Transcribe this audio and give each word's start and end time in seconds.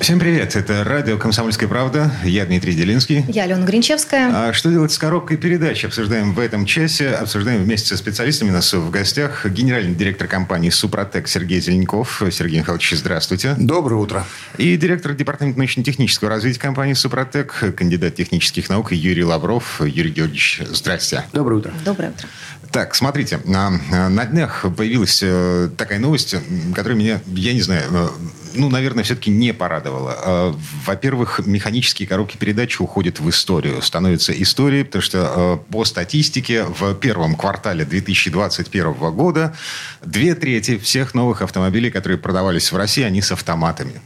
Всем 0.00 0.18
привет, 0.18 0.56
это 0.56 0.82
радио 0.82 1.18
«Комсомольская 1.18 1.68
правда», 1.68 2.10
я 2.24 2.46
Дмитрий 2.46 2.72
Делинский. 2.72 3.22
Я 3.28 3.42
Алена 3.44 3.66
Гринчевская. 3.66 4.48
А 4.48 4.52
что 4.54 4.70
делать 4.70 4.92
с 4.92 4.98
коробкой 4.98 5.36
передач? 5.36 5.84
Обсуждаем 5.84 6.32
в 6.32 6.40
этом 6.40 6.64
часе, 6.64 7.10
обсуждаем 7.10 7.62
вместе 7.62 7.88
со 7.88 7.98
специалистами. 7.98 8.48
У 8.48 8.54
нас 8.54 8.72
в 8.72 8.90
гостях 8.90 9.44
генеральный 9.44 9.94
директор 9.94 10.26
компании 10.26 10.70
«Супротек» 10.70 11.28
Сергей 11.28 11.60
Зеленков. 11.60 12.22
Сергей 12.32 12.60
Михайлович, 12.60 12.94
здравствуйте. 12.96 13.54
Доброе 13.58 13.96
утро. 13.96 14.24
И 14.56 14.74
директор 14.78 15.12
департамента 15.12 15.58
научно-технического 15.58 16.30
развития 16.30 16.60
компании 16.60 16.94
«Супротек», 16.94 17.74
кандидат 17.76 18.14
технических 18.14 18.70
наук 18.70 18.92
Юрий 18.92 19.24
Лавров. 19.24 19.82
Юрий 19.84 20.12
Георгиевич, 20.12 20.62
здрасте. 20.70 21.24
Доброе 21.34 21.56
утро. 21.56 21.74
Доброе 21.84 22.12
утро. 22.12 22.26
Так, 22.72 22.94
смотрите, 22.94 23.40
на, 23.44 23.70
на 24.08 24.24
днях 24.26 24.64
появилась 24.76 25.20
э, 25.22 25.70
такая 25.76 25.98
новость, 25.98 26.36
которая 26.72 26.96
меня, 26.96 27.20
я 27.26 27.52
не 27.52 27.62
знаю, 27.62 27.82
э, 27.90 28.08
ну, 28.54 28.68
наверное, 28.68 29.02
все-таки 29.02 29.30
не 29.30 29.52
порадовала. 29.52 30.16
Э, 30.24 30.54
Во-первых, 30.86 31.40
механические 31.44 32.06
коробки 32.06 32.36
передач 32.36 32.78
уходят 32.80 33.18
в 33.18 33.28
историю, 33.28 33.82
становятся 33.82 34.32
историей, 34.40 34.84
потому 34.84 35.02
что 35.02 35.60
э, 35.66 35.72
по 35.72 35.84
статистике 35.84 36.64
в 36.64 36.94
первом 36.94 37.34
квартале 37.34 37.84
2021 37.84 38.92
года 39.14 39.56
две 40.04 40.36
трети 40.36 40.78
всех 40.78 41.14
новых 41.14 41.42
автомобилей, 41.42 41.90
которые 41.90 42.18
продавались 42.18 42.70
в 42.70 42.76
России, 42.76 43.02
они 43.02 43.20
с 43.20 43.32
автоматами. 43.32 44.00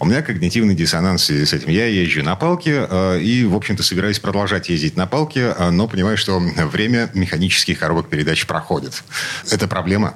У 0.00 0.06
меня 0.06 0.22
когнитивный 0.22 0.74
диссонанс 0.74 1.22
в 1.22 1.24
связи 1.26 1.44
с 1.44 1.52
этим. 1.52 1.70
Я 1.70 1.86
езжу 1.86 2.22
на 2.22 2.36
палке 2.36 2.86
э, 2.88 3.20
и, 3.20 3.44
в 3.44 3.54
общем-то, 3.54 3.82
собираюсь 3.82 4.18
продолжать 4.18 4.68
ездить 4.68 4.96
на 4.96 5.06
палке, 5.06 5.54
э, 5.56 5.70
но 5.70 5.88
понимаю, 5.88 6.16
что 6.16 6.38
время 6.38 7.10
механических 7.14 7.78
коробок 7.78 8.08
передач 8.08 8.46
проходит. 8.46 9.02
Это 9.50 9.68
проблема? 9.68 10.14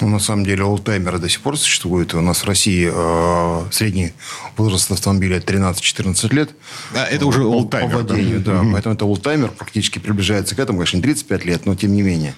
Ну, 0.00 0.08
на 0.08 0.18
самом 0.18 0.44
деле, 0.44 0.64
олдтаймеры 0.64 1.18
до 1.18 1.28
сих 1.28 1.40
пор 1.40 1.58
существуют. 1.58 2.14
У 2.14 2.20
нас 2.20 2.42
в 2.42 2.46
России 2.46 2.90
э, 2.90 3.64
средний 3.70 4.12
возраст 4.56 4.90
автомобиля 4.90 5.40
13-14 5.40 6.34
лет. 6.34 6.50
А, 6.94 7.04
это 7.04 7.26
уже 7.26 7.44
олдтаймер, 7.44 7.90
По 7.90 8.02
владению, 8.02 8.40
да. 8.40 8.52
да. 8.52 8.62
Мгм. 8.62 8.72
Поэтому 8.72 8.94
это 8.94 9.04
олдтаймер 9.04 9.50
практически 9.50 9.98
приближается 9.98 10.56
к 10.56 10.58
этому. 10.58 10.78
Конечно, 10.78 10.96
не 10.96 11.02
35 11.02 11.44
лет, 11.44 11.66
но 11.66 11.74
тем 11.74 11.94
не 11.94 12.02
менее. 12.02 12.34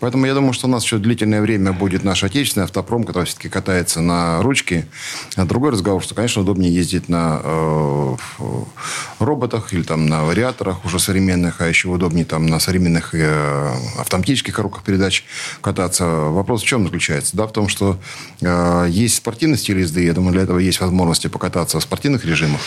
Поэтому 0.00 0.26
я 0.26 0.34
думаю, 0.34 0.52
что 0.54 0.66
у 0.66 0.70
нас 0.70 0.82
еще 0.82 0.98
длительное 0.98 1.40
время 1.40 1.72
будет 1.72 2.02
наш 2.02 2.24
отечественный 2.24 2.64
автопром, 2.64 3.04
который 3.04 3.26
все-таки 3.26 3.48
катается 3.48 4.00
на 4.00 4.42
ручке. 4.42 4.86
А 5.36 5.44
другой 5.44 5.70
разговор, 5.70 6.02
что, 6.02 6.16
конечно, 6.16 6.42
удобнее 6.42 6.74
ездить 6.74 7.08
на 7.08 7.40
э, 7.44 8.16
роботах 9.20 9.72
или 9.72 9.82
там 9.82 10.06
на 10.06 10.24
вариаторах 10.24 10.84
уже 10.84 10.98
современных, 10.98 11.60
а 11.60 11.68
еще 11.68 11.88
удобнее 11.88 12.24
там 12.24 12.46
на 12.46 12.58
современных 12.58 13.14
э, 13.14 13.72
автоматических 13.98 14.54
коробках 14.54 14.82
передач 14.82 15.24
кататься. 15.60 16.04
Вопрос 16.06 16.62
в 16.62 16.66
чем 16.66 16.84
заключается? 16.84 17.03
Да, 17.36 17.46
в 17.46 17.52
том, 17.52 17.68
что 17.68 17.98
э, 18.40 18.86
есть 18.88 19.16
спортивный 19.16 19.58
стиль 19.58 19.80
езды. 19.80 20.04
Я 20.04 20.12
думаю, 20.12 20.32
для 20.32 20.42
этого 20.42 20.58
есть 20.58 20.80
возможности 20.80 21.28
покататься 21.28 21.78
в 21.78 21.82
спортивных 21.82 22.24
режимах. 22.24 22.60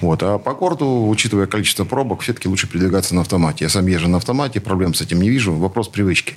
Вот. 0.00 0.22
А 0.22 0.38
по 0.38 0.54
городу, 0.54 1.08
учитывая 1.08 1.46
количество 1.46 1.84
пробок, 1.84 2.22
все-таки 2.22 2.48
лучше 2.48 2.66
передвигаться 2.66 3.14
на 3.14 3.22
автомате. 3.22 3.64
Я 3.64 3.68
сам 3.68 3.86
езжу 3.86 4.08
на 4.08 4.18
автомате, 4.18 4.60
проблем 4.60 4.94
с 4.94 5.00
этим 5.00 5.20
не 5.20 5.30
вижу. 5.30 5.52
Вопрос 5.54 5.88
привычки. 5.88 6.34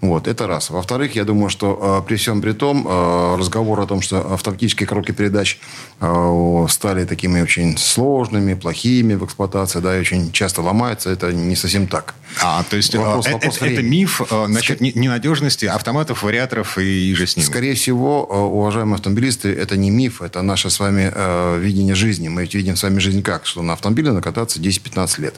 Вот, 0.00 0.28
это 0.28 0.46
раз. 0.46 0.70
Во-вторых, 0.70 1.14
я 1.16 1.24
думаю, 1.24 1.50
что 1.50 2.00
э, 2.02 2.06
при 2.06 2.16
всем 2.16 2.40
при 2.40 2.52
том, 2.52 2.86
э, 2.86 3.36
разговор 3.38 3.80
о 3.80 3.86
том, 3.86 4.00
что 4.00 4.34
автоматические 4.34 4.86
коробки 4.86 5.12
передач 5.12 5.58
э, 6.00 6.66
стали 6.68 7.04
такими 7.04 7.40
очень 7.40 7.76
сложными, 7.76 8.54
плохими 8.54 9.14
в 9.14 9.24
эксплуатации, 9.24 9.80
да, 9.80 9.96
и 9.96 10.00
очень 10.00 10.32
часто 10.32 10.62
ломаются, 10.62 11.10
это 11.10 11.32
не 11.32 11.56
совсем 11.56 11.86
так. 11.86 12.14
А, 12.42 12.62
то 12.64 12.76
есть 12.76 12.94
э, 12.94 12.98
Вопрос- 12.98 13.26
э, 13.28 13.32
вопрос 13.32 13.56
это, 13.56 13.66
это 13.66 13.74
времени. 13.76 13.90
миф 14.00 14.20
э, 14.30 14.46
насчет 14.46 14.80
не- 14.80 14.92
ненадежности 14.94 15.64
автоматов, 15.66 16.22
вариаторов 16.22 16.76
и 16.78 17.14
же 17.14 17.26
с 17.26 17.36
ними. 17.36 17.46
Скорее 17.46 17.74
всего, 17.74 18.26
э, 18.30 18.34
уважаемые 18.36 18.96
автомобилисты, 18.96 19.48
это 19.52 19.76
не 19.76 19.90
миф, 19.90 20.20
это 20.22 20.42
наше 20.42 20.68
с 20.70 20.78
вами 20.80 21.10
э, 21.14 21.58
видение 21.60 21.94
жизни. 21.94 22.28
Мы 22.28 22.42
ведь 22.42 22.54
видим 22.54 22.76
с 22.76 22.82
вами 22.82 22.98
жизнь 22.98 23.22
как? 23.22 23.46
Что 23.46 23.62
на 23.62 23.72
автомобиле 23.72 24.12
накататься 24.12 24.60
10-15 24.60 25.20
лет. 25.20 25.34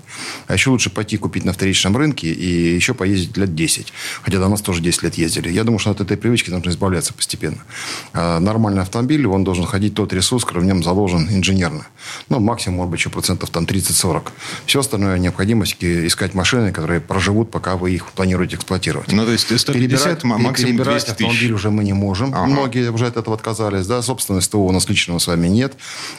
А 0.46 0.54
еще 0.54 0.70
лучше 0.70 0.90
пойти 0.90 1.16
купить 1.18 1.44
на 1.44 1.52
вторичном 1.52 1.96
рынке 1.96 2.28
и 2.32 2.74
еще 2.74 2.94
поездить 2.94 3.36
лет 3.36 3.54
10. 3.54 3.92
Хотя 4.22 4.38
до 4.38 4.48
нас 4.48 4.60
тоже 4.62 4.80
10 4.80 5.02
лет 5.04 5.14
ездили. 5.14 5.50
Я 5.50 5.64
думаю, 5.64 5.78
что 5.78 5.90
от 5.90 6.00
этой 6.00 6.16
привычки 6.16 6.50
нужно 6.50 6.70
избавляться 6.70 7.12
постепенно. 7.14 7.58
А 8.12 8.40
нормальный 8.40 8.82
автомобиль, 8.82 9.26
он 9.26 9.44
должен 9.44 9.66
ходить 9.66 9.94
тот 9.94 10.12
ресурс, 10.12 10.44
который 10.44 10.62
в 10.62 10.66
нем 10.66 10.82
заложен 10.82 11.28
инженерно. 11.30 11.86
Ну, 12.28 12.40
максимум, 12.40 12.78
может 12.78 12.90
быть, 12.90 13.00
еще 13.00 13.10
процентов 13.10 13.50
там 13.50 13.64
30-40. 13.64 14.22
Все 14.66 14.80
остальное 14.80 15.18
необходимость 15.18 15.76
искать 15.80 16.34
машины, 16.34 16.72
которые 16.72 16.87
проживут, 17.00 17.50
пока 17.50 17.76
вы 17.76 17.92
их 17.92 18.06
планируете 18.12 18.56
эксплуатировать. 18.56 19.12
Ну, 19.12 19.24
то 19.24 19.32
есть 19.32 19.44
150, 19.60 20.24
м- 20.24 20.30
максимум 20.42 20.72
перебирать 20.72 21.04
200 21.04 21.10
автомобиль 21.10 21.38
тысяч. 21.40 21.52
уже 21.52 21.70
мы 21.70 21.84
не 21.84 21.92
можем. 21.92 22.34
Ага. 22.34 22.46
Многие 22.46 22.90
уже 22.90 23.06
от 23.06 23.16
этого 23.16 23.36
отказались. 23.36 23.86
Да? 23.86 24.02
Собственно, 24.02 24.40
СТО 24.40 24.58
у 24.66 24.72
нас 24.72 24.88
личного 24.88 25.18
с 25.18 25.26
вами 25.26 25.48
нет. 25.48 25.74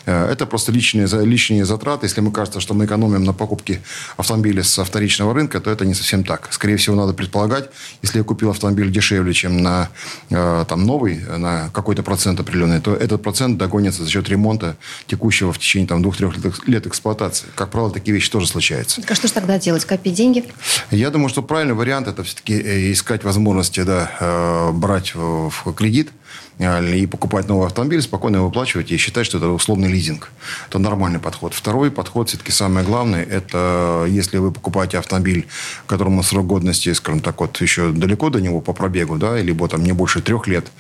Э, 0.06 0.30
Это 0.32 0.46
просто 0.46 0.72
личные, 0.72 1.08
лишние 1.26 1.66
затраты. 1.66 2.06
Если 2.06 2.22
мы 2.22 2.32
кажется, 2.32 2.60
что 2.60 2.74
мы 2.74 2.86
экономим 2.86 3.24
на 3.24 3.34
покупке 3.34 3.82
автомобиля 4.18 4.64
со 4.64 4.84
вторичного 4.86 5.34
рынка, 5.34 5.60
то 5.60 5.70
это 5.72 5.86
не 5.86 5.94
совсем 5.94 6.24
так. 6.24 6.48
Скорее 6.52 6.78
всего, 6.78 6.96
надо 6.96 7.14
предполагать, 7.14 7.70
если 8.02 8.20
я 8.20 8.24
купил 8.24 8.50
автомобиль 8.52 8.92
дешевле, 8.92 9.34
чем 9.34 9.62
на 9.64 9.90
э, 10.30 10.66
там, 10.68 10.86
новый, 10.86 11.24
э, 11.28 11.38
на 11.38 11.70
какой-то 11.74 12.04
процент 12.04 12.40
определенный, 12.40 12.80
то 12.82 12.94
этот 12.94 13.22
процент 13.24 13.58
догонится 13.58 14.04
за 14.04 14.10
счет 14.10 14.30
ремонта 14.30 14.76
текущего 15.08 15.52
в 15.54 15.58
течение 15.60 15.88
там, 15.88 16.02
двух-трех 16.02 16.38
лет, 16.38 16.54
лет 16.68 16.88
эксплуатации. 16.88 17.48
Как 17.56 17.70
правило, 17.72 17.92
такие 17.92 18.14
вещи 18.14 18.30
тоже 18.30 18.48
случаются. 18.48 19.02
Так 19.02 19.12
а 19.12 19.16
что 19.16 19.28
же 19.28 19.34
тогда 19.34 19.58
делать? 19.58 19.86
Копить 19.86 20.14
деньги? 20.14 20.44
Я 20.92 21.10
думаю, 21.10 21.30
что 21.30 21.42
правильный 21.42 21.76
вариант 21.76 22.08
это 22.08 22.24
все-таки 22.24 22.54
э, 22.54 22.92
искать 22.92 23.24
возможности 23.24 23.84
да, 23.84 24.12
э, 24.20 24.72
брать 24.72 25.14
в 25.16 25.74
кредит 25.74 26.10
э, 26.58 26.96
и 26.96 27.06
покупать 27.06 27.48
новый 27.48 27.68
автомобиль, 27.68 28.02
спокойно 28.02 28.38
его 28.38 28.48
выплачивать 28.48 28.92
и 28.92 28.98
считать, 28.98 29.26
что 29.26 29.38
это 29.38 29.48
условный 29.48 29.88
лизинг. 29.88 30.32
Это 30.68 30.80
нормальный 30.80 31.20
подход. 31.20 31.54
Второй 31.54 31.92
подход, 31.92 32.30
все-таки 32.30 32.52
самое 32.52 32.86
главное, 32.86 33.24
это 33.24 34.06
если 34.08 34.38
вы 34.38 34.52
покупаете 34.52 34.98
автомобиль, 34.98 35.48
которому 35.88 36.24
срок 36.24 36.48
годности, 36.48 36.94
скажем 36.94 37.22
так, 37.22 37.40
вот 37.42 37.62
еще 37.62 37.92
далеко 37.92 38.30
до 38.30 38.42
него 38.42 38.62
по 38.62 38.74
пробегу, 38.74 39.18
да, 39.18 39.38
либо 39.40 39.68
там 39.68 39.84
не 39.84 39.92
больше 39.92 40.22
трех 40.22 40.48
лет 40.48 40.72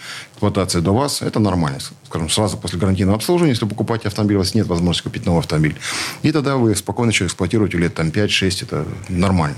эксплуатации 0.44 0.80
до 0.80 0.94
вас, 0.94 1.22
это 1.22 1.40
нормально. 1.40 1.80
Скажем, 2.08 2.30
сразу 2.30 2.58
после 2.58 2.80
гарантийного 2.80 3.18
обслуживания, 3.18 3.52
если 3.52 3.66
вы 3.66 3.70
покупаете 3.72 4.08
автомобиль, 4.08 4.38
у 4.38 4.40
вас 4.40 4.56
нет 4.56 4.68
возможности 4.68 5.04
купить 5.04 5.26
новый 5.26 5.40
автомобиль. 5.40 5.76
И 6.24 6.32
тогда 6.32 6.56
вы 6.56 6.74
спокойно 6.76 7.12
еще 7.12 7.26
эксплуатируете 7.26 7.78
лет 7.78 7.94
там 7.94 8.08
5-6, 8.08 8.64
это 8.64 8.86
нормально. 9.10 9.58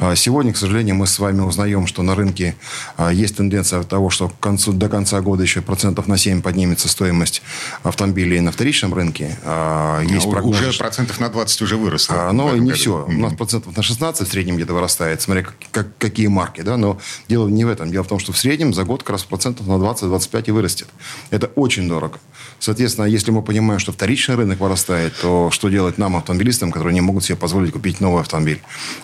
А 0.00 0.14
Сегодня, 0.14 0.52
к 0.52 0.56
сожалению, 0.56 0.94
мы 0.94 1.06
с 1.08 1.18
вами 1.18 1.40
узнаем, 1.40 1.86
что 1.88 2.02
на 2.02 2.14
рынке 2.14 2.54
а, 2.96 3.12
есть 3.12 3.36
тенденция 3.36 3.82
того, 3.82 4.10
что 4.10 4.28
к 4.28 4.38
концу, 4.38 4.72
до 4.72 4.88
конца 4.88 5.20
года 5.20 5.42
еще 5.42 5.60
процентов 5.60 6.06
на 6.06 6.16
7 6.16 6.40
поднимется 6.40 6.88
стоимость 6.88 7.42
автомобилей 7.82 8.40
на 8.40 8.52
вторичном 8.52 8.94
рынке. 8.94 9.36
А, 9.44 10.00
Есть 10.02 10.26
А, 10.26 10.28
у- 10.28 10.32
прогнозы, 10.32 10.62
Уже 10.62 10.72
что- 10.72 10.84
процентов 10.84 11.18
на 11.20 11.28
20 11.30 11.62
уже 11.62 11.76
выросло. 11.76 12.28
а, 12.28 12.32
но 12.32 12.52
не 12.54 12.60
году. 12.60 12.74
все. 12.74 13.04
У 13.08 13.12
нас 13.12 13.32
процентов 13.34 13.76
на 13.76 13.82
16 13.82 14.28
в 14.28 14.30
среднем 14.30 14.54
где-то 14.56 14.72
вырастает, 14.72 15.20
смотря 15.20 15.42
как, 15.42 15.54
как- 15.70 15.98
какие 15.98 16.28
марки. 16.28 16.60
Да? 16.62 16.76
Но 16.76 16.98
дело 17.28 17.48
не 17.48 17.64
в 17.64 17.68
этом. 17.68 17.90
Дело 17.90 18.04
в 18.04 18.08
том, 18.08 18.18
что 18.18 18.32
в 18.32 18.38
среднем 18.38 18.72
за 18.74 18.84
год 18.84 19.02
как 19.02 19.10
раз 19.10 19.24
процентов 19.24 19.66
на 19.66 19.78
20-25 20.12 20.44
и 20.46 20.50
вырастет. 20.50 20.88
Это 21.30 21.46
очень 21.54 21.88
дорого. 21.88 22.18
Соответственно, 22.58 23.06
если 23.06 23.30
мы 23.30 23.42
понимаем, 23.42 23.80
что 23.80 23.92
вторичный 23.92 24.36
рынок 24.36 24.60
вырастает, 24.60 25.14
то 25.20 25.50
что 25.50 25.68
делать 25.68 25.98
нам, 25.98 26.16
автомобилистам, 26.16 26.70
которые 26.70 26.94
не 26.94 27.00
могут 27.00 27.24
себе 27.24 27.36
позволить 27.36 27.72
купить 27.72 28.00
новый 28.00 28.20
автомобиль? 28.22 28.60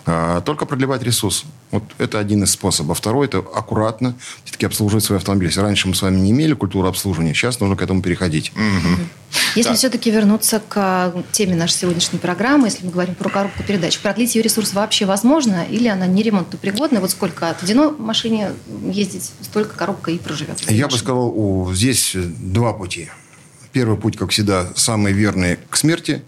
А, 0.06 0.40
только 0.42 0.64
продлевать 0.64 1.02
ресурс. 1.02 1.44
Вот 1.70 1.82
это 1.98 2.18
один 2.18 2.44
из 2.44 2.52
способов. 2.52 2.98
Второй– 2.98 3.26
это 3.28 3.38
аккуратно 3.38 4.14
все-таки 4.44 4.66
обслуживать 4.66 5.04
свой 5.04 5.18
автомобиль. 5.18 5.48
Если 5.48 5.60
раньше 5.60 5.88
мы 5.88 5.94
с 5.94 6.02
вами 6.02 6.18
не 6.20 6.30
имели 6.30 6.54
культуру 6.54 6.88
обслуживания, 6.88 7.34
сейчас 7.34 7.60
нужно 7.60 7.76
к 7.76 7.82
этому 7.82 8.00
переходить. 8.00 8.52
Если 9.54 9.74
все-таки 9.74 10.10
вернуться 10.10 10.60
к 10.60 10.74
а, 10.76 11.22
теме 11.32 11.56
нашей 11.56 11.74
сегодняшней 11.74 12.18
программы, 12.18 12.68
если 12.68 12.84
мы 12.84 12.92
говорим 12.92 13.14
про 13.14 13.28
коробку 13.28 13.62
передач, 13.62 13.98
продлить 13.98 14.34
ее 14.34 14.42
ресурс 14.42 14.72
вообще 14.72 15.04
возможно 15.04 15.64
или 15.68 15.88
она 15.88 16.06
не 16.06 16.22
ремонтопригодна? 16.22 17.00
Вот 17.00 17.10
сколько 17.10 17.50
отведено 17.50 17.90
машине 17.90 18.52
ездить, 18.90 19.32
столько 19.42 19.76
коробка 19.76 20.10
и 20.10 20.18
проживет. 20.18 20.58
Я 20.70 20.88
бы 20.88 20.96
сказал, 20.96 21.70
здесь 21.72 22.12
два 22.14 22.72
пути. 22.72 23.10
Первый 23.78 23.96
путь, 23.96 24.16
как 24.16 24.30
всегда, 24.30 24.66
самый 24.74 25.12
верный 25.12 25.56
к 25.70 25.76
смерти. 25.76 26.22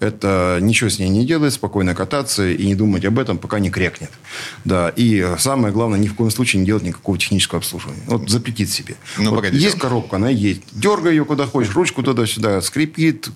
Это 0.00 0.58
ничего 0.60 0.90
с 0.90 0.98
ней 0.98 1.08
не 1.08 1.26
делать, 1.26 1.54
спокойно 1.54 1.94
кататься 1.94 2.48
и 2.48 2.66
не 2.66 2.74
думать 2.74 3.04
об 3.04 3.18
этом, 3.18 3.38
пока 3.38 3.58
не 3.58 3.70
крякнет. 3.70 4.10
Да. 4.64 4.92
И 4.94 5.26
самое 5.38 5.72
главное, 5.72 5.98
ни 5.98 6.06
в 6.06 6.14
коем 6.14 6.30
случае 6.30 6.60
не 6.60 6.66
делать 6.66 6.84
никакого 6.84 7.18
технического 7.18 7.58
обслуживания. 7.58 8.02
Вот 8.06 8.30
запретить 8.30 8.70
себе. 8.70 8.94
Ну, 9.16 9.30
вот 9.30 9.36
погодите. 9.36 9.64
есть 9.64 9.78
коробка, 9.78 10.16
она 10.16 10.28
есть. 10.28 10.62
Дергай 10.72 11.12
ее 11.12 11.24
куда 11.24 11.46
хочешь, 11.46 11.74
ручку 11.74 12.02
туда-сюда, 12.02 12.60
скрипит, 12.60 13.28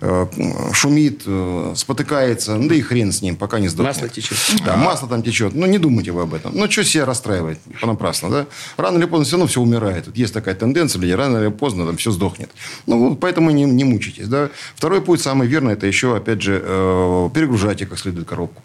э, 0.00 0.26
шумит, 0.72 1.22
э, 1.26 1.74
спотыкается. 1.76 2.56
Ну, 2.56 2.68
да 2.68 2.74
и 2.74 2.80
хрен 2.80 3.12
с 3.12 3.22
ним, 3.22 3.36
пока 3.36 3.60
не 3.60 3.68
сдохнет. 3.68 3.94
Масло 3.94 4.08
течет. 4.08 4.38
Да, 4.64 4.76
масло 4.76 5.08
там 5.08 5.22
течет. 5.22 5.54
Ну, 5.54 5.66
не 5.66 5.78
думайте 5.78 6.10
вы 6.10 6.22
об 6.22 6.34
этом. 6.34 6.52
Ну, 6.54 6.70
что 6.70 6.84
себя 6.84 7.04
расстраивать 7.04 7.58
понапрасну, 7.80 8.30
да? 8.30 8.46
Рано 8.76 8.98
или 8.98 9.04
поздно 9.04 9.24
все 9.24 9.36
равно 9.36 9.46
все 9.46 9.60
умирает. 9.60 10.06
Вот 10.06 10.16
есть 10.16 10.34
такая 10.34 10.54
тенденция, 10.54 11.00
люди, 11.00 11.12
рано 11.12 11.38
или 11.38 11.48
поздно 11.48 11.86
там 11.86 11.96
все 11.96 12.10
сдохнет. 12.10 12.50
Ну, 12.86 13.10
вот 13.10 13.20
поэтому 13.20 13.50
не, 13.50 13.64
не 13.64 13.84
мучайтесь, 13.84 14.26
да? 14.26 14.50
Второй 14.74 15.00
путь, 15.00 15.20
самый 15.20 15.46
верный, 15.46 15.75
это 15.76 15.86
еще, 15.86 16.16
опять 16.16 16.42
же, 16.42 16.60
э, 16.62 17.30
перегружайте 17.34 17.86
как 17.86 17.98
следует 17.98 18.28
коробку. 18.28 18.62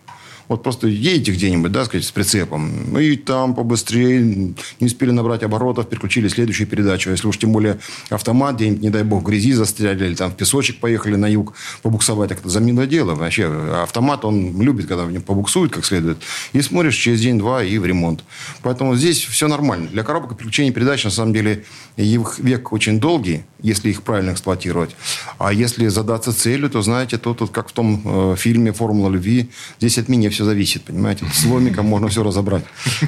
Вот 0.51 0.63
просто 0.63 0.87
едете 0.87 1.31
где-нибудь, 1.31 1.71
да, 1.71 1.85
сказать, 1.85 2.05
с 2.05 2.11
прицепом, 2.11 2.91
ну 2.91 2.99
и 2.99 3.15
там 3.15 3.55
побыстрее, 3.55 4.19
не 4.21 4.85
успели 4.85 5.11
набрать 5.11 5.43
оборотов, 5.43 5.87
переключили 5.87 6.27
следующую 6.27 6.67
передачу. 6.67 7.09
Если 7.09 7.25
уж 7.25 7.37
тем 7.37 7.53
более 7.53 7.79
автомат, 8.09 8.55
где-нибудь, 8.55 8.81
не 8.81 8.89
дай 8.89 9.03
бог, 9.03 9.23
в 9.23 9.25
грязи 9.27 9.53
застряли, 9.53 10.07
или 10.07 10.15
там 10.15 10.29
в 10.29 10.35
песочек 10.35 10.81
поехали 10.81 11.15
на 11.15 11.27
юг 11.27 11.53
побуксовать, 11.83 12.27
так 12.27 12.39
это 12.39 12.49
замилое 12.49 12.85
дело. 12.85 13.15
Вообще, 13.15 13.45
автомат, 13.81 14.25
он 14.25 14.61
любит, 14.61 14.87
когда 14.87 15.05
в 15.05 15.11
нем 15.13 15.21
побуксует 15.21 15.71
как 15.71 15.85
следует. 15.85 16.17
И 16.51 16.61
смотришь 16.61 16.97
через 16.97 17.21
день-два 17.21 17.63
и 17.63 17.77
в 17.77 17.85
ремонт. 17.85 18.25
Поэтому 18.61 18.97
здесь 18.97 19.23
все 19.23 19.47
нормально. 19.47 19.87
Для 19.87 20.03
коробок 20.03 20.35
переключения 20.35 20.73
передач, 20.73 21.05
на 21.05 21.11
самом 21.11 21.31
деле, 21.31 21.63
их 21.95 22.39
век 22.39 22.73
очень 22.73 22.99
долгий, 22.99 23.43
если 23.61 23.89
их 23.89 24.03
правильно 24.03 24.31
эксплуатировать. 24.31 24.97
А 25.37 25.53
если 25.53 25.87
задаться 25.87 26.33
целью, 26.33 26.69
то, 26.69 26.81
знаете, 26.81 27.17
то 27.17 27.33
тут, 27.33 27.51
как 27.51 27.69
в 27.69 27.71
том 27.71 28.01
э, 28.03 28.35
фильме 28.37 28.73
«Формула 28.73 29.09
любви», 29.09 29.49
здесь 29.79 29.97
от 29.97 30.09
меня 30.09 30.29
все 30.29 30.40
зависит, 30.43 30.83
понимаете? 30.83 31.25
С 31.33 31.45
ломиком 31.45 31.85
можно 31.85 32.07
все 32.07 32.23
разобрать. 32.23 32.63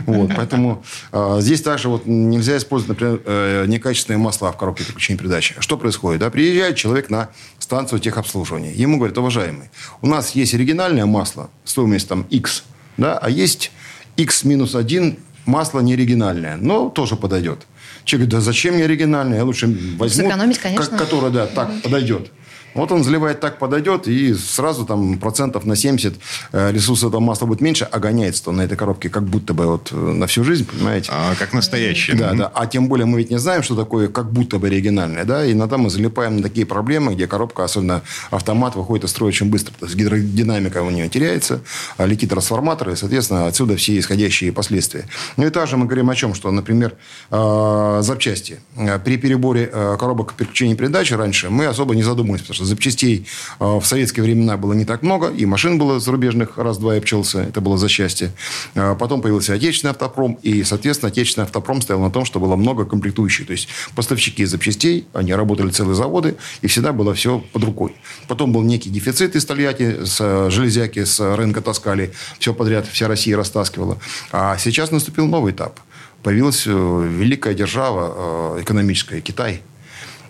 Вот, 0.05 0.31
поэтому 0.35 0.83
э, 1.11 1.37
здесь 1.39 1.61
также 1.61 1.89
вот 1.89 2.05
нельзя 2.05 2.57
использовать, 2.57 2.89
например, 2.99 3.21
э, 3.25 3.65
некачественные 3.67 4.17
масла 4.17 4.51
в 4.51 4.57
коробке 4.57 4.83
переключения 4.83 5.19
передачи. 5.19 5.55
Что 5.59 5.77
происходит? 5.77 6.21
Да? 6.21 6.29
Приезжает 6.29 6.75
человек 6.75 7.09
на 7.09 7.29
станцию 7.59 7.99
техобслуживания. 7.99 8.71
Ему 8.73 8.97
говорят, 8.97 9.17
уважаемый, 9.17 9.69
у 10.01 10.07
нас 10.07 10.31
есть 10.35 10.53
оригинальное 10.53 11.05
масло, 11.05 11.49
стоимость 11.63 12.07
там 12.07 12.25
X, 12.29 12.63
да, 12.97 13.17
а 13.17 13.29
есть 13.29 13.71
X 14.17 14.43
минус 14.43 14.75
1 14.75 15.17
масло 15.45 15.79
неоригинальное, 15.81 16.57
но 16.57 16.89
тоже 16.89 17.15
подойдет. 17.15 17.65
Человек 18.05 18.29
говорит, 18.29 18.45
да 18.45 18.51
зачем 18.51 18.75
мне 18.75 18.85
оригинальное? 18.85 19.37
Я 19.37 19.45
лучше 19.45 19.67
возьму, 19.97 20.25
Сэкономить, 20.25 20.59
конечно. 20.59 20.85
как- 20.85 20.99
которое, 20.99 21.31
да, 21.31 21.47
так 21.47 21.81
подойдет. 21.81 22.31
Вот 22.73 22.91
он 22.91 23.03
заливает 23.03 23.39
так 23.39 23.59
подойдет, 23.59 24.07
и 24.07 24.33
сразу 24.33 24.85
там 24.85 25.19
процентов 25.19 25.65
на 25.65 25.75
70 25.75 26.15
э, 26.51 26.71
ресурса 26.71 27.07
этого 27.07 27.21
масла 27.21 27.45
будет 27.45 27.61
меньше, 27.61 27.87
а 27.89 27.99
гоняется 27.99 28.49
он 28.49 28.57
на 28.57 28.61
этой 28.61 28.75
коробке 28.75 29.09
как 29.09 29.23
будто 29.23 29.53
бы 29.53 29.65
вот 29.65 29.89
э, 29.91 29.95
на 29.95 30.27
всю 30.27 30.43
жизнь, 30.43 30.65
понимаете? 30.65 31.11
А, 31.13 31.35
как 31.35 31.53
настоящий. 31.53 32.13
Да, 32.13 32.33
да. 32.33 32.51
А 32.53 32.65
тем 32.65 32.87
более 32.87 33.05
мы 33.05 33.19
ведь 33.19 33.29
не 33.29 33.37
знаем, 33.37 33.63
что 33.63 33.75
такое 33.75 34.07
как 34.07 34.31
будто 34.31 34.57
бы 34.57 34.67
оригинальное, 34.67 35.25
да, 35.25 35.45
и 35.45 35.53
иногда 35.53 35.77
мы 35.77 35.89
залипаем 35.89 36.37
на 36.37 36.43
такие 36.43 36.65
проблемы, 36.65 37.13
где 37.13 37.27
коробка, 37.27 37.63
особенно 37.63 38.01
автомат, 38.31 38.75
выходит 38.75 39.05
из 39.05 39.11
строя 39.11 39.29
очень 39.29 39.49
быстро. 39.49 39.73
То 39.79 39.85
есть 39.85 39.95
гидродинамика 39.95 40.81
у 40.81 40.89
нее 40.89 41.09
теряется, 41.09 41.61
а 41.97 42.05
летит 42.05 42.29
трансформатор, 42.29 42.89
и, 42.89 42.95
соответственно, 42.95 43.47
отсюда 43.47 43.75
все 43.75 43.97
исходящие 43.99 44.51
последствия. 44.51 45.05
Ну 45.37 45.45
и 45.45 45.49
также 45.49 45.77
мы 45.77 45.85
говорим 45.85 46.09
о 46.09 46.15
чем, 46.15 46.33
что, 46.33 46.49
например, 46.51 46.93
э, 47.29 47.99
запчасти. 48.01 48.59
При 49.05 49.17
переборе 49.17 49.67
коробок 49.99 50.33
переключения 50.33 50.75
передачи 50.75 51.13
раньше 51.13 51.49
мы 51.49 51.65
особо 51.65 51.95
не 51.95 52.03
задумывались, 52.03 52.41
потому 52.41 52.55
что 52.55 52.62
запчастей 52.63 53.27
э, 53.59 53.63
в 53.63 53.83
советские 53.85 54.23
времена 54.23 54.57
было 54.57 54.73
не 54.73 54.85
так 54.85 55.01
много, 55.01 55.29
и 55.29 55.45
машин 55.45 55.77
было 55.77 55.99
зарубежных 55.99 56.57
раз-два 56.57 56.95
и 56.95 56.97
обчелся, 56.99 57.41
это 57.41 57.61
было 57.61 57.77
за 57.77 57.89
счастье. 57.89 58.31
Э, 58.75 58.95
Потом 58.99 59.21
появился 59.21 59.53
отечественный 59.53 59.91
автопром, 59.91 60.39
и, 60.41 60.63
соответственно, 60.63 61.11
отечественный 61.11 61.45
автопром 61.45 61.81
стоял 61.81 62.01
на 62.01 62.11
том, 62.11 62.25
что 62.25 62.39
было 62.39 62.55
много 62.55 62.85
комплектующих. 62.85 63.47
То 63.47 63.51
есть 63.51 63.67
поставщики 63.95 64.45
запчастей, 64.45 65.07
они 65.13 65.33
работали 65.33 65.69
целые 65.69 65.95
заводы, 65.95 66.35
и 66.61 66.67
всегда 66.67 66.93
было 66.93 67.13
все 67.13 67.43
под 67.51 67.63
рукой. 67.63 67.95
Потом 68.27 68.53
был 68.53 68.61
некий 68.61 68.89
дефицит 68.89 69.35
из 69.35 69.45
Тольятти, 69.45 70.05
с 70.05 70.17
э, 70.19 70.49
железяки 70.49 71.03
с 71.03 71.19
рынка 71.35 71.61
таскали, 71.61 72.13
все 72.39 72.53
подряд, 72.53 72.87
вся 72.87 73.07
Россия 73.07 73.35
растаскивала. 73.35 73.99
А 74.31 74.57
сейчас 74.57 74.91
наступил 74.91 75.27
новый 75.27 75.53
этап. 75.53 75.79
Появилась 76.21 76.65
великая 76.65 77.53
держава 77.53 78.61
экономическая, 78.61 79.19
Китай. 79.19 79.61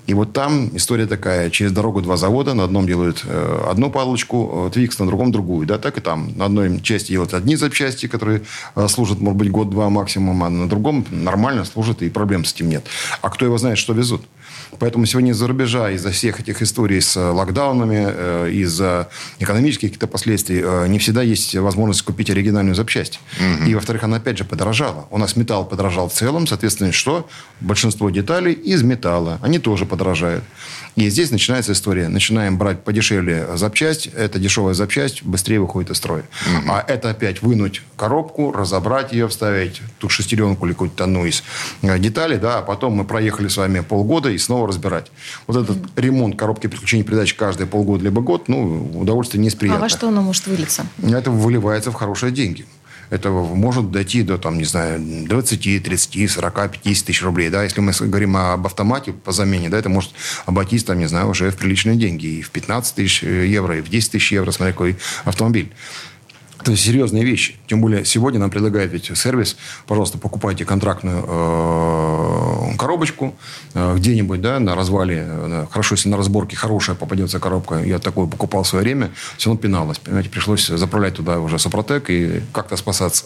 И 0.05 0.13
вот 0.13 0.33
там 0.33 0.69
история 0.75 1.05
такая. 1.05 1.49
Через 1.49 1.71
дорогу 1.71 2.01
два 2.01 2.17
завода. 2.17 2.53
На 2.53 2.65
одном 2.65 2.85
делают 2.85 3.23
э, 3.25 3.65
одну 3.69 3.89
палочку, 3.89 4.67
э, 4.67 4.73
Твикс, 4.73 4.99
на 4.99 5.07
другом 5.07 5.31
другую. 5.31 5.65
Да, 5.65 5.77
так 5.77 5.97
и 5.97 6.01
там. 6.01 6.33
На 6.35 6.45
одной 6.45 6.81
части 6.81 7.11
делают 7.11 7.33
одни 7.33 7.55
запчасти, 7.55 8.07
которые 8.07 8.41
э, 8.75 8.87
служат, 8.87 9.21
может 9.21 9.37
быть, 9.37 9.51
год-два 9.51 9.89
максимум, 9.89 10.43
а 10.43 10.49
на 10.49 10.67
другом 10.67 11.05
нормально 11.09 11.63
служат, 11.63 12.01
и 12.01 12.09
проблем 12.09 12.43
с 12.43 12.53
этим 12.53 12.69
нет. 12.69 12.85
А 13.21 13.29
кто 13.29 13.45
его 13.45 13.57
знает, 13.57 13.77
что 13.77 13.93
везут? 13.93 14.23
Поэтому 14.79 15.05
сегодня 15.05 15.31
из-за 15.31 15.47
рубежа, 15.47 15.91
из-за 15.91 16.11
всех 16.11 16.39
этих 16.39 16.61
историй 16.61 17.01
с 17.01 17.15
э, 17.17 17.19
локдаунами, 17.19 18.05
э, 18.07 18.49
из-за 18.51 19.09
экономических 19.39 19.89
каких-то 19.89 20.07
последствий, 20.07 20.61
э, 20.63 20.87
не 20.87 20.99
всегда 20.99 21.21
есть 21.21 21.55
возможность 21.55 22.01
купить 22.01 22.29
оригинальную 22.29 22.75
запчасть. 22.75 23.19
И, 23.67 23.75
во-вторых, 23.75 24.03
она 24.03 24.17
опять 24.17 24.37
же 24.37 24.43
подорожала. 24.43 25.07
У 25.11 25.17
нас 25.17 25.35
металл 25.35 25.65
подорожал 25.65 26.09
в 26.09 26.13
целом, 26.13 26.47
соответственно, 26.47 26.91
что? 26.91 27.27
Большинство 27.59 28.09
деталей 28.09 28.53
из 28.53 28.83
металла. 28.83 29.39
Они 29.41 29.59
тоже 29.59 29.85
подорожают. 29.85 30.43
И 30.95 31.09
здесь 31.09 31.31
начинается 31.31 31.71
история. 31.71 32.07
Начинаем 32.07 32.57
брать 32.57 32.83
подешевле 32.83 33.47
запчасть. 33.55 34.07
Эта 34.07 34.37
дешевая 34.37 34.73
запчасть 34.75 35.23
быстрее 35.23 35.59
выходит 35.59 35.89
из 35.91 35.97
строя. 35.97 36.23
А 36.69 36.83
это 36.87 37.09
опять 37.09 37.41
вынуть 37.41 37.81
коробку, 37.97 38.51
разобрать 38.51 39.11
ее, 39.11 39.27
вставить 39.27 39.81
тут 39.97 40.11
шестеренку 40.11 40.65
или 40.65 40.73
какую-то 40.73 41.03
одну 41.05 41.25
из 41.25 41.43
э, 41.81 41.97
деталей, 41.97 42.37
да, 42.37 42.59
а 42.59 42.61
потом 42.61 42.93
мы 42.93 43.05
проехали 43.05 43.47
с 43.47 43.57
вами 43.57 43.79
полгода 43.79 44.29
и 44.29 44.37
снова 44.37 44.67
разбирать. 44.67 45.11
Вот 45.47 45.57
этот 45.63 45.77
ремонт 45.97 46.37
коробки 46.37 46.67
переключения 46.67 47.03
передач 47.03 47.33
каждые 47.33 47.65
полгода 47.67 48.03
либо 48.03 48.21
год, 48.21 48.47
ну, 48.47 48.99
удовольствие 48.99 49.41
не 49.41 49.47
из 49.47 49.55
А 49.55 49.57
приятных. 49.57 49.81
во 49.81 49.89
что 49.89 50.09
оно 50.09 50.21
может 50.21 50.45
вылиться? 50.47 50.85
Это 51.01 51.31
выливается 51.31 51.91
в 51.91 51.95
хорошие 51.95 52.31
деньги. 52.31 52.65
Это 53.13 53.29
может 53.29 53.91
дойти 53.91 54.23
до, 54.23 54.39
там, 54.39 54.57
не 54.57 54.63
знаю, 54.63 54.99
20, 54.99 55.83
30, 55.83 56.31
40, 56.31 56.71
50 56.71 57.05
тысяч 57.05 57.21
рублей. 57.21 57.51
Да? 57.51 57.63
Если 57.63 57.79
мы 57.79 57.91
говорим 57.91 58.35
об 58.35 58.65
автомате 58.65 59.13
по 59.13 59.31
замене, 59.31 59.69
да, 59.69 59.77
это 59.77 59.87
может 59.87 60.11
обойтись, 60.47 60.83
там, 60.83 60.97
не 60.97 61.05
знаю, 61.05 61.29
уже 61.29 61.51
в 61.51 61.57
приличные 61.57 61.95
деньги. 61.95 62.25
И 62.25 62.41
в 62.41 62.49
15 62.49 62.95
тысяч 62.95 63.21
евро, 63.21 63.77
и 63.77 63.81
в 63.81 63.89
10 63.89 64.13
тысяч 64.13 64.31
евро, 64.31 64.49
смотря 64.49 64.73
какой 64.73 64.97
автомобиль. 65.25 65.71
Это 66.63 66.77
серьезные 66.77 67.25
вещи. 67.25 67.55
Тем 67.67 67.81
более 67.81 68.05
сегодня 68.05 68.39
нам 68.39 68.49
предлагает 68.49 68.93
ведь 68.93 69.11
сервис, 69.17 69.57
пожалуйста, 69.85 70.17
покупайте 70.17 70.63
контрактную 70.63 71.25
э, 71.27 72.77
коробочку 72.77 73.35
э, 73.73 73.95
где-нибудь, 73.97 74.39
да, 74.39 74.61
на 74.61 74.73
развале. 74.73 75.25
э, 75.27 75.65
Хорошо, 75.69 75.95
если 75.95 76.07
на 76.07 76.15
разборке 76.15 76.55
хорошая 76.55 76.95
попадется 76.95 77.41
коробка. 77.41 77.83
Я 77.83 77.99
такую 77.99 78.29
покупал 78.29 78.63
в 78.63 78.67
свое 78.69 78.85
время, 78.85 79.11
все 79.35 79.49
равно 79.49 79.61
пиналось. 79.61 79.99
Понимаете, 79.99 80.29
пришлось 80.29 80.67
заправлять 80.67 81.15
туда 81.15 81.41
уже 81.41 81.59
Супротек 81.59 82.09
и 82.09 82.41
как-то 82.53 82.77
спасаться. 82.77 83.25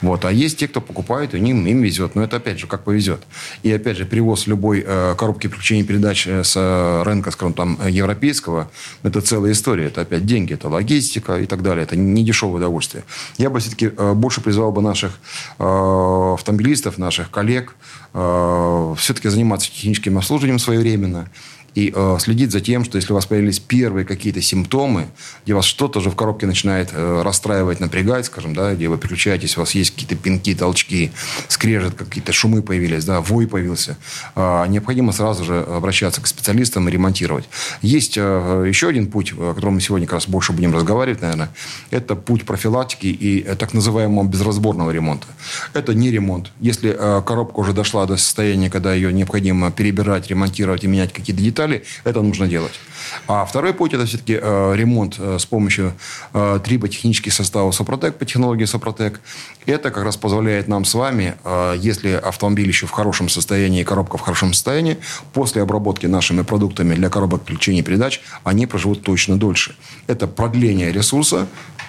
Вот. 0.00 0.24
А 0.24 0.32
есть 0.32 0.56
те, 0.58 0.66
кто 0.66 0.80
покупает, 0.80 1.34
и 1.34 1.38
им, 1.38 1.66
им 1.66 1.82
везет. 1.82 2.14
Но 2.14 2.22
это, 2.22 2.38
опять 2.38 2.58
же, 2.58 2.66
как 2.66 2.84
повезет. 2.84 3.20
И, 3.62 3.70
опять 3.70 3.98
же, 3.98 4.06
привоз 4.06 4.46
любой 4.46 4.82
э, 4.86 5.14
коробки 5.18 5.46
включения 5.46 5.84
передач 5.84 6.26
э, 6.26 6.42
с 6.42 6.54
э, 6.56 7.02
рынка, 7.02 7.32
скажем, 7.32 7.52
там, 7.52 7.78
европейского, 7.86 8.70
это 9.02 9.20
целая 9.20 9.52
история. 9.52 9.88
Это 9.88 10.00
опять 10.00 10.24
деньги, 10.24 10.54
это 10.54 10.70
логистика 10.70 11.38
и 11.38 11.44
так 11.44 11.62
далее. 11.62 11.82
Это 11.82 11.94
не 11.94 12.24
дешевое 12.24 12.62
удовольствие. 12.78 13.04
Я 13.36 13.50
бы 13.50 13.58
все-таки 13.60 13.90
э, 13.96 14.12
больше 14.14 14.40
призвал 14.40 14.72
бы 14.72 14.82
наших 14.82 15.18
э, 15.58 16.34
автомобилистов, 16.34 16.98
наших 16.98 17.30
коллег 17.30 17.74
э, 18.14 18.94
все-таки 18.96 19.28
заниматься 19.28 19.70
техническим 19.70 20.16
обслуживанием 20.18 20.58
своевременно 20.58 21.28
и 21.74 21.92
э, 21.94 22.16
следить 22.20 22.50
за 22.50 22.60
тем, 22.60 22.84
что 22.84 22.96
если 22.96 23.12
у 23.12 23.14
вас 23.14 23.26
появились 23.26 23.58
первые 23.58 24.04
какие-то 24.04 24.40
симптомы, 24.40 25.06
где 25.44 25.54
вас 25.54 25.64
что-то 25.64 26.00
уже 26.00 26.10
в 26.10 26.16
коробке 26.16 26.46
начинает 26.46 26.90
э, 26.92 27.22
расстраивать, 27.22 27.80
напрягать, 27.80 28.26
скажем, 28.26 28.54
да, 28.54 28.74
где 28.74 28.88
вы 28.88 28.98
переключаетесь, 28.98 29.56
у 29.56 29.60
вас 29.60 29.72
есть 29.72 29.92
какие-то 29.92 30.16
пинки, 30.16 30.54
толчки, 30.54 31.12
скрежет, 31.48 31.94
какие-то 31.94 32.32
шумы 32.32 32.62
появились, 32.62 33.04
да, 33.04 33.20
вой 33.20 33.46
появился, 33.46 33.96
э, 34.34 34.66
необходимо 34.68 35.12
сразу 35.12 35.44
же 35.44 35.60
обращаться 35.60 36.20
к 36.20 36.26
специалистам 36.26 36.88
и 36.88 36.92
ремонтировать. 36.92 37.48
Есть 37.80 38.16
э, 38.16 38.64
еще 38.66 38.88
один 38.88 39.06
путь, 39.06 39.32
о 39.32 39.54
котором 39.54 39.74
мы 39.74 39.80
сегодня 39.80 40.06
как 40.06 40.14
раз 40.14 40.28
больше 40.28 40.52
будем 40.52 40.74
разговаривать, 40.74 41.22
наверное, 41.22 41.50
это 41.90 42.16
путь 42.16 42.44
профилактики 42.44 43.06
и 43.06 43.44
э, 43.46 43.54
так 43.54 43.72
называемого 43.72 44.26
безразборного 44.26 44.90
ремонта. 44.90 45.26
Это 45.74 45.94
не 45.94 46.10
ремонт. 46.10 46.50
Если 46.60 46.96
э, 46.98 47.22
коробка 47.24 47.60
уже 47.60 47.72
дошла 47.72 48.06
до 48.06 48.16
состояния, 48.16 48.68
когда 48.68 48.94
ее 48.94 49.12
необходимо 49.12 49.70
перебирать, 49.70 50.28
ремонтировать 50.28 50.84
и 50.84 50.88
менять 50.88 51.12
какие-то 51.12 51.42
детали, 51.42 51.57
детали, 51.58 51.82
это 52.04 52.22
нужно 52.22 52.46
делать. 52.46 52.72
А 53.26 53.44
второй 53.44 53.72
путь– 53.72 53.92
это 53.94 54.04
все-таки 54.06 54.38
э, 54.40 54.74
ремонт 54.76 55.16
э, 55.18 55.38
с 55.38 55.46
помощью 55.46 55.92
э, 56.34 56.60
триботехнических 56.64 57.32
составов 57.32 57.74
Сопротек 57.74 58.16
по 58.16 58.24
технологии 58.24 58.66
Сопротек. 58.66 59.20
Это 59.66 59.90
как 59.90 60.04
раз 60.04 60.16
позволяет 60.16 60.68
нам 60.68 60.84
с 60.84 60.94
вами, 60.94 61.34
если 61.76 62.12
автомобиль 62.12 62.68
еще 62.68 62.86
в 62.86 62.90
хорошем 62.90 63.28
состоянии, 63.28 63.84
коробка 63.84 64.16
в 64.16 64.20
хорошем 64.20 64.52
состоянии, 64.52 64.96
после 65.32 65.62
обработки 65.62 66.06
нашими 66.06 66.42
продуктами 66.42 66.94
для 66.94 67.10
коробок 67.10 67.42
включения 67.42 67.82
передач, 67.82 68.20
они 68.44 68.66
проживут 68.66 69.02
точно 69.02 69.38
дольше. 69.38 69.74
Это 70.06 70.26
продление 70.26 70.90
ресурса, 70.92 71.46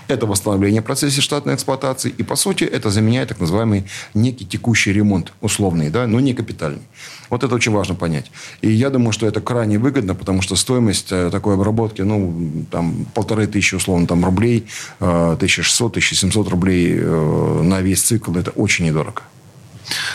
это 0.09 0.25
восстановление 0.25 0.81
процесса 0.81 1.21
штатной 1.21 1.53
эксплуатации. 1.53 2.13
И, 2.17 2.23
по 2.23 2.35
сути, 2.35 2.63
это 2.63 2.89
заменяет 2.89 3.29
так 3.29 3.39
называемый 3.39 3.85
некий 4.13 4.45
текущий 4.45 4.91
ремонт, 4.91 5.33
условный, 5.39 5.89
да, 5.89 6.07
но 6.07 6.19
не 6.19 6.33
капитальный. 6.33 6.81
Вот 7.29 7.43
это 7.43 7.53
очень 7.55 7.71
важно 7.71 7.95
понять. 7.95 8.31
И 8.61 8.71
я 8.71 8.89
думаю, 8.89 9.11
что 9.11 9.27
это 9.27 9.39
крайне 9.39 9.77
выгодно, 9.77 10.15
потому 10.15 10.41
что 10.41 10.55
стоимость 10.55 11.11
э, 11.11 11.29
такой 11.31 11.53
обработки, 11.53 12.01
ну, 12.01 12.65
там, 12.71 13.05
полторы 13.13 13.45
тысячи, 13.45 13.75
условно, 13.75 14.07
там, 14.07 14.25
рублей, 14.25 14.65
1600-1700 14.99 16.47
э, 16.47 16.49
рублей 16.49 16.97
э, 16.97 17.61
на 17.63 17.81
весь 17.81 18.01
цикл, 18.01 18.35
это 18.35 18.49
очень 18.51 18.85
недорого. 18.85 19.21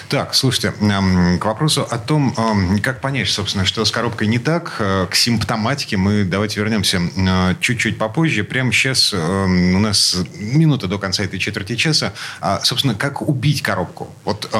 Так, 0.09 0.35
слушайте, 0.35 0.73
к 0.73 1.45
вопросу 1.45 1.87
о 1.89 1.99
том, 1.99 2.35
как 2.83 3.01
понять, 3.01 3.29
собственно, 3.29 3.65
что 3.65 3.85
с 3.85 3.91
коробкой 3.91 4.29
не 4.29 4.39
так, 4.39 4.77
э, 4.79 5.07
к 5.11 5.15
симптоматике 5.15 5.97
мы 5.97 6.25
давайте 6.25 6.61
вернемся 6.61 7.01
э, 7.17 7.55
чуть-чуть 7.61 7.99
попозже. 7.99 8.45
Прямо 8.45 8.73
сейчас 8.73 9.13
у 9.13 9.19
нас 9.79 10.17
минута 10.39 10.87
до 10.87 10.99
конца 10.99 11.25
этой 11.25 11.39
четверти 11.39 11.77
часа. 11.77 12.13
А, 12.41 12.61
собственно, 12.63 12.95
как 12.95 13.23
убить 13.23 13.63
коробку? 13.63 14.09
Вот 14.25 14.51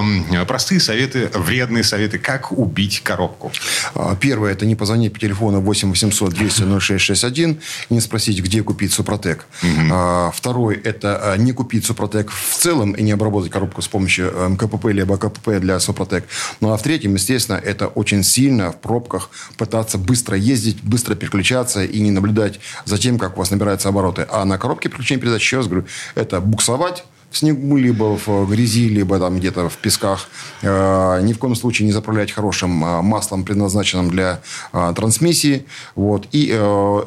простые 0.47 0.81
советы, 0.81 1.31
вредные 1.35 1.85
советы, 1.85 2.19
как 2.19 2.53
убить 2.53 3.01
коробку? 3.01 3.53
А, 3.95 4.17
первое, 4.17 4.53
это 4.53 4.67
не 4.67 4.77
позвонить 4.77 5.13
по 5.13 5.19
телефону 5.19 5.61
8 5.61 5.91
800 5.91 6.33
200 6.33 6.81
0661 6.81 7.61
и 7.91 7.95
не 7.95 8.01
спросить, 8.01 8.41
где 8.41 8.63
купить 8.63 8.93
Супротек. 8.93 9.47
Угу. 9.63 10.33
Второе, 10.35 10.81
это 10.83 11.35
не 11.39 11.53
купить 11.53 11.85
Супротек 11.85 12.31
в 12.31 12.57
целом 12.57 12.93
и 12.93 13.03
не 13.03 13.13
обработать 13.13 13.53
коробку 13.53 13.83
с 13.83 13.89
помощью 13.89 14.57
КПП 14.59 14.87
или 14.87 15.04
либо 15.05 15.19
КПП 15.19 15.61
для 15.61 15.79
Супротек. 15.81 16.25
Ну, 16.61 16.73
а 16.73 16.77
в 16.77 16.83
третьем, 16.83 17.15
естественно, 17.15 17.57
это 17.57 17.89
очень 17.89 18.25
сильно 18.25 18.73
в 18.73 18.81
пробках 18.81 19.31
пытаться 19.57 19.99
быстро 19.99 20.37
ездить, 20.37 20.83
быстро 20.83 21.15
переключаться 21.15 21.85
и 21.85 22.01
не 22.01 22.11
наблюдать 22.11 22.61
за 22.87 22.99
тем, 22.99 23.19
как 23.19 23.37
у 23.37 23.41
вас 23.41 23.51
набираются 23.51 23.89
обороты. 23.91 24.27
А 24.31 24.45
на 24.45 24.59
коробке 24.59 24.89
переключения 24.89 25.21
передач, 25.21 25.43
еще 25.43 25.59
раз 25.59 25.67
говорю, 25.67 25.87
это 26.15 26.41
буксовать, 26.41 27.05
в 27.35 27.39
снегу, 27.39 27.77
либо 27.77 28.17
в 28.17 28.49
грязи, 28.49 28.89
либо 28.89 29.19
там 29.19 29.39
где-то 29.39 29.69
в 29.69 29.77
песках. 29.79 30.29
Э, 30.63 31.21
ни 31.21 31.33
в 31.33 31.39
коем 31.39 31.57
случае 31.57 31.87
не 31.87 31.93
заправлять 31.93 32.31
хорошим 32.31 32.85
э, 32.85 33.03
маслом, 33.03 33.45
предназначенным 33.45 34.09
для 34.09 34.41
э, 34.73 34.93
трансмиссии. 34.95 35.65
Вот. 35.97 36.29
И, 36.31 36.53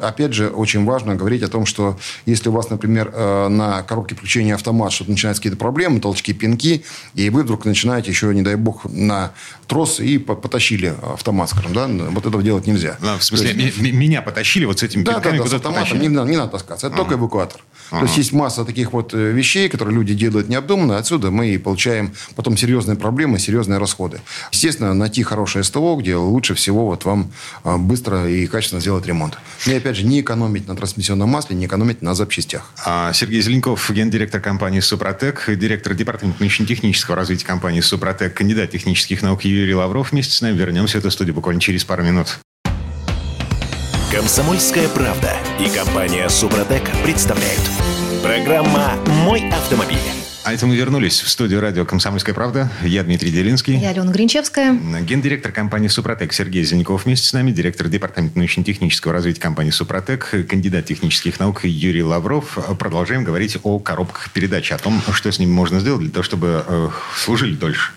опять 0.02 0.34
же, 0.34 0.48
очень 0.48 0.84
важно 0.84 1.14
говорить 1.14 1.42
о 1.42 1.48
том, 1.48 1.64
что 1.64 1.98
если 2.26 2.50
у 2.50 2.52
вас, 2.52 2.68
например, 2.68 3.10
на 3.48 3.82
коробке 3.82 4.14
включения 4.14 4.54
автомат 4.54 4.92
что-то 4.92 5.10
начинаются 5.10 5.40
какие-то 5.40 5.58
проблемы, 5.58 6.00
толчки, 6.00 6.34
пинки, 6.34 6.84
и 7.14 7.30
вы 7.30 7.42
вдруг 7.42 7.64
начинаете 7.64 8.10
еще, 8.10 8.34
не 8.34 8.42
дай 8.42 8.56
бог, 8.56 8.84
на 8.84 9.32
трос 9.66 10.00
и 10.00 10.18
потащили 10.18 10.94
автомат, 11.14 11.50
скажем, 11.50 11.72
да, 11.72 11.86
вот 12.10 12.26
этого 12.26 12.42
делать 12.42 12.66
нельзя. 12.66 12.98
Да, 13.00 13.16
в 13.16 13.24
смысле, 13.24 13.52
есть... 13.54 13.80
меня 13.80 14.22
потащили 14.22 14.66
вот 14.66 14.80
с 14.80 14.82
этим 14.82 15.04
да, 15.04 15.14
пинками? 15.14 15.38
Да, 15.38 15.44
да, 15.44 15.50
с 15.50 15.52
автоматом 15.54 16.00
не, 16.00 16.08
не 16.08 16.36
надо 16.36 16.52
таскаться. 16.52 16.86
Это 16.86 16.96
ага. 16.96 17.04
только 17.04 17.14
эвакуатор. 17.14 17.60
То 17.90 18.02
есть, 18.02 18.16
есть 18.16 18.32
масса 18.32 18.64
таких 18.64 18.92
вот 18.92 19.12
вещей, 19.12 19.68
которые 19.68 19.94
люди 19.94 20.14
делают 20.14 20.48
необдуманно, 20.48 20.98
отсюда 20.98 21.30
мы 21.30 21.48
и 21.48 21.58
получаем 21.58 22.12
потом 22.36 22.56
серьезные 22.56 22.96
проблемы, 22.96 23.38
серьезные 23.38 23.78
расходы. 23.78 24.20
Естественно, 24.52 24.94
найти 24.94 25.22
хорошее 25.22 25.64
СТО, 25.64 25.96
где 25.96 26.16
лучше 26.16 26.54
всего 26.54 26.86
вот 26.86 27.04
вам 27.04 27.30
а, 27.64 27.78
быстро 27.78 28.28
и 28.28 28.46
качественно 28.46 28.80
сделать 28.80 29.06
ремонт. 29.06 29.38
И 29.66 29.72
опять 29.72 29.96
же, 29.96 30.04
не 30.04 30.20
экономить 30.20 30.68
на 30.68 30.76
трансмиссионном 30.76 31.28
масле, 31.28 31.56
не 31.56 31.66
экономить 31.66 32.02
на 32.02 32.14
запчастях. 32.14 32.70
А 32.84 33.12
Сергей 33.12 33.40
Зеленков, 33.40 33.90
гендиректор 33.90 34.40
компании 34.40 34.80
«Супротек», 34.80 35.44
директор 35.56 35.94
департамента 35.94 36.40
научно-технического 36.40 37.16
развития 37.16 37.46
компании 37.46 37.80
«Супротек», 37.80 38.34
кандидат 38.34 38.70
технических 38.70 39.22
наук 39.22 39.44
Юрий 39.44 39.74
Лавров. 39.74 40.12
Вместе 40.12 40.34
с 40.34 40.40
нами 40.40 40.56
вернемся 40.56 40.98
в 40.98 41.00
эту 41.00 41.10
студию 41.10 41.34
буквально 41.34 41.60
через 41.60 41.84
пару 41.84 42.02
минут. 42.02 42.38
Комсомольская 44.10 44.88
правда 44.88 45.36
и 45.60 45.68
компания 45.68 46.30
«Супротек» 46.30 46.82
представляют. 47.04 47.60
Программа 48.22 48.94
«Мой 49.22 49.46
автомобиль». 49.50 49.98
А 50.44 50.54
это 50.54 50.66
мы 50.66 50.76
вернулись 50.76 51.20
в 51.20 51.28
студию 51.28 51.60
радио 51.60 51.84
«Комсомольская 51.84 52.34
правда». 52.34 52.70
Я 52.82 53.04
Дмитрий 53.04 53.30
Делинский. 53.30 53.76
Я 53.76 53.90
Алена 53.90 54.10
Гринчевская. 54.10 54.72
Гендиректор 55.02 55.52
компании 55.52 55.88
«Супротек» 55.88 56.32
Сергей 56.32 56.64
Зеленков 56.64 57.04
вместе 57.04 57.28
с 57.28 57.34
нами. 57.34 57.50
Директор 57.50 57.88
департамента 57.88 58.38
научно-технического 58.38 59.12
развития 59.12 59.42
компании 59.42 59.72
«Супротек», 59.72 60.30
кандидат 60.48 60.86
технических 60.86 61.38
наук 61.38 61.66
Юрий 61.66 62.02
Лавров. 62.02 62.56
Продолжаем 62.78 63.24
говорить 63.24 63.58
о 63.62 63.78
коробках 63.78 64.30
передач, 64.30 64.72
о 64.72 64.78
том, 64.78 65.02
что 65.12 65.30
с 65.30 65.38
ними 65.38 65.50
можно 65.50 65.80
сделать 65.80 66.00
для 66.00 66.10
того, 66.10 66.22
чтобы 66.22 66.64
э, 66.66 66.88
служили 67.14 67.54
дольше. 67.54 67.92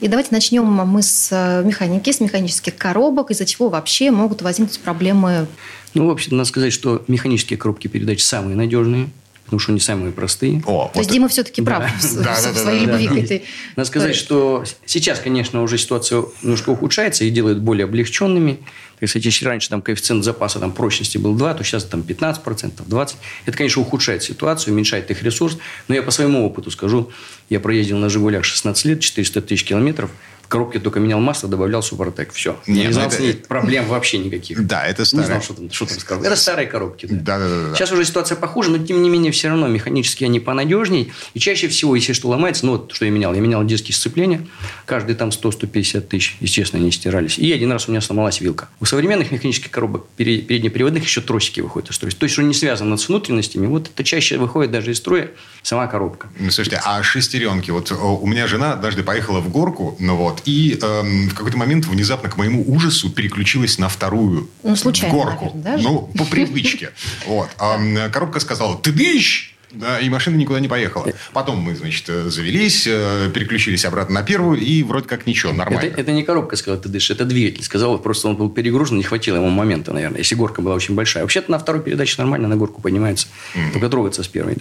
И 0.00 0.08
давайте 0.08 0.30
начнем 0.32 0.64
мы 0.64 1.02
с 1.02 1.28
э, 1.30 1.62
механики, 1.64 2.10
с 2.10 2.20
механических 2.20 2.76
коробок, 2.76 3.30
из-за 3.30 3.46
чего 3.46 3.68
вообще 3.68 4.10
могут 4.10 4.42
возникнуть 4.42 4.80
проблемы. 4.80 5.46
Ну, 5.94 6.06
в 6.06 6.10
общем, 6.10 6.36
надо 6.36 6.48
сказать, 6.48 6.72
что 6.72 7.04
механические 7.08 7.58
коробки 7.58 7.88
передач 7.88 8.22
самые 8.22 8.56
надежные 8.56 9.08
потому 9.48 9.60
что 9.60 9.72
они 9.72 9.80
самые 9.80 10.12
простые. 10.12 10.62
О, 10.66 10.90
То 10.92 11.00
есть 11.00 11.10
Дима 11.10 11.26
все-таки 11.28 11.62
прав 11.62 11.90
в 11.96 12.02
своей 12.02 12.84
любви 12.84 13.08
к 13.08 13.12
этой... 13.12 13.44
Надо 13.76 13.88
сказать, 13.88 14.14
что 14.14 14.62
сейчас, 14.84 15.20
конечно, 15.20 15.62
уже 15.62 15.78
ситуация 15.78 16.24
немножко 16.42 16.68
ухудшается 16.68 17.24
и 17.24 17.30
делают 17.30 17.60
более 17.60 17.84
облегченными. 17.84 18.58
Есть, 19.00 19.14
если 19.14 19.46
раньше 19.46 19.70
там 19.70 19.80
коэффициент 19.80 20.22
запаса 20.22 20.58
там, 20.58 20.72
прочности 20.72 21.16
был 21.16 21.34
2, 21.34 21.54
то 21.54 21.64
сейчас 21.64 21.84
там 21.84 22.00
15%, 22.00 22.44
20%. 22.86 23.14
Это, 23.46 23.56
конечно, 23.56 23.80
ухудшает 23.80 24.22
ситуацию, 24.22 24.74
уменьшает 24.74 25.10
их 25.10 25.22
ресурс. 25.22 25.56
Но 25.86 25.94
я 25.94 26.02
по 26.02 26.10
своему 26.10 26.44
опыту 26.44 26.70
скажу, 26.70 27.10
я 27.48 27.58
проездил 27.58 27.96
на 27.96 28.10
«Жигулях» 28.10 28.44
16 28.44 28.84
лет, 28.84 29.00
400 29.00 29.40
тысяч 29.40 29.64
километров– 29.64 30.10
коробке 30.48 30.78
только 30.78 31.00
менял 31.00 31.20
масло, 31.20 31.48
добавлял 31.48 31.82
Супротек. 31.82 32.32
Все. 32.32 32.58
Не, 32.66 32.86
не 32.86 32.92
знал 32.92 33.06
это... 33.06 33.16
с 33.16 33.20
ней 33.20 33.34
проблем 33.34 33.86
вообще 33.86 34.18
никаких. 34.18 34.66
Да, 34.66 34.86
это 34.86 35.04
старая. 35.04 35.26
Не 35.26 35.32
знал, 35.32 35.42
что 35.42 35.54
там, 35.54 35.70
что 35.70 35.86
там 35.86 35.98
сказал. 35.98 36.24
Это 36.24 36.36
старые 36.36 36.66
коробки. 36.66 37.06
Да. 37.10 37.38
Да, 37.38 37.48
да, 37.48 37.68
да, 37.68 37.74
Сейчас 37.74 37.92
уже 37.92 38.04
ситуация 38.04 38.36
похуже, 38.36 38.70
но 38.70 38.78
тем 38.84 39.02
не 39.02 39.10
менее 39.10 39.32
все 39.32 39.48
равно 39.48 39.68
механически 39.68 40.24
они 40.24 40.40
понадежней. 40.40 41.12
И 41.34 41.38
чаще 41.38 41.68
всего, 41.68 41.94
если 41.94 42.12
что 42.12 42.28
ломается, 42.28 42.66
ну 42.66 42.72
вот 42.72 42.92
что 42.92 43.04
я 43.04 43.10
менял. 43.10 43.34
Я 43.34 43.40
менял 43.40 43.64
диски 43.64 43.92
сцепления. 43.92 44.46
Каждый 44.86 45.14
там 45.14 45.28
100-150 45.28 46.00
тысяч. 46.02 46.36
Естественно, 46.40 46.82
они 46.82 46.90
стирались. 46.90 47.38
И 47.38 47.52
один 47.52 47.70
раз 47.72 47.88
у 47.88 47.90
меня 47.90 48.00
сломалась 48.00 48.40
вилка. 48.40 48.68
У 48.80 48.84
современных 48.84 49.30
механических 49.30 49.70
коробок 49.70 50.06
переднеприводных 50.16 51.04
еще 51.04 51.20
тросики 51.20 51.60
выходят 51.60 51.90
из 51.90 51.96
строя. 51.96 52.12
То 52.12 52.24
есть, 52.24 52.32
что 52.32 52.42
не 52.42 52.54
связано 52.54 52.96
с 52.96 53.08
внутренностями. 53.08 53.66
Вот 53.66 53.88
это 53.88 54.04
чаще 54.04 54.38
выходит 54.38 54.70
даже 54.70 54.92
из 54.92 54.98
строя 54.98 55.30
сама 55.62 55.86
коробка. 55.86 56.28
Ну, 56.38 56.50
слушайте, 56.50 56.80
а 56.84 57.02
шестеренки? 57.02 57.70
Вот 57.70 57.92
у 57.92 58.26
меня 58.26 58.46
жена 58.46 58.72
однажды 58.72 59.02
поехала 59.02 59.40
в 59.40 59.50
горку, 59.50 59.96
ну 59.98 60.16
вот, 60.16 60.37
и 60.44 60.78
эм, 60.80 61.28
в 61.28 61.34
какой-то 61.34 61.56
момент 61.56 61.86
внезапно, 61.86 62.28
к 62.28 62.36
моему 62.36 62.64
ужасу, 62.66 63.10
переключилась 63.10 63.78
на 63.78 63.88
вторую 63.88 64.48
ну, 64.62 64.76
случайно, 64.76 65.14
горку. 65.14 65.52
Наверное, 65.54 65.76
да? 65.76 65.82
Ну, 65.82 66.10
по 66.16 66.24
привычке. 66.24 66.90
Вот. 67.26 67.48
А 67.58 68.08
коробка 68.10 68.40
сказала, 68.40 68.76
ты 68.76 68.92
дышь! 68.92 69.57
Да, 69.70 70.00
и 70.00 70.08
машина 70.08 70.36
никуда 70.36 70.60
не 70.60 70.68
поехала. 70.68 71.12
Потом 71.32 71.58
мы, 71.58 71.74
значит, 71.74 72.08
э, 72.08 72.30
завелись, 72.30 72.86
э, 72.86 73.30
переключились 73.34 73.84
обратно 73.84 74.16
на 74.16 74.22
первую, 74.22 74.58
и 74.58 74.82
вроде 74.82 75.06
как 75.06 75.26
ничего, 75.26 75.52
нормально. 75.52 75.86
Это, 75.86 76.00
это 76.00 76.12
не 76.12 76.22
коробка 76.22 76.56
сказала, 76.56 76.80
ты 76.80 76.88
дышишь, 76.88 77.10
это 77.10 77.24
двигатель. 77.24 77.62
Сказал, 77.62 77.98
просто 77.98 78.28
он 78.28 78.36
был 78.36 78.48
перегружен, 78.48 78.96
не 78.96 79.02
хватило 79.02 79.36
ему 79.36 79.48
момента, 79.48 79.92
наверное, 79.92 80.18
если 80.18 80.34
горка 80.34 80.62
была 80.62 80.74
очень 80.74 80.94
большая. 80.94 81.24
Вообще-то 81.24 81.50
на 81.50 81.58
второй 81.58 81.82
передаче 81.82 82.14
нормально 82.18 82.48
на 82.48 82.56
горку 82.56 82.80
поднимается, 82.80 83.28
mm-hmm. 83.54 83.72
только 83.72 83.88
трогаться 83.90 84.22
с 84.22 84.28
первой. 84.28 84.56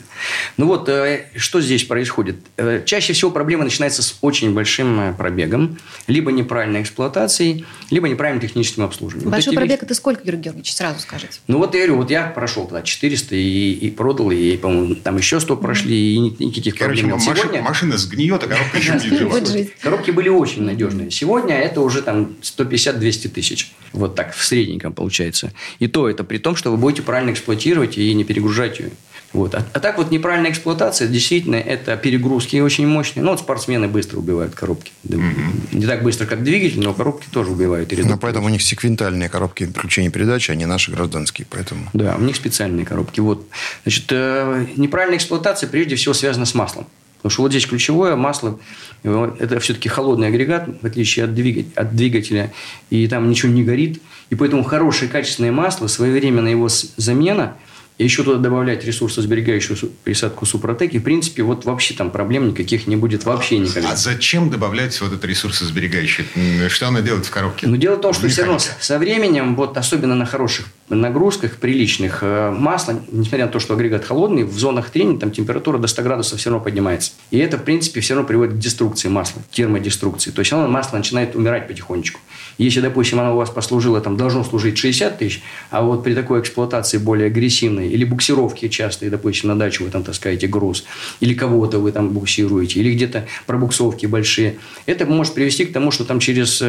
Ну 0.57 0.67
вот, 0.67 0.89
э, 0.89 1.27
что 1.37 1.61
здесь 1.61 1.85
происходит? 1.85 2.37
Чаще 2.85 3.13
всего 3.13 3.31
проблема 3.31 3.63
начинается 3.63 4.03
с 4.03 4.17
очень 4.21 4.53
большим 4.53 5.15
пробегом, 5.15 5.77
либо 6.07 6.31
неправильной 6.31 6.81
эксплуатацией, 6.81 7.65
либо 7.91 8.09
неправильным 8.09 8.45
техническим 8.45 8.83
обслуживанием. 8.83 9.31
Большой 9.31 9.53
вот 9.53 9.61
пробег– 9.61 9.83
это 9.83 9.93
сколько, 9.93 10.23
Георгий 10.23 10.43
Георгиевич, 10.43 10.73
сразу 10.73 10.99
скажите? 10.99 11.39
Ну 11.47 11.59
вот 11.59 11.73
я 11.73 11.81
говорю, 11.81 12.01
вот 12.01 12.11
я 12.11 12.27
прошел 12.27 12.65
тогда 12.65 12.81
400 12.81 13.35
и, 13.35 13.71
и 13.73 13.89
продал, 13.89 14.31
и, 14.31 14.57
по-моему, 14.57 14.96
там 15.03 15.17
еще 15.17 15.39
100 15.39 15.57
прошли, 15.57 16.15
и 16.15 16.19
никаких 16.19 16.75
Короче, 16.75 17.01
проблем 17.01 17.19
нет. 17.19 17.37
Сегодня... 17.37 17.61
машина 17.61 17.97
сгниет, 17.97 18.43
а 18.43 18.47
коробка 18.47 18.77
еще 18.77 18.93
будет 18.93 19.47
жива. 19.47 19.67
Коробки 19.81 20.11
были 20.11 20.29
очень 20.29 20.63
надежные. 20.63 21.11
Сегодня 21.11 21.55
это 21.57 21.81
уже 21.81 22.01
там 22.01 22.35
150-200 22.41 23.29
тысяч. 23.29 23.71
Вот 23.93 24.15
так, 24.15 24.33
в 24.35 24.43
средненьком 24.43 24.93
получается. 24.93 25.53
И 25.79 25.87
то 25.87 26.09
это 26.09 26.23
при 26.23 26.37
том, 26.37 26.55
что 26.55 26.71
вы 26.71 26.77
будете 26.77 27.01
правильно 27.01 27.31
эксплуатировать 27.31 27.97
и 27.97 28.13
не 28.13 28.23
перегружать 28.23 28.79
ее. 28.79 28.91
Вот. 29.33 29.55
А, 29.55 29.65
а 29.73 29.79
так 29.79 29.97
вот 29.97 30.09
неправильная 30.09 30.51
эксплуатация, 30.51 31.07
действительно, 31.07 31.55
это 31.55 31.97
перегрузки 31.97 32.57
очень 32.57 32.87
мощные. 32.87 33.23
Ну, 33.23 33.31
вот 33.31 33.39
спортсмены 33.39 33.87
быстро 33.87 34.17
убивают 34.17 34.55
коробки. 34.55 34.91
Mm-hmm. 35.05 35.73
Не 35.73 35.85
так 35.85 36.03
быстро, 36.03 36.25
как 36.25 36.43
двигатель, 36.43 36.81
но 36.81 36.93
коробки 36.93 37.27
тоже 37.29 37.51
убивают. 37.51 37.91
Но 37.91 38.17
поэтому 38.17 38.45
у 38.45 38.49
них 38.49 38.61
секвентальные 38.61 39.29
коробки 39.29 39.65
включения 39.65 40.09
передачи, 40.09 40.51
а 40.51 40.55
не 40.55 40.65
наши 40.65 40.91
гражданские. 40.91 41.45
Поэтому... 41.49 41.89
Да, 41.93 42.15
у 42.17 42.21
них 42.21 42.35
специальные 42.35 42.85
коробки. 42.85 43.19
Вот. 43.19 43.47
Значит, 43.83 44.05
э, 44.11 44.65
неправильная 44.77 45.17
эксплуатация 45.17 45.67
прежде 45.67 45.95
всего 45.95 46.13
связана 46.13 46.45
с 46.45 46.55
маслом. 46.55 46.87
Потому 47.17 47.31
что 47.31 47.41
вот 47.41 47.51
здесь 47.51 47.65
ключевое 47.65 48.15
масло, 48.15 48.59
э, 49.03 49.31
это 49.39 49.59
все-таки 49.59 49.89
холодный 49.89 50.27
агрегат, 50.27 50.69
в 50.81 50.85
отличие 50.85 51.25
от 51.25 51.35
двигателя, 51.35 51.71
от 51.75 51.95
двигателя, 51.95 52.53
и 52.89 53.07
там 53.07 53.29
ничего 53.29 53.51
не 53.51 53.63
горит. 53.63 54.01
И 54.29 54.35
поэтому 54.35 54.63
хорошее 54.63 55.11
качественное 55.11 55.51
масло, 55.51 55.87
своевременная 55.87 56.51
его 56.51 56.69
замена– 56.69 57.55
еще 58.03 58.23
туда 58.23 58.37
добавлять 58.37 58.85
ресурсосберегающую 58.85 59.77
присадку 60.03 60.45
Супротек, 60.45 60.93
и, 60.93 60.99
в 60.99 61.03
принципе, 61.03 61.43
вот 61.43 61.65
вообще 61.65 61.95
там 61.95 62.11
проблем 62.11 62.47
никаких 62.47 62.87
не 62.87 62.95
будет 62.95 63.25
вообще 63.25 63.57
никогда. 63.57 63.91
А 63.91 63.95
зачем 63.95 64.49
добавлять 64.49 64.99
вот 65.01 65.13
это 65.13 65.25
ресурсосберегающее? 65.25 66.27
Что 66.69 66.87
она 66.87 67.01
делает 67.01 67.25
в 67.25 67.31
коробке? 67.31 67.67
Ну, 67.67 67.75
дело 67.77 67.95
в 67.95 68.01
том, 68.01 68.13
что 68.13 68.27
все 68.27 68.43
равно 68.43 68.59
со 68.59 68.99
временем, 68.99 69.55
вот 69.55 69.77
особенно 69.77 70.15
на 70.15 70.25
хороших 70.25 70.67
нагрузках 70.95 71.57
приличных 71.57 72.19
э, 72.21 72.49
масло, 72.51 72.99
несмотря 73.11 73.45
на 73.45 73.51
то, 73.51 73.59
что 73.59 73.73
агрегат 73.73 74.05
холодный, 74.05 74.43
в 74.43 74.57
зонах 74.57 74.89
трения 74.89 75.19
там 75.19 75.31
температура 75.31 75.77
до 75.77 75.87
100 75.87 76.03
градусов 76.03 76.39
все 76.39 76.49
равно 76.49 76.63
поднимается. 76.63 77.11
И 77.29 77.39
это, 77.39 77.57
в 77.57 77.63
принципе, 77.63 77.99
все 77.99 78.13
равно 78.13 78.27
приводит 78.27 78.55
к 78.55 78.57
деструкции 78.57 79.09
масла, 79.09 79.41
термодеструкции. 79.51 80.31
То 80.31 80.39
есть, 80.39 80.53
оно, 80.53 80.67
масло 80.67 80.97
начинает 80.97 81.35
умирать 81.35 81.67
потихонечку. 81.67 82.21
Если, 82.57 82.79
допустим, 82.79 83.19
оно 83.19 83.33
у 83.33 83.37
вас 83.37 83.49
послужило, 83.49 83.99
там, 83.99 84.15
должно 84.15 84.43
служить 84.43 84.77
60 84.77 85.19
тысяч, 85.19 85.43
а 85.69 85.81
вот 85.81 86.03
при 86.03 86.13
такой 86.13 86.39
эксплуатации 86.39 86.97
более 86.97 87.27
агрессивной, 87.27 87.89
или 87.89 88.05
буксировки 88.05 88.67
частые, 88.69 89.09
допустим, 89.09 89.49
на 89.49 89.59
дачу 89.59 89.83
вы 89.83 89.91
там 89.91 90.03
таскаете 90.03 90.47
груз, 90.47 90.85
или 91.19 91.33
кого-то 91.33 91.79
вы 91.79 91.91
там 91.91 92.09
буксируете, 92.09 92.79
или 92.79 92.93
где-то 92.93 93.27
пробуксовки 93.45 94.05
большие, 94.05 94.57
это 94.85 95.05
может 95.05 95.33
привести 95.33 95.65
к 95.65 95.73
тому, 95.73 95.91
что 95.91 96.05
там 96.05 96.19
через 96.19 96.63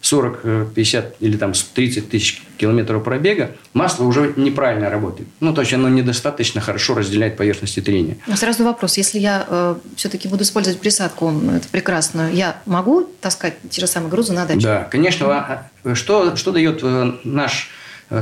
40, 0.00 0.72
50 0.74 1.04
э, 1.04 1.10
или 1.20 1.36
там 1.36 1.52
30 1.74 2.08
тысяч 2.08 2.42
километров 2.60 3.02
пробега 3.02 3.52
масло 3.72 4.04
уже 4.04 4.34
неправильно 4.36 4.90
работает. 4.90 5.28
Ну, 5.40 5.54
то 5.54 5.62
есть 5.62 5.72
оно 5.72 5.88
недостаточно 5.88 6.60
хорошо 6.60 6.94
разделяет 6.94 7.38
поверхности 7.38 7.80
трения. 7.80 8.18
Но 8.26 8.36
сразу 8.36 8.64
вопрос. 8.64 8.98
Если 8.98 9.18
я 9.18 9.46
э, 9.48 9.74
все-таки 9.96 10.28
буду 10.28 10.42
использовать 10.42 10.78
присадку, 10.78 11.32
это 11.56 11.66
прекрасно, 11.68 12.30
я 12.30 12.60
могу 12.66 13.08
таскать 13.20 13.54
те 13.70 13.80
же 13.80 13.86
самые 13.86 14.10
грузы 14.10 14.34
на 14.34 14.44
дачу? 14.44 14.60
Да, 14.60 14.84
конечно. 14.84 15.24
Mm-hmm. 15.84 15.94
Что, 15.94 16.36
что 16.36 16.52
дает 16.52 16.80
э, 16.82 17.12
наш 17.24 17.70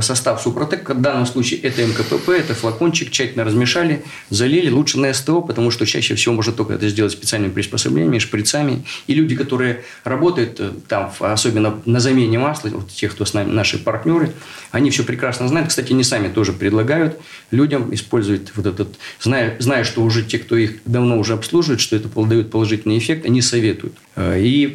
состав 0.01 0.41
Супротек. 0.41 0.89
В 0.89 1.01
данном 1.01 1.25
случае 1.25 1.59
это 1.61 1.85
МКПП, 1.85 2.29
это 2.29 2.53
флакончик, 2.53 3.11
тщательно 3.11 3.43
размешали, 3.43 4.03
залили. 4.29 4.69
Лучше 4.69 4.99
на 4.99 5.13
СТО, 5.13 5.41
потому 5.41 5.71
что 5.71 5.85
чаще 5.85 6.15
всего 6.15 6.35
можно 6.35 6.53
только 6.53 6.73
это 6.73 6.87
сделать 6.89 7.11
специальными 7.11 7.51
приспособлениями, 7.51 8.19
шприцами. 8.19 8.83
И 9.07 9.13
люди, 9.13 9.35
которые 9.35 9.83
работают 10.03 10.59
э, 10.59 10.71
там, 10.87 11.11
особенно 11.19 11.81
на 11.85 11.99
замене 11.99 12.37
масла, 12.37 12.69
вот 12.69 12.89
те, 12.89 13.09
кто 13.09 13.25
с 13.25 13.33
нами, 13.33 13.51
наши 13.51 13.79
партнеры, 13.79 14.33
они 14.71 14.91
все 14.91 15.03
прекрасно 15.03 15.47
знают. 15.47 15.69
Кстати, 15.69 15.93
они 15.93 16.03
сами 16.03 16.27
тоже 16.27 16.53
предлагают 16.53 17.19
людям 17.51 17.93
использовать 17.93 18.55
вот 18.55 18.65
этот, 18.65 18.95
зная, 19.19 19.55
зная, 19.59 19.83
что 19.83 20.03
уже 20.03 20.23
те, 20.23 20.39
кто 20.39 20.55
их 20.55 20.79
давно 20.85 21.17
уже 21.17 21.33
обслуживает, 21.33 21.81
что 21.81 21.95
это 21.95 22.09
дает 22.25 22.51
положительный 22.51 22.97
эффект, 22.97 23.25
они 23.25 23.41
советуют. 23.41 23.95
Э, 24.15 24.39
и 24.39 24.67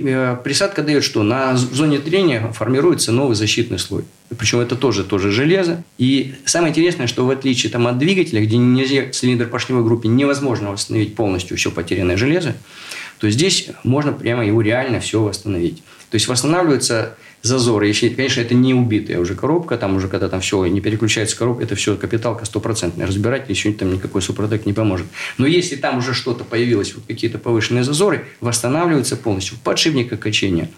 присадка 0.42 0.82
дает 0.82 1.04
что? 1.04 1.22
На 1.22 1.56
зоне 1.56 1.98
трения 1.98 2.52
формируется 2.52 3.12
новый 3.12 3.36
защитный 3.36 3.78
слой. 3.78 4.04
Причем 4.36 4.60
это 4.60 4.76
тоже, 4.76 5.04
тоже 5.04 5.30
железо. 5.30 5.84
И 5.98 6.34
самое 6.44 6.70
интересное, 6.70 7.06
что 7.06 7.26
в 7.26 7.30
отличие 7.30 7.70
там, 7.70 7.86
от 7.86 7.98
двигателя, 7.98 8.42
где 8.42 8.56
нельзя 8.56 9.10
цилиндр 9.10 9.46
поршневой 9.46 9.84
группе 9.84 10.08
невозможно 10.08 10.72
восстановить 10.72 11.14
полностью 11.14 11.56
все 11.56 11.70
потерянное 11.70 12.16
железо, 12.16 12.54
то 13.18 13.30
здесь 13.30 13.68
можно 13.84 14.12
прямо 14.12 14.44
его 14.44 14.60
реально 14.60 15.00
все 15.00 15.22
восстановить. 15.22 15.82
То 16.10 16.16
есть 16.16 16.28
восстанавливается 16.28 17.16
зазоры. 17.44 17.86
Если, 17.86 18.08
конечно, 18.08 18.40
это 18.40 18.54
не 18.54 18.72
убитая 18.72 19.20
уже 19.20 19.34
коробка, 19.34 19.76
там 19.76 19.94
уже 19.96 20.08
когда 20.08 20.30
там 20.30 20.40
все, 20.40 20.64
не 20.64 20.80
переключается 20.80 21.36
коробка, 21.36 21.64
это 21.64 21.76
все 21.76 21.94
капиталка 21.94 22.46
стопроцентная. 22.46 23.06
Разбирать 23.06 23.50
еще 23.50 23.70
там 23.72 23.92
никакой 23.92 24.22
супротек 24.22 24.64
не 24.64 24.72
поможет. 24.72 25.06
Но 25.36 25.46
если 25.46 25.76
там 25.76 25.98
уже 25.98 26.14
что-то 26.14 26.42
появилось, 26.42 26.94
вот 26.94 27.04
какие-то 27.06 27.38
повышенные 27.38 27.84
зазоры, 27.84 28.24
восстанавливается 28.40 29.16
полностью. 29.16 29.58
В 29.58 29.60
подшипниках 29.60 30.20
качения, 30.20 30.70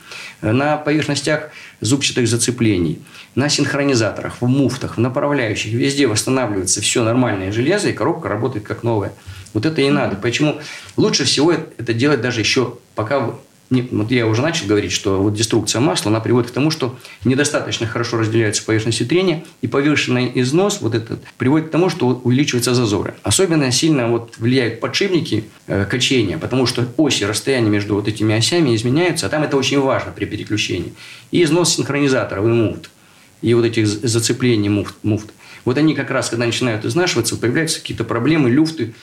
на 0.43 0.77
поверхностях 0.77 1.51
зубчатых 1.81 2.27
зацеплений, 2.27 2.99
на 3.37 3.49
синхронизаторах, 3.49 4.43
в 4.43 4.47
муфтах, 4.47 4.97
в 4.97 5.01
направляющих, 5.01 5.73
везде 5.73 6.09
восстанавливается 6.09 6.81
все 6.81 7.05
нормальное 7.05 7.53
железо, 7.53 7.91
и 7.91 7.93
коробка 7.93 8.29
работает 8.29 8.67
как 8.67 8.83
новая. 8.83 9.13
Вот 9.55 9.67
это 9.67 9.83
и 9.83 9.89
надо. 9.89 10.17
Почему 10.17 10.61
лучше 10.97 11.25
всего 11.25 11.53
это 11.53 11.95
делать 11.95 12.21
даже 12.21 12.41
еще 12.41 12.79
пока 12.97 13.37
вот 13.71 14.11
я 14.11 14.27
уже 14.27 14.43
начал 14.43 14.67
говорить, 14.67 14.93
что 14.93 15.21
вот 15.21 15.35
деструкция 15.35 15.81
масла, 15.81 16.11
она 16.11 16.21
приводит 16.21 16.51
к 16.51 16.55
тому, 16.55 16.71
что 16.71 16.97
недостаточно 17.25 17.87
хорошо 17.87 18.19
разделяются 18.19 18.65
поверхности 18.65 19.05
трения, 19.05 19.45
и 19.61 19.67
повышенный 19.67 20.31
износ 20.35 20.81
вот 20.81 20.95
этот 20.95 21.21
приводит 21.37 21.69
к 21.69 21.71
тому, 21.71 21.91
что 21.91 22.09
увеличиваются 22.23 22.75
зазоры. 22.75 23.15
Особенно 23.23 23.71
сильно 23.73 24.09
вот 24.09 24.35
влияют 24.39 24.81
подшипники 24.81 25.45
э, 25.67 25.85
качения, 25.85 26.39
потому 26.39 26.67
что 26.67 26.87
оси, 26.97 27.25
расстояние 27.25 27.71
между 27.71 27.95
вот 27.95 28.09
этими 28.09 28.35
осями 28.35 28.75
изменяются, 28.75 29.27
а 29.27 29.29
там 29.29 29.43
это 29.43 29.57
очень 29.57 29.81
важно 29.81 30.13
при 30.13 30.27
переключении. 30.27 30.95
И 31.33 31.43
износ 31.43 31.75
синхронизаторов 31.75 32.45
и 32.45 32.49
муфт, 32.49 32.91
и 33.43 33.53
вот 33.55 33.65
этих 33.65 33.87
зацеплений 33.87 34.69
муфт. 34.69 34.95
муфт. 35.03 35.27
Вот 35.65 35.77
они 35.79 35.95
как 35.95 36.13
раз, 36.13 36.29
когда 36.29 36.47
начинают 36.47 36.85
изнашиваться, 36.85 37.37
появляются 37.37 37.81
какие-то 37.81 38.05
проблемы, 38.05 38.49
люфты, 38.49 38.95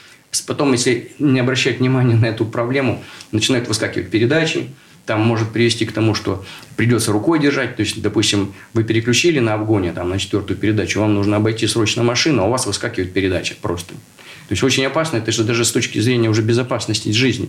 Потом, 0.42 0.72
если 0.72 1.12
не 1.18 1.40
обращать 1.40 1.78
внимания 1.78 2.16
на 2.16 2.26
эту 2.26 2.44
проблему, 2.44 3.02
начинают 3.32 3.68
выскакивать 3.68 4.10
передачи, 4.10 4.68
там 5.06 5.20
может 5.20 5.50
привести 5.50 5.84
к 5.84 5.92
тому, 5.92 6.14
что 6.14 6.44
придется 6.76 7.12
рукой 7.12 7.38
держать. 7.38 7.76
То 7.76 7.80
есть, 7.80 8.00
допустим, 8.00 8.54
вы 8.72 8.84
переключили 8.84 9.38
на 9.38 9.54
обгоне 9.54 9.92
там, 9.92 10.08
на 10.08 10.18
четвертую 10.18 10.56
передачу, 10.56 11.00
вам 11.00 11.14
нужно 11.14 11.36
обойти 11.36 11.66
срочно 11.66 12.02
машину, 12.02 12.42
а 12.42 12.46
у 12.46 12.50
вас 12.50 12.66
выскакивает 12.66 13.12
передача 13.12 13.54
просто. 13.60 13.94
То 13.94 14.52
есть, 14.52 14.62
очень 14.62 14.84
опасно, 14.84 15.18
это 15.18 15.32
же 15.32 15.44
даже 15.44 15.64
с 15.64 15.72
точки 15.72 15.98
зрения 15.98 16.28
уже 16.28 16.42
безопасности 16.42 17.10
жизни. 17.10 17.48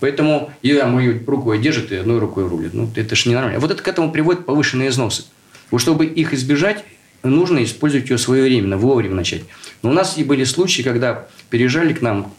Поэтому 0.00 0.52
я 0.62 0.86
мою 0.86 1.24
рукой 1.26 1.60
держит 1.60 1.92
и 1.92 1.96
одной 1.96 2.18
рукой 2.18 2.48
рулит. 2.48 2.74
Ну, 2.74 2.90
это 2.94 3.14
же 3.14 3.28
ненормально. 3.28 3.60
Вот 3.60 3.70
это 3.70 3.82
к 3.82 3.86
этому 3.88 4.10
приводит 4.10 4.44
повышенные 4.46 4.88
износы. 4.88 5.24
Вот 5.70 5.80
чтобы 5.80 6.06
их 6.06 6.32
избежать, 6.34 6.84
нужно 7.22 7.62
использовать 7.64 8.10
ее 8.10 8.18
своевременно, 8.18 8.76
вовремя 8.76 9.14
начать. 9.14 9.42
Но 9.84 9.90
у 9.90 9.92
нас 9.92 10.16
и 10.16 10.24
были 10.24 10.44
случаи, 10.44 10.80
когда 10.80 11.26
переезжали 11.50 11.92
к 11.92 12.00
нам 12.00 12.32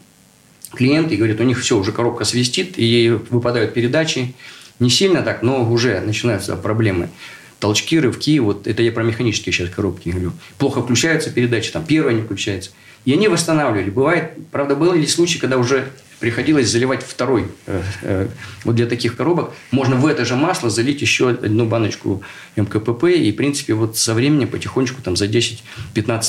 клиенты 0.74 1.14
и 1.14 1.16
говорят, 1.16 1.40
у 1.40 1.44
них 1.44 1.60
все, 1.60 1.78
уже 1.78 1.92
коробка 1.92 2.24
свистит, 2.24 2.74
и 2.76 3.16
выпадают 3.30 3.72
передачи. 3.72 4.34
Не 4.80 4.90
сильно 4.90 5.22
так, 5.22 5.42
но 5.42 5.64
уже 5.70 6.00
начинаются 6.00 6.56
проблемы. 6.56 7.08
Толчки, 7.60 8.00
рывки, 8.00 8.40
вот 8.40 8.66
это 8.66 8.82
я 8.82 8.90
про 8.90 9.04
механические 9.04 9.52
сейчас 9.52 9.70
коробки 9.70 10.08
говорю. 10.08 10.32
Плохо 10.58 10.82
включаются 10.82 11.30
передачи, 11.30 11.70
там 11.70 11.84
первая 11.86 12.14
не 12.14 12.22
включается. 12.22 12.72
И 13.04 13.12
они 13.12 13.28
восстанавливали. 13.28 13.90
Бывает, 13.90 14.32
правда, 14.50 14.74
были 14.74 15.06
случаи, 15.06 15.38
когда 15.38 15.56
уже 15.56 15.88
приходилось 16.20 16.68
заливать 16.68 17.02
второй. 17.02 17.46
Э, 17.66 17.82
э, 18.02 18.28
вот 18.64 18.74
для 18.74 18.86
таких 18.86 19.16
коробок 19.16 19.52
можно 19.70 19.96
в 19.96 20.06
это 20.06 20.24
же 20.24 20.36
масло 20.36 20.70
залить 20.70 21.02
еще 21.02 21.30
одну 21.30 21.66
баночку 21.66 22.22
МКПП, 22.56 23.04
и, 23.04 23.32
в 23.32 23.36
принципе, 23.36 23.74
вот 23.74 23.96
со 23.96 24.14
временем 24.14 24.48
потихонечку 24.48 25.02
там 25.02 25.16
за 25.16 25.26
10-15 25.26 25.60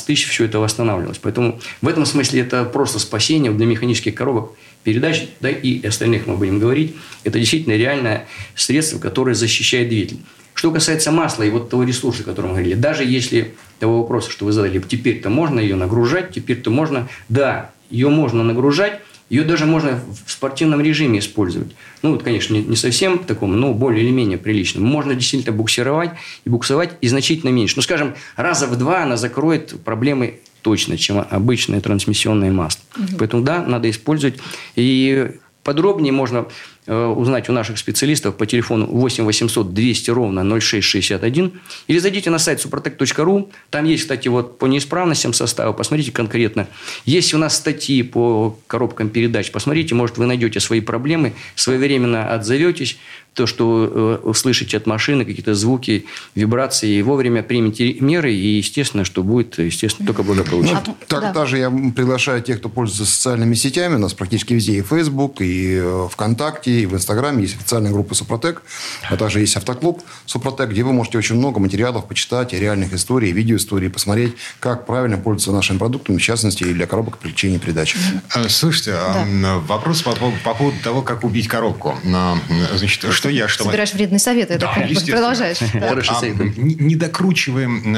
тысяч 0.06 0.28
все 0.28 0.46
это 0.46 0.60
восстанавливалось. 0.60 1.20
Поэтому 1.20 1.60
в 1.82 1.88
этом 1.88 2.06
смысле 2.06 2.42
это 2.42 2.66
просто 2.66 3.00
спасение 3.00 3.52
для 3.52 3.66
механических 3.66 4.14
коробок 4.14 4.52
передач, 4.84 5.28
да 5.40 5.50
и 5.50 5.86
остальных 5.86 6.28
мы 6.28 6.38
будем 6.38 6.60
говорить. 6.60 6.96
Это 7.24 7.40
действительно 7.40 7.74
реальное 7.74 8.28
средство, 8.56 9.00
которое 9.00 9.36
защищает 9.36 9.90
двигатель. 9.90 10.20
Что 10.54 10.72
касается 10.72 11.12
масла 11.12 11.44
и 11.44 11.50
вот 11.52 11.70
того 11.70 11.84
ресурса, 11.84 12.24
о 12.24 12.26
котором 12.26 12.50
мы 12.50 12.56
говорили, 12.56 12.74
даже 12.74 13.04
если 13.04 13.54
того 13.80 14.02
вопроса, 14.02 14.32
что 14.32 14.46
вы 14.46 14.52
задали, 14.52 14.80
теперь-то 14.80 15.30
можно 15.30 15.60
ее 15.60 15.76
нагружать, 15.76 16.32
теперь-то 16.32 16.72
можно, 16.72 17.08
да, 17.30 17.70
ее 17.92 18.10
можно 18.10 18.44
нагружать, 18.44 19.02
ее 19.30 19.44
даже 19.44 19.66
можно 19.66 20.00
в 20.26 20.32
спортивном 20.32 20.82
режиме 20.82 21.20
использовать. 21.20 21.76
Ну, 22.02 22.12
вот, 22.12 22.24
конечно, 22.24 22.54
не, 22.54 22.62
не 22.62 22.76
совсем 22.76 23.20
таком, 23.20 23.60
но 23.60 23.74
более 23.74 24.04
или 24.04 24.12
менее 24.12 24.38
приличном. 24.38 24.84
Можно 24.84 25.16
действительно 25.16 25.56
буксировать 25.56 26.12
и 26.46 26.50
буксовать 26.50 26.92
и 27.02 27.08
значительно 27.08 27.50
меньше. 27.50 27.76
Ну, 27.76 27.82
скажем, 27.82 28.16
раза 28.36 28.68
в 28.68 28.78
два 28.78 29.04
она 29.04 29.18
закроет 29.18 29.80
проблемы 29.84 30.40
точно, 30.62 30.98
чем 30.98 31.26
обычное 31.30 31.82
трансмиссионное 31.82 32.52
масло. 32.52 32.82
Угу. 32.98 33.18
Поэтому, 33.20 33.44
да, 33.44 33.64
надо 33.64 33.90
использовать. 33.90 34.40
И 34.76 35.32
подробнее 35.68 36.14
можно 36.14 36.48
Э, 36.90 37.08
узнать 37.08 37.50
у 37.50 37.52
наших 37.52 37.78
специалистов 37.78 38.38
по 38.38 38.46
телефону 38.46 38.86
8 38.86 39.26
800 39.26 39.74
200 39.74 40.10
ровно 40.12 40.42
0661 40.42 41.52
или 41.88 42.00
зайдите 42.00 42.30
на 42.30 42.40
сайт 42.40 42.66
suprotec.ru. 42.66 43.50
Там 43.70 43.84
есть, 43.84 44.04
кстати, 44.04 44.30
вот 44.30 44.58
по 44.58 44.68
неисправностям 44.68 45.34
состава, 45.34 45.74
посмотрите 45.74 46.14
конкретно. 46.14 46.70
Есть 47.04 47.34
у 47.34 47.38
нас 47.40 47.58
статьи 47.58 48.04
по 48.04 48.58
коробкам 48.68 49.10
передач. 49.10 49.52
Посмотрите, 49.52 49.96
может, 49.96 50.18
вы 50.18 50.28
найдете 50.28 50.62
свои 50.62 50.80
проблемы, 50.80 51.34
своевременно 51.56 52.34
отзоветесь, 52.34 52.98
то, 53.34 53.46
что 53.46 54.20
э, 54.24 54.28
услышите 54.28 54.78
от 54.78 54.88
машины, 54.88 55.24
какие-то 55.24 55.54
звуки, 55.54 56.06
вибрации, 56.34 56.90
и 56.96 57.02
вовремя 57.04 57.44
примите 57.44 57.94
меры, 58.00 58.34
и, 58.34 58.58
естественно, 58.58 59.06
что 59.06 59.22
будет, 59.22 59.60
естественно, 59.60 60.08
только 60.08 60.24
благополучно. 60.24 60.82
Ну, 60.88 60.96
так, 61.08 61.34
да. 61.34 61.46
же 61.46 61.60
я 61.60 61.70
приглашаю 61.70 62.42
тех, 62.42 62.58
кто 62.58 62.70
пользуется 62.70 63.06
социальными 63.06 63.54
сетями. 63.54 63.96
У 63.96 64.00
нас 64.00 64.16
практически 64.16 64.54
везде 64.54 64.80
и 64.80 64.82
Facebook, 64.82 65.42
и 65.42 65.57
э, 65.66 66.08
ВКонтакте, 66.12 66.82
и 66.82 66.86
в 66.86 66.94
Инстаграме 66.94 67.44
есть 67.44 67.56
официальная 67.56 67.92
группа 67.92 68.16
Супротек, 68.16 68.62
а 69.10 69.18
также 69.18 69.40
есть 69.40 69.56
автоклуб 69.56 70.02
Супротек, 70.26 70.70
где 70.70 70.84
вы 70.84 70.94
можете 70.94 71.18
очень 71.18 71.36
много 71.36 71.60
материалов 71.60 72.08
почитать, 72.08 72.54
реальных 72.54 72.94
историй, 72.94 73.32
видеоисторий, 73.32 73.90
посмотреть, 73.90 74.36
как 74.60 74.86
правильно 74.86 75.18
пользоваться 75.18 75.52
нашими 75.52 75.78
продуктами, 75.78 76.18
в 76.18 76.22
частности, 76.22 76.64
и 76.64 76.74
для 76.74 76.88
коробок 76.88 77.18
привлечения 77.18 77.60
передачи. 77.60 77.98
А, 78.34 78.48
слушайте, 78.50 78.92
да. 78.92 79.58
вопрос 79.68 80.02
по, 80.02 80.14
по 80.14 80.54
поводу 80.54 80.78
того, 80.84 81.02
как 81.02 81.24
убить 81.24 81.48
коробку. 81.48 81.96
Значит, 82.04 83.12
что 83.12 83.30
я, 83.30 83.48
что... 83.48 83.64
Собираешь 83.64 83.94
вредные 83.94 84.20
советы, 84.20 84.54
это 84.54 84.72
да, 84.76 85.12
продолжаешь. 85.12 85.58
А, 86.10 86.26
не 86.26 86.96
докручиваем 86.96 87.96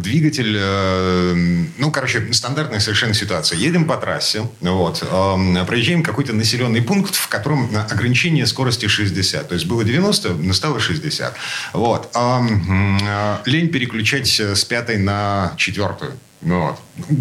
двигатель, 0.00 0.56
э, 0.58 1.34
ну, 1.78 1.90
короче, 1.90 2.32
стандартная 2.32 2.80
совершенно 2.80 3.14
ситуация. 3.14 3.58
Едем 3.58 3.86
по 3.86 3.96
трассе, 3.96 4.42
вот, 4.60 5.00
проезжаем 5.66 6.02
какой-то 6.02 6.32
населенный 6.32 6.82
пункт, 6.82 6.99
в 7.08 7.28
котором 7.28 7.70
ограничение 7.90 8.46
скорости 8.46 8.86
60. 8.86 9.48
То 9.48 9.54
есть 9.54 9.66
было 9.66 9.84
90, 9.84 10.52
стало 10.52 10.80
60. 10.80 11.34
Вот. 11.72 12.16
Лень 13.46 13.68
переключать 13.68 14.28
с 14.28 14.64
пятой 14.64 14.98
на 14.98 15.52
четвертую. 15.56 16.12
Ну 16.42 16.60
вот. 16.60 16.76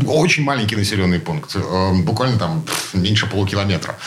Очень 0.07 0.43
маленький 0.43 0.75
населенный 0.75 1.19
пункт, 1.19 1.55
э, 1.55 1.93
буквально 2.03 2.39
там 2.39 2.65
меньше 2.93 3.27
полукилометра. 3.27 3.97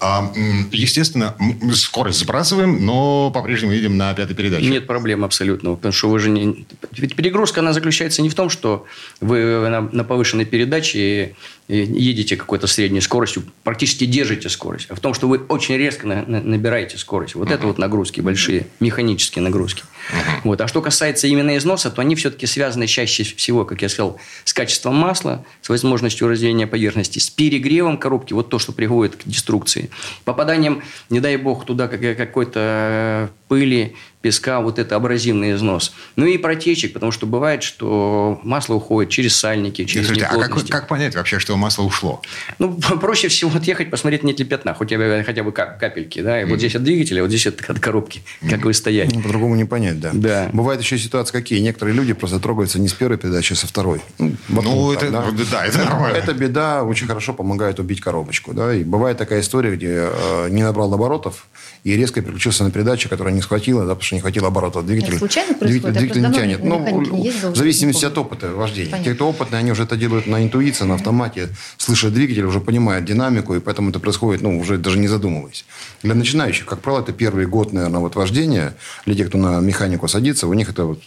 А, 0.00 0.32
естественно, 0.70 1.34
скорость 1.74 2.20
сбрасываем, 2.20 2.84
но 2.84 3.30
по-прежнему 3.32 3.72
едем 3.72 3.96
на 3.96 4.14
пятой 4.14 4.34
передаче. 4.34 4.66
Нет 4.66 4.86
проблем 4.86 5.24
абсолютно, 5.24 5.74
потому 5.74 5.92
что 5.92 6.08
вы 6.08 6.18
же 6.20 6.30
не... 6.30 6.66
Ведь 6.92 7.16
перегрузка, 7.16 7.60
она 7.60 7.72
заключается 7.72 8.22
не 8.22 8.28
в 8.28 8.34
том, 8.34 8.48
что 8.48 8.86
вы 9.20 9.68
на, 9.68 9.80
на 9.80 10.04
повышенной 10.04 10.44
передаче 10.44 11.34
едете 11.68 12.36
какой-то 12.36 12.66
средней 12.66 13.00
скоростью, 13.00 13.44
практически 13.62 14.06
держите 14.06 14.48
скорость, 14.48 14.86
а 14.88 14.94
в 14.94 15.00
том, 15.00 15.12
что 15.12 15.28
вы 15.28 15.38
очень 15.38 15.76
резко 15.76 16.06
на, 16.06 16.24
на, 16.26 16.40
набираете 16.40 16.96
скорость. 16.96 17.34
Вот 17.34 17.48
uh-huh. 17.48 17.54
это 17.54 17.66
вот 17.66 17.78
нагрузки 17.78 18.22
большие, 18.22 18.68
механические 18.80 19.42
нагрузки. 19.42 19.82
Uh-huh. 19.82 20.40
Вот. 20.44 20.60
А 20.62 20.68
что 20.68 20.80
касается 20.80 21.26
именно 21.26 21.56
износа, 21.58 21.90
то 21.90 22.00
они 22.00 22.14
все-таки 22.14 22.46
связаны 22.46 22.86
чаще 22.86 23.22
всего, 23.24 23.66
как 23.66 23.82
я 23.82 23.90
сказал, 23.90 24.18
с 24.44 24.54
качеством 24.58 24.96
масла, 24.96 25.44
с 25.62 25.68
возможностью 25.68 26.26
разделения 26.26 26.66
поверхности, 26.66 27.20
с 27.20 27.30
перегревом 27.30 27.96
коробки, 27.96 28.32
вот 28.32 28.50
то, 28.50 28.58
что 28.58 28.72
приводит 28.72 29.14
к 29.14 29.22
деструкции. 29.24 29.88
Попаданием, 30.24 30.82
не 31.10 31.20
дай 31.20 31.36
бог, 31.36 31.64
туда 31.64 31.86
какой-то 31.86 33.30
пыли, 33.48 33.96
песка, 34.20 34.60
вот 34.60 34.78
это 34.78 34.96
абразивный 34.96 35.52
износ. 35.52 35.92
Ну 36.16 36.26
и 36.26 36.38
протечек, 36.38 36.92
потому 36.92 37.12
что 37.12 37.26
бывает, 37.26 37.62
что 37.62 38.40
масло 38.42 38.74
уходит 38.74 39.10
через 39.10 39.36
сальники, 39.36 39.84
через 39.84 40.06
Слушайте, 40.06 40.26
а 40.26 40.38
как, 40.38 40.66
как 40.68 40.88
понять 40.88 41.14
вообще, 41.14 41.38
что 41.38 41.56
масло 41.56 41.84
ушло? 41.84 42.20
Ну, 42.58 42.74
проще 43.00 43.28
всего 43.28 43.56
отъехать, 43.56 43.90
посмотреть, 43.90 44.24
нет 44.24 44.38
ли 44.38 44.44
пятна, 44.44 44.74
хотя 44.74 44.96
бы, 44.98 45.22
хотя 45.24 45.42
бы 45.42 45.52
капельки. 45.52 46.20
Да? 46.20 46.40
И 46.40 46.44
mm. 46.44 46.48
вот 46.48 46.58
здесь 46.58 46.74
от 46.74 46.82
двигателя, 46.82 47.22
вот 47.22 47.28
здесь 47.28 47.46
от, 47.46 47.60
от 47.68 47.78
коробки, 47.78 48.22
mm. 48.42 48.50
как 48.50 48.64
вы 48.64 48.74
стоять. 48.74 49.14
Ну, 49.14 49.22
по-другому 49.22 49.54
не 49.54 49.64
понять, 49.64 50.00
да. 50.00 50.10
да. 50.12 50.50
Бывают 50.52 50.82
еще 50.82 50.98
ситуации 50.98 51.32
какие. 51.32 51.60
Некоторые 51.60 51.94
люди 51.94 52.12
просто 52.12 52.40
трогаются 52.40 52.80
не 52.80 52.88
с 52.88 52.92
первой 52.92 53.18
передачи, 53.18 53.52
а 53.52 53.56
со 53.56 53.66
второй. 53.66 54.00
Ну, 54.18 54.34
ну 54.48 54.92
это, 54.92 55.10
да? 55.10 55.24
да, 55.50 55.66
это 55.66 55.78
нормально. 55.78 56.16
Это 56.16 56.34
беда, 56.34 56.82
очень 56.82 57.06
хорошо 57.06 57.34
помогает 57.34 57.78
убить 57.78 58.00
коробочку. 58.00 58.52
Да? 58.52 58.74
И 58.74 58.82
бывает 58.82 59.16
такая 59.16 59.40
история, 59.40 59.74
где 59.76 60.10
э, 60.12 60.48
не 60.50 60.62
набрал 60.64 60.92
оборотов, 60.92 61.46
и 61.84 61.96
резко 61.96 62.20
переключился 62.20 62.64
на 62.64 62.70
передачу, 62.70 63.08
которая 63.08 63.34
не 63.34 63.42
схватила, 63.42 63.82
да, 63.82 63.94
потому 63.94 64.02
что 64.02 64.14
не 64.14 64.20
хватило 64.20 64.48
оборотов 64.48 64.86
двигателя. 64.86 65.16
Это 65.16 65.18
случайно 65.18 65.54
происходит? 65.54 65.98
Двигатель, 65.98 66.22
двигатель 66.22 66.28
не 66.28 66.34
тянет. 66.34 66.64
Ну, 66.64 67.52
в 67.52 67.56
зависимости 67.56 68.04
от 68.04 68.16
опыта 68.18 68.52
вождения. 68.52 68.90
Понятно. 68.90 69.12
Те, 69.12 69.14
кто 69.14 69.28
опытные, 69.28 69.60
они 69.60 69.72
уже 69.72 69.84
это 69.84 69.96
делают 69.96 70.26
на 70.26 70.42
интуиции, 70.42 70.84
на 70.84 70.94
автомате, 70.94 71.48
слышат 71.76 72.12
двигатель, 72.12 72.44
уже 72.44 72.60
понимают 72.60 73.04
динамику, 73.04 73.54
и 73.54 73.60
поэтому 73.60 73.90
это 73.90 74.00
происходит, 74.00 74.42
ну, 74.42 74.58
уже 74.58 74.78
даже 74.78 74.98
не 74.98 75.08
задумываясь. 75.08 75.64
Для 76.02 76.14
начинающих, 76.14 76.66
как 76.66 76.80
правило, 76.80 77.02
это 77.02 77.12
первый 77.12 77.46
год, 77.46 77.72
наверное, 77.72 78.00
вот 78.00 78.16
вождения. 78.16 78.74
Для 79.06 79.14
тех, 79.14 79.28
кто 79.28 79.38
на 79.38 79.60
механику 79.60 80.08
садится, 80.08 80.46
у 80.46 80.54
них 80.54 80.70
это 80.70 80.84
вот 80.84 81.02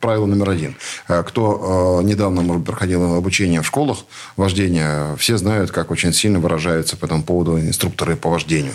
правило 0.00 0.26
номер 0.26 0.50
один. 0.50 0.76
А 1.08 1.22
кто 1.22 2.00
э, 2.00 2.06
недавно, 2.06 2.42
может 2.42 2.64
проходил 2.64 3.14
обучение 3.14 3.62
в 3.62 3.66
школах 3.66 3.98
вождения, 4.36 5.16
все 5.16 5.36
знают, 5.36 5.70
как 5.70 5.90
очень 5.90 6.12
сильно 6.12 6.40
выражаются 6.40 6.96
по 6.96 7.06
этому 7.06 7.22
поводу 7.22 7.58
инструкторы 7.58 8.16
по 8.16 8.30
вождению. 8.30 8.72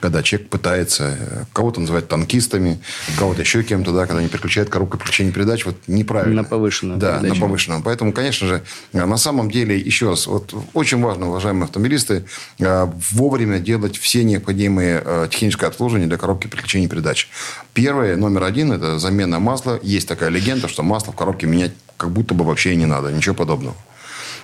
Когда 0.00 0.22
человек 0.22 0.48
пытается, 0.54 1.16
э, 1.18 1.44
кого-то 1.52 1.80
называют 1.80 2.06
танкистами, 2.06 2.78
кого-то 3.18 3.40
еще 3.40 3.64
кем-то, 3.64 3.90
да, 3.90 4.06
когда 4.06 4.20
они 4.20 4.28
переключают 4.28 4.70
коробку 4.70 4.98
переключения 4.98 5.32
передач, 5.32 5.66
вот 5.66 5.74
неправильно. 5.88 6.42
На 6.42 6.48
повышенном. 6.48 7.00
Да, 7.00 7.18
передаче. 7.18 7.34
на 7.34 7.40
повышенном. 7.40 7.82
Поэтому, 7.82 8.12
конечно 8.12 8.46
же, 8.46 8.62
на 8.92 9.16
самом 9.16 9.50
деле, 9.50 9.76
еще 9.76 10.10
раз, 10.10 10.28
вот 10.28 10.54
очень 10.72 11.02
важно, 11.02 11.26
уважаемые 11.26 11.64
автомобилисты, 11.64 12.24
э, 12.60 12.86
вовремя 13.10 13.58
делать 13.58 13.96
все 13.98 14.22
необходимые 14.22 15.02
э, 15.04 15.28
техническое 15.28 15.66
обслуживание 15.66 16.06
для 16.06 16.18
коробки 16.18 16.46
переключения 16.46 16.88
передач. 16.88 17.28
Первое, 17.72 18.14
номер 18.16 18.44
один, 18.44 18.70
это 18.70 19.00
замена 19.00 19.40
масла. 19.40 19.80
Есть 19.82 20.06
такая 20.06 20.28
легенда, 20.28 20.68
что 20.68 20.84
масло 20.84 21.10
в 21.10 21.16
коробке 21.16 21.48
менять 21.48 21.72
как 21.96 22.12
будто 22.12 22.32
бы 22.34 22.44
вообще 22.44 22.76
не 22.76 22.86
надо. 22.86 23.10
Ничего 23.10 23.34
подобного. 23.34 23.74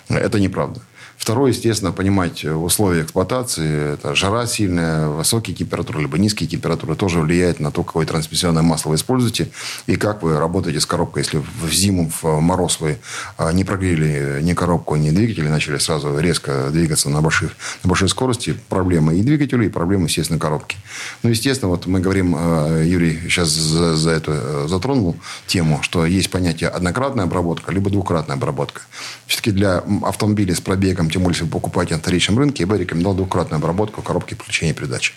Это 0.09 0.41
неправда. 0.41 0.81
Второе, 1.21 1.51
естественно, 1.51 1.93
понимать 1.93 2.47
условия 2.47 3.03
эксплуатации. 3.03 3.93
Это 3.93 4.15
жара 4.15 4.47
сильная, 4.47 5.07
высокие 5.07 5.55
температуры, 5.55 6.01
либо 6.01 6.17
низкие 6.19 6.49
температуры 6.49 6.95
тоже 6.97 7.21
влияет 7.21 7.61
на 7.61 7.71
то, 7.71 7.85
какое 7.85 8.07
трансмиссионное 8.07 8.63
масло 8.63 8.89
вы 8.89 8.95
используете 8.95 9.51
и 9.87 9.97
как 9.97 10.23
вы 10.23 10.39
работаете 10.39 10.81
с 10.81 10.87
коробкой. 10.87 11.23
Если 11.23 11.37
в 11.61 11.71
зиму, 11.71 12.11
в 12.23 12.41
мороз 12.41 12.81
вы 12.81 13.01
а, 13.37 13.53
не 13.53 13.65
прогрели 13.65 14.41
ни 14.41 14.55
коробку, 14.55 14.97
ни 14.97 15.11
двигатель, 15.11 15.47
начали 15.47 15.77
сразу 15.77 16.19
резко 16.19 16.71
двигаться 16.71 17.11
на, 17.11 17.21
больших, 17.21 17.53
на 17.85 17.89
большой 17.89 18.09
скорости, 18.09 18.57
проблемы 18.71 19.19
и 19.19 19.23
двигателя, 19.23 19.67
и 19.67 19.69
проблемы, 19.69 20.07
естественно, 20.07 20.39
коробки. 20.39 20.79
Ну, 21.23 21.29
естественно, 21.29 21.69
вот 21.69 21.85
мы 21.85 22.01
говорим, 22.01 22.35
Юрий 22.83 23.21
сейчас 23.25 23.51
за, 23.51 23.95
за 23.95 24.11
это 24.13 24.33
э, 24.33 24.67
затронул 24.69 25.17
тему, 25.47 25.81
что 25.83 26.07
есть 26.07 26.31
понятие 26.31 26.71
однократная 26.71 27.27
обработка, 27.27 27.73
либо 27.73 27.91
двукратная 27.91 28.37
обработка. 28.37 28.81
Все-таки 29.27 29.51
для 29.51 29.85
автомобилей 30.03 30.55
с 30.55 30.63
пробегом 30.63 31.10
тем 31.11 31.23
более, 31.23 31.37
если 31.37 31.45
вы 31.45 31.51
покупаете 31.51 31.95
на 31.95 32.01
вторичном 32.01 32.39
рынке, 32.39 32.63
я 32.63 32.67
бы 32.67 32.79
рекомендовал 32.79 33.17
двукратную 33.17 33.59
обработку 33.59 34.03
коробки 34.03 34.35
включения 34.35 34.73
передачи. 34.73 35.13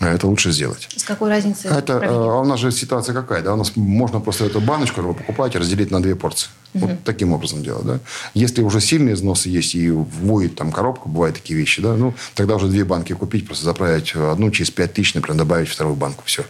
Это 0.00 0.26
лучше 0.26 0.50
сделать. 0.50 0.88
С 0.96 1.04
какой 1.04 1.28
разницей? 1.28 1.70
Это, 1.70 2.00
а 2.02 2.40
у 2.40 2.44
нас 2.44 2.58
же 2.58 2.72
ситуация 2.72 3.14
какая? 3.14 3.42
Да? 3.42 3.52
У 3.52 3.56
нас 3.56 3.76
можно 3.76 4.20
просто 4.20 4.46
эту 4.46 4.60
баночку, 4.60 5.02
вы 5.02 5.12
покупаете, 5.12 5.58
разделить 5.58 5.90
на 5.90 6.00
две 6.00 6.14
порции. 6.14 6.48
Угу. 6.72 6.86
Вот 6.86 7.04
таким 7.04 7.32
образом 7.32 7.62
делать. 7.62 7.84
Да? 7.84 7.98
Если 8.32 8.62
уже 8.62 8.80
сильные 8.80 9.14
износы 9.14 9.50
есть 9.50 9.74
и 9.74 9.90
воет 9.90 10.56
там 10.56 10.72
коробка, 10.72 11.08
бывают 11.08 11.36
такие 11.36 11.58
вещи, 11.58 11.82
да? 11.82 11.96
ну, 11.96 12.14
тогда 12.34 12.56
уже 12.56 12.68
две 12.68 12.84
банки 12.84 13.12
купить, 13.12 13.46
просто 13.46 13.64
заправить 13.64 14.14
одну 14.14 14.50
через 14.50 14.70
5 14.70 14.92
тысяч, 14.94 15.14
например, 15.14 15.38
добавить 15.38 15.68
вторую 15.68 15.96
банку. 15.96 16.22
Все. 16.24 16.44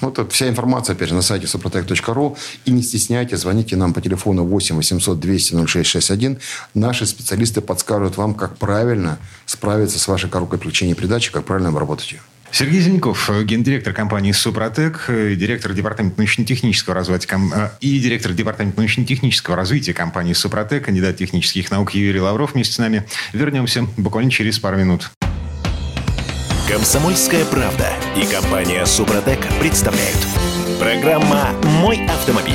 Вот 0.00 0.18
это 0.18 0.30
вся 0.30 0.48
информация, 0.48 0.94
опять 0.94 1.08
же, 1.08 1.14
на 1.14 1.22
сайте 1.22 1.46
suprotec.ru. 1.46 2.36
И 2.64 2.70
не 2.70 2.82
стесняйтесь, 2.82 3.40
звоните 3.40 3.76
нам 3.76 3.92
по 3.92 4.00
телефону 4.00 4.44
8 4.44 4.76
800 4.76 5.20
200 5.20 5.66
0661. 5.66 6.38
Наши 6.74 7.06
специалисты 7.06 7.60
подскажут 7.60 8.16
вам, 8.16 8.34
как 8.34 8.56
правильно 8.56 9.18
справиться 9.46 9.98
с 9.98 10.08
вашей 10.08 10.30
коробкой 10.30 10.58
включения 10.58 10.94
передачи, 10.94 11.30
как 11.32 11.44
правильно 11.44 11.68
обработать 11.70 12.12
ее. 12.12 12.20
Сергей 12.52 12.80
Зеленков, 12.80 13.30
гендиректор 13.44 13.92
компании 13.92 14.32
«Супротек», 14.32 15.04
директор 15.08 15.72
департамента 15.72 16.18
научно-технического 16.18 16.96
развития 16.96 17.28
э, 17.54 17.70
и 17.80 18.00
директор 18.00 18.32
департамента 18.32 18.80
научно-технического 18.80 19.56
развития 19.56 19.94
компании 19.94 20.32
«Супротек», 20.32 20.86
кандидат 20.86 21.16
технических 21.16 21.70
наук 21.70 21.94
Юрий 21.94 22.20
Лавров 22.20 22.54
вместе 22.54 22.74
с 22.74 22.78
нами. 22.78 23.06
Вернемся 23.32 23.86
буквально 23.96 24.32
через 24.32 24.58
пару 24.58 24.78
минут. 24.78 25.10
Комсомольская 26.70 27.44
правда 27.46 27.88
и 28.16 28.24
компания 28.32 28.86
Супротек 28.86 29.40
представляют. 29.58 30.16
Программа 30.78 31.48
«Мой 31.64 32.06
автомобиль». 32.06 32.54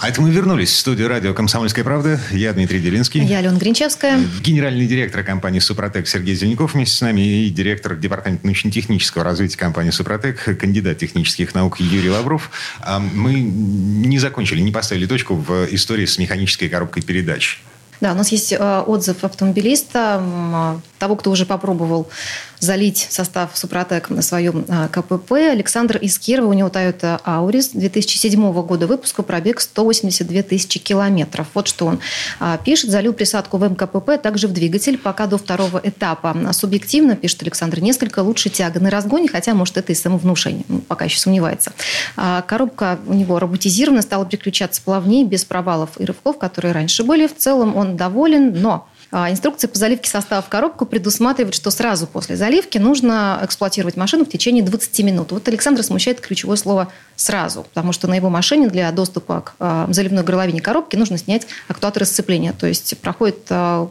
А 0.00 0.08
это 0.08 0.20
мы 0.20 0.32
вернулись 0.32 0.72
в 0.72 0.76
студию 0.76 1.06
радио 1.06 1.32
«Комсомольская 1.32 1.84
правда». 1.84 2.18
Я 2.32 2.52
Дмитрий 2.54 2.80
Делинский. 2.80 3.22
Я 3.24 3.38
Алена 3.38 3.56
Гринчевская. 3.56 4.18
Генеральный 4.42 4.88
директор 4.88 5.22
компании 5.22 5.60
«Супротек» 5.60 6.08
Сергей 6.08 6.34
Зеленяков 6.34 6.74
вместе 6.74 6.96
с 6.96 7.00
нами 7.00 7.20
и 7.20 7.50
директор 7.50 7.94
департамента 7.94 8.44
научно-технического 8.44 9.22
развития 9.22 9.58
компании 9.58 9.90
«Супротек», 9.90 10.58
кандидат 10.58 10.98
технических 10.98 11.54
наук 11.54 11.78
Юрий 11.78 12.10
Лавров. 12.10 12.50
А 12.80 12.98
мы 12.98 13.34
не 13.34 14.18
закончили, 14.18 14.60
не 14.60 14.72
поставили 14.72 15.06
точку 15.06 15.36
в 15.36 15.72
истории 15.72 16.06
с 16.06 16.18
механической 16.18 16.68
коробкой 16.68 17.04
передач. 17.04 17.60
Да, 18.00 18.12
у 18.12 18.14
нас 18.14 18.30
есть 18.30 18.52
э, 18.52 18.82
отзыв 18.86 19.24
автомобилиста, 19.24 20.80
того, 20.98 21.16
кто 21.16 21.30
уже 21.30 21.46
попробовал 21.46 22.10
залить 22.58 23.06
состав 23.10 23.50
Супротек 23.54 24.10
на 24.10 24.22
своем 24.22 24.64
а, 24.68 24.88
КПП. 24.88 25.32
Александр 25.32 25.96
из 25.98 26.18
Кирова, 26.18 26.48
у 26.48 26.52
него 26.52 26.68
Toyota 26.68 27.20
Auris 27.24 27.70
2007 27.72 28.52
года 28.62 28.86
выпуска, 28.86 29.22
пробег 29.22 29.60
182 29.60 30.42
тысячи 30.42 30.78
километров. 30.78 31.46
Вот 31.54 31.68
что 31.68 31.86
он 31.86 32.00
а, 32.40 32.58
пишет. 32.58 32.90
Залил 32.90 33.12
присадку 33.12 33.58
в 33.58 33.68
МКПП, 33.68 34.20
также 34.22 34.48
в 34.48 34.52
двигатель, 34.52 34.98
пока 34.98 35.26
до 35.26 35.38
второго 35.38 35.80
этапа. 35.82 36.36
Субъективно, 36.52 37.16
пишет 37.16 37.42
Александр, 37.42 37.80
несколько 37.80 38.20
лучше 38.20 38.48
тяга 38.48 38.80
на 38.80 38.90
разгоне, 38.90 39.28
хотя, 39.28 39.54
может, 39.54 39.76
это 39.76 39.92
и 39.92 39.94
самовнушение. 39.94 40.64
Ну, 40.68 40.78
пока 40.78 41.06
еще 41.06 41.18
сомневается. 41.18 41.72
А, 42.16 42.42
коробка 42.42 42.98
у 43.06 43.14
него 43.14 43.38
роботизирована, 43.38 44.02
стала 44.02 44.24
переключаться 44.26 44.80
плавнее, 44.82 45.24
без 45.24 45.44
провалов 45.44 45.90
и 45.98 46.04
рывков, 46.04 46.38
которые 46.38 46.72
раньше 46.72 47.04
были. 47.04 47.26
В 47.26 47.36
целом 47.36 47.76
он 47.76 47.96
доволен, 47.96 48.60
но 48.60 48.76
А, 48.76 48.95
инструкция 49.12 49.68
по 49.68 49.78
заливке 49.78 50.10
состава 50.10 50.42
в 50.42 50.48
коробку 50.48 50.86
предусматривает, 50.86 51.54
что 51.54 51.70
сразу 51.70 52.06
после 52.06 52.36
заливки 52.36 52.78
нужно 52.78 53.40
эксплуатировать 53.42 53.96
машину 53.96 54.24
в 54.24 54.28
течение 54.28 54.62
20 54.62 54.98
минут. 55.00 55.32
Вот 55.32 55.46
Александра 55.48 55.82
смущает 55.82 56.20
ключевое 56.20 56.56
слово 56.56 56.92
«сразу», 57.16 57.62
потому 57.62 57.92
что 57.92 58.08
на 58.08 58.14
его 58.14 58.30
машине 58.30 58.68
для 58.68 58.90
доступа 58.92 59.40
к 59.40 59.54
э, 59.58 59.86
заливной 59.90 60.22
горловине 60.22 60.60
коробки 60.60 60.96
нужно 60.96 61.18
снять 61.18 61.46
актуаторы 61.68 62.06
сцепления. 62.06 62.52
То 62.52 62.66
есть 62.66 62.96
проходит 62.98 63.38
э, 63.48 63.86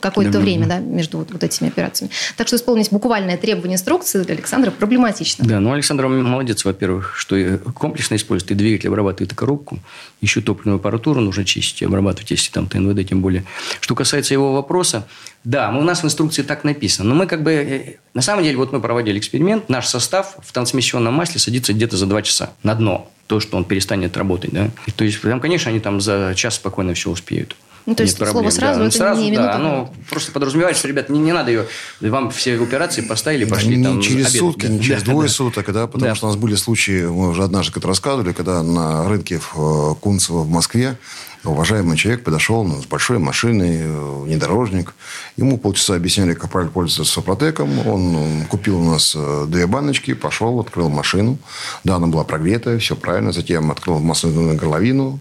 какое-то 0.00 0.32
да, 0.32 0.40
время 0.40 0.66
да, 0.66 0.78
между 0.78 1.18
вот, 1.18 1.32
вот 1.32 1.42
этими 1.42 1.68
операциями. 1.68 2.10
Так 2.36 2.46
что 2.46 2.56
исполнить 2.56 2.90
буквальное 2.90 3.38
требование 3.38 3.76
инструкции 3.76 4.22
для 4.22 4.34
Александра 4.34 4.70
проблематично. 4.70 5.46
Да, 5.46 5.60
ну 5.60 5.72
Александр 5.72 6.06
молодец, 6.08 6.64
во-первых, 6.64 7.14
что 7.16 7.58
комплексно 7.78 8.16
использует 8.16 8.50
и 8.50 8.54
двигатель, 8.54 8.88
обрабатывает 8.88 9.32
и 9.32 9.34
коробку, 9.34 9.78
еще 10.20 10.42
топливную 10.42 10.76
аппаратуру 10.76 11.20
нужно 11.20 11.44
чистить 11.44 11.82
и 11.82 11.84
обрабатывать, 11.86 12.30
если 12.30 12.50
там 12.50 12.66
ТНВД 12.68 13.08
тем 13.08 13.22
более. 13.22 13.44
Что 13.80 13.94
касается 13.94 14.34
его 14.34 14.52
вопроса, 14.52 15.06
да, 15.44 15.70
у 15.70 15.82
нас 15.82 16.02
в 16.02 16.06
инструкции 16.06 16.42
так 16.42 16.64
написано. 16.64 17.10
Но 17.10 17.14
мы 17.14 17.26
как 17.26 17.42
бы... 17.42 17.52
Э, 17.52 17.94
на 18.14 18.22
самом 18.22 18.44
деле, 18.44 18.56
вот 18.56 18.72
мы 18.72 18.80
проводили 18.80 19.18
эксперимент. 19.18 19.68
Наш 19.68 19.86
состав 19.86 20.36
в 20.42 20.52
трансмиссионном 20.52 21.12
масле 21.12 21.38
садится 21.38 21.74
где-то 21.74 21.98
за 21.98 22.06
два 22.06 22.22
часа 22.22 22.50
на 22.62 22.74
дно. 22.74 23.10
То, 23.26 23.40
что 23.40 23.56
он 23.56 23.64
перестанет 23.64 24.16
работать. 24.16 24.52
Да? 24.52 24.70
И, 24.86 24.90
то 24.90 25.04
есть, 25.04 25.20
там, 25.20 25.40
конечно, 25.40 25.70
они 25.70 25.80
там 25.80 26.00
за 26.00 26.32
час 26.34 26.56
спокойно 26.56 26.94
все 26.94 27.10
успеют. 27.10 27.56
Ну, 27.86 27.94
то 27.94 28.02
есть 28.02 28.18
Нет 28.18 28.30
слово 28.30 28.48
сразу, 28.48 28.80
да. 28.80 28.86
это 28.86 28.96
сразу, 28.96 29.20
не 29.20 29.36
да, 29.36 29.56
оно 29.56 29.92
просто 30.08 30.32
подразумевает, 30.32 30.74
что, 30.74 30.88
ребят, 30.88 31.10
не, 31.10 31.18
не 31.18 31.32
надо 31.32 31.50
ее, 31.50 31.66
вам 32.00 32.30
все 32.30 32.58
операции 32.58 33.02
поставили, 33.02 33.44
пошли 33.44 33.76
не 33.76 33.84
там 33.84 34.00
через 34.00 34.28
обед. 34.28 34.40
сутки, 34.40 34.66
не 34.66 34.80
через 34.80 35.02
да, 35.02 35.10
двое 35.10 35.28
да. 35.28 35.34
суток, 35.34 35.70
да, 35.70 35.86
потому 35.86 36.06
да. 36.06 36.14
что 36.14 36.26
у 36.26 36.28
нас 36.30 36.38
были 36.38 36.54
случаи, 36.54 37.04
мы 37.04 37.28
уже 37.28 37.42
однажды 37.42 37.74
как 37.74 37.84
рассказывали, 37.84 38.32
когда 38.32 38.62
на 38.62 39.06
рынке 39.06 39.38
в 39.38 39.92
э, 39.92 39.94
Кунцево 40.00 40.44
в 40.44 40.48
Москве 40.48 40.96
уважаемый 41.44 41.96
человек 41.96 42.24
подошел 42.24 42.64
ну, 42.64 42.82
с 42.82 42.86
большой 42.86 43.18
машиной, 43.18 43.82
э, 43.82 44.22
внедорожник. 44.24 44.94
Ему 45.36 45.58
полчаса 45.58 45.96
объясняли, 45.96 46.34
как 46.34 46.50
правильно 46.50 46.72
пользоваться 46.72 47.12
Сопротеком. 47.12 47.86
Он 47.86 48.44
купил 48.48 48.80
у 48.80 48.90
нас 48.90 49.14
э, 49.16 49.46
две 49.48 49.66
баночки, 49.66 50.14
пошел, 50.14 50.60
открыл 50.60 50.88
машину. 50.88 51.38
Да, 51.84 51.96
она 51.96 52.06
была 52.06 52.24
прогретая, 52.24 52.78
все 52.78 52.96
правильно. 52.96 53.32
Затем 53.32 53.70
открыл 53.70 53.98
масляную 53.98 54.56
горловину, 54.56 55.20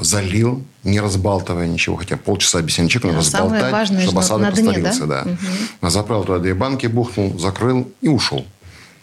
залил, 0.00 0.64
не 0.84 1.00
разбалтывая 1.00 1.66
ничего, 1.66 1.96
хотя 1.96 2.16
полчаса 2.16 2.58
объясняли 2.58 2.88
человеку, 2.88 3.08
надо 3.08 3.26
разболтать, 3.26 3.72
важное, 3.72 4.02
чтобы 4.02 4.20
осадок 4.20 4.52
остановился. 4.52 5.06
Да? 5.06 5.24
Да. 5.24 5.30
Угу. 5.30 5.90
Заправил 5.90 6.24
туда 6.24 6.38
две 6.38 6.54
банки, 6.54 6.86
бухнул, 6.86 7.38
закрыл 7.38 7.88
и 8.00 8.08
ушел. 8.08 8.44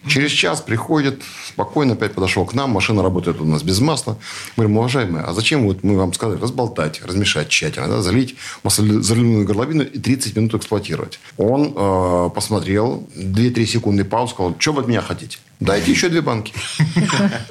Через 0.06 0.30
час 0.30 0.60
приходит, 0.62 1.22
спокойно 1.46 1.92
опять 1.92 2.14
подошел 2.14 2.46
к 2.46 2.54
нам, 2.54 2.70
машина 2.70 3.02
работает 3.02 3.40
у 3.40 3.44
нас 3.44 3.62
без 3.62 3.80
масла. 3.80 4.16
Мы 4.56 4.64
говорим, 4.64 4.78
уважаемые, 4.78 5.24
а 5.24 5.32
зачем 5.34 5.64
вот 5.64 5.82
мы 5.82 5.96
вам 5.96 6.14
сказали 6.14 6.40
разболтать, 6.40 7.02
размешать 7.04 7.48
тщательно, 7.48 7.88
да, 7.88 8.02
залить 8.02 8.36
заливную 8.64 9.44
горловину 9.44 9.82
и 9.82 9.98
30 9.98 10.36
минут 10.36 10.54
эксплуатировать. 10.54 11.20
Он 11.36 11.74
э, 11.76 12.30
посмотрел, 12.34 13.06
2-3 13.14 13.66
секунды 13.66 14.04
пауз, 14.04 14.30
сказал, 14.30 14.56
что 14.58 14.72
вы 14.72 14.82
от 14.82 14.88
меня 14.88 15.02
хотите? 15.02 15.38
Дайте 15.60 15.90
еще 15.90 16.08
две 16.08 16.22
банки. 16.22 16.54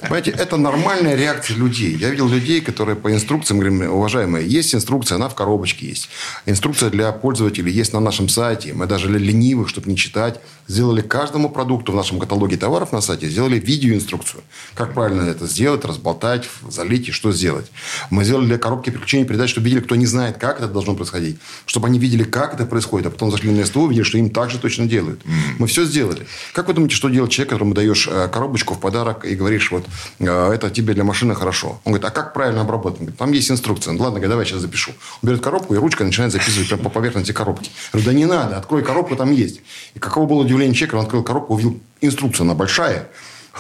Понимаете, 0.02 0.32
это 0.32 0.58
нормальная 0.58 1.15
реакция 1.15 1.56
людей. 1.58 1.95
Я 1.95 2.10
видел 2.10 2.28
людей, 2.28 2.60
которые 2.60 2.95
по 2.95 3.13
инструкциям 3.13 3.60
говорим, 3.60 3.82
уважаемые, 3.93 4.48
есть 4.48 4.74
инструкция, 4.74 5.17
она 5.17 5.30
в 5.30 5.36
коробочке 5.36 5.86
есть. 5.86 6.10
Инструкция 6.48 6.89
для 6.89 7.12
пользователей 7.12 7.72
есть 7.72 7.93
на 7.93 8.00
нашем 8.00 8.28
сайте. 8.28 8.74
Мы 8.74 8.88
даже 8.88 9.10
для 9.10 9.19
ленивых, 9.19 9.69
чтобы 9.69 9.91
не 9.91 9.95
читать, 9.95 10.41
сделали 10.67 11.02
каждому 11.02 11.52
продукту 11.52 11.91
в 11.91 11.95
нашем 11.95 12.19
каталоге 12.19 12.58
товаров 12.58 12.91
на 12.91 13.02
сайте, 13.02 13.30
сделали 13.30 13.60
видеоинструкцию. 13.60 14.41
Как 14.74 14.95
правильно 14.95 15.30
это 15.30 15.45
сделать, 15.45 15.86
разболтать, 15.86 16.50
залить 16.67 17.10
и 17.10 17.12
что 17.12 17.32
сделать. 17.32 17.67
Мы 18.10 18.24
сделали 18.24 18.48
для 18.48 18.58
коробки 18.58 18.89
переключения 18.89 19.26
передач, 19.26 19.52
чтобы 19.52 19.65
видели, 19.67 19.82
кто 19.82 19.95
не 19.95 20.08
знает, 20.08 20.38
как 20.38 20.58
это 20.58 20.67
должно 20.67 20.95
происходить. 20.95 21.38
Чтобы 21.67 21.86
они 21.86 22.00
видели, 22.00 22.24
как 22.24 22.56
это 22.56 22.65
происходит, 22.65 23.06
а 23.06 23.10
потом 23.12 23.30
зашли 23.30 23.52
на 23.52 23.63
СТО, 23.63 23.82
увидели, 23.82 24.04
что 24.04 24.17
им 24.17 24.32
так 24.32 24.50
же 24.50 24.58
точно 24.58 24.88
делают. 24.88 25.22
Мы 25.60 25.67
все 25.67 25.86
сделали. 25.86 26.26
Как 26.54 26.67
вы 26.67 26.74
думаете, 26.74 26.95
что 26.95 27.10
делает 27.10 27.32
человек, 27.32 27.50
которому 27.50 27.76
даешь 27.76 27.99
даешь 28.00 28.08
э, 28.08 28.30
коробочку 28.30 28.74
в 28.74 28.80
подарок 28.80 29.26
и 29.26 29.36
говоришь, 29.36 29.72
вот, 29.72 29.86
э, 30.20 30.52
это 30.54 30.70
тебе 30.70 30.94
для 30.94 31.04
машины 31.04 31.36
хорошо. 31.36 31.80
Он 31.84 31.94
говорит, 31.94 32.06
а 32.06 32.12
как 32.12 32.34
правильно 32.34 32.62
обработать? 32.62 33.00
говорит, 33.00 33.18
там 33.18 33.32
есть 33.32 33.52
инструкция. 33.52 33.94
Ну, 33.94 34.04
ладно, 34.04 34.20
давай 34.20 34.46
сейчас 34.46 34.62
запишу. 34.62 34.92
Он 35.22 35.30
берет 35.30 35.42
коробку, 35.42 35.74
и 35.74 35.78
ручка 35.78 36.04
начинает 36.04 36.32
записывать 36.32 36.68
прямо 36.68 36.84
по 36.84 36.90
поверхности 36.90 37.32
коробки. 37.32 37.72
Я 37.94 38.02
да 38.04 38.14
не 38.14 38.26
надо, 38.26 38.58
открой 38.58 38.84
коробку, 38.84 39.16
там 39.16 39.32
есть. 39.32 39.62
И 39.96 40.00
каково 40.00 40.26
было 40.26 40.42
удивление 40.42 40.76
человека, 40.76 40.96
он 40.96 41.04
открыл 41.04 41.24
коробку, 41.24 41.54
увидел 41.54 41.80
инструкция, 42.02 42.44
она 42.44 42.54
большая, 42.54 43.10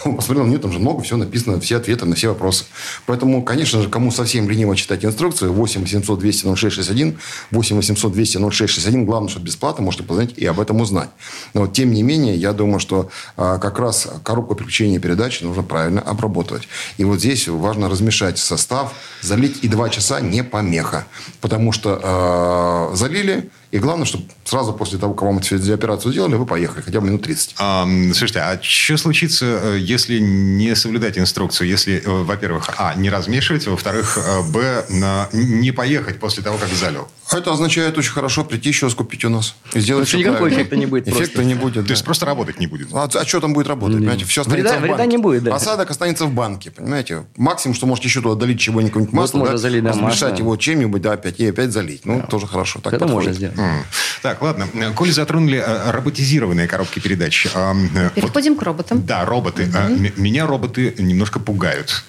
он 0.05 0.15
посмотрел, 0.15 0.45
нет, 0.47 0.61
там 0.61 0.71
же 0.71 0.79
много, 0.79 1.01
все 1.03 1.17
написано, 1.17 1.59
все 1.59 1.77
ответы 1.77 2.05
на 2.05 2.15
все 2.15 2.29
вопросы. 2.29 2.65
Поэтому, 3.05 3.43
конечно 3.43 3.81
же, 3.81 3.89
кому 3.89 4.11
совсем 4.11 4.49
лениво 4.49 4.75
читать 4.75 5.03
инструкцию, 5.05 5.53
8 5.53 5.81
800 5.81 6.19
200 6.19 6.55
0661, 6.55 7.19
8 7.51 7.75
800 7.75 8.11
200 8.11 8.37
0661, 8.37 9.05
главное, 9.05 9.29
что 9.29 9.39
бесплатно, 9.39 9.83
можете 9.83 10.03
позвонить 10.03 10.37
и 10.37 10.45
об 10.45 10.59
этом 10.59 10.81
узнать. 10.81 11.09
Но, 11.53 11.67
тем 11.67 11.91
не 11.91 12.03
менее, 12.03 12.35
я 12.35 12.53
думаю, 12.53 12.79
что 12.79 13.09
а, 13.37 13.57
как 13.57 13.79
раз 13.79 14.07
коробку 14.23 14.55
переключения 14.55 14.99
передач 14.99 15.41
нужно 15.41 15.63
правильно 15.63 16.01
обработать. 16.01 16.67
И 16.97 17.03
вот 17.03 17.19
здесь 17.19 17.47
важно 17.47 17.89
размешать 17.89 18.37
состав, 18.37 18.93
залить 19.21 19.63
и 19.63 19.67
2 19.67 19.89
часа 19.89 20.21
не 20.21 20.43
помеха. 20.43 21.05
Потому 21.41 21.71
что 21.71 22.91
э, 22.91 22.95
залили, 22.95 23.49
и 23.71 23.77
главное, 23.77 24.05
чтобы 24.05 24.25
сразу 24.45 24.73
после 24.73 24.97
того, 24.97 25.13
как 25.13 25.23
вам 25.23 25.37
эту 25.37 25.73
операцию 25.73 26.11
сделали, 26.11 26.35
вы 26.35 26.45
поехали, 26.45 26.81
хотя 26.81 26.99
бы 26.99 27.07
минут 27.07 27.21
30. 27.21 27.55
А, 27.59 27.85
слушайте, 28.13 28.39
а 28.39 28.59
что 28.61 28.97
случится, 28.97 29.45
э, 29.45 29.77
если 29.79 30.17
не 30.19 30.75
соблюдать 30.75 31.19
инструкцию? 31.19 31.67
Если, 31.67 32.01
э, 32.03 32.23
во-первых, 32.23 32.69
а, 32.77 32.95
не 32.95 33.11
размешивать, 33.11 33.67
во-вторых, 33.67 34.17
э, 34.17 34.41
б, 34.51 34.85
не 35.33 35.71
поехать 35.71 36.19
после 36.19 36.41
того, 36.41 36.57
как 36.57 36.69
залил? 36.69 37.07
Это 37.31 37.51
означает 37.51 37.97
очень 37.97 38.11
хорошо 38.11 38.43
прийти 38.43 38.69
еще 38.69 38.87
раз 38.87 38.95
купить 38.95 39.23
у 39.25 39.29
нас. 39.29 39.55
И 39.73 39.79
сделать 39.79 40.07
все 40.07 40.17
никакого 40.17 40.49
эффекта 40.49 40.75
не 40.75 40.85
будет. 40.85 41.07
Эффекта 41.07 41.35
просто. 41.35 41.43
не 41.43 41.55
будет. 41.55 41.85
То 41.85 41.91
есть, 41.91 42.03
просто 42.03 42.25
работать 42.25 42.59
не 42.59 42.67
будет. 42.67 42.87
А, 42.91 43.07
а 43.13 43.25
что 43.25 43.39
там 43.39 43.53
будет 43.53 43.67
работать? 43.67 43.97
Mm. 43.97 43.99
Понимаете? 43.99 44.25
Все 44.25 44.41
останется 44.41 44.73
вреда, 44.73 44.77
в 44.77 44.81
банке. 44.81 44.93
Вреда 44.93 45.05
не 45.05 45.17
будет, 45.17 45.43
да. 45.43 45.55
Осадок 45.55 45.91
останется 45.91 46.25
в 46.25 46.33
банке. 46.33 46.71
Понимаете? 46.71 47.25
Максимум, 47.37 47.75
что 47.75 47.85
можете 47.85 48.07
еще 48.07 48.21
туда 48.21 48.35
долить 48.35 48.59
чего-нибудь 48.59 49.11
масло, 49.11 49.39
вот 49.39 49.51
да, 49.51 49.57
залить, 49.57 49.83
да, 49.83 49.93
масло. 49.93 50.35
его 50.35 50.55
чем-нибудь, 50.55 51.01
да, 51.01 51.13
опять, 51.13 51.39
и 51.39 51.47
опять 51.47 51.71
залить. 51.71 52.05
Ну, 52.05 52.21
да. 52.21 52.27
тоже 52.27 52.47
хорошо. 52.47 52.79
Так 52.81 52.93
Это 52.93 53.07
можно 53.07 53.31
сделать. 53.31 53.57
Mm. 53.57 53.83
Так, 54.21 54.41
ладно. 54.41 54.67
Коли 54.95 55.11
затронули 55.11 55.63
э, 55.65 55.91
роботизированные 55.91 56.67
коробки 56.67 56.99
передач. 56.99 57.47
Э, 57.53 57.73
Переходим 58.15 58.53
вот, 58.53 58.61
к 58.61 58.63
роботам. 58.63 59.05
Да, 59.05 59.25
роботы. 59.25 59.67
Угу. 59.67 60.21
Меня 60.21 60.47
роботы 60.47 60.95
немножко 60.97 61.39
пугают. 61.39 62.03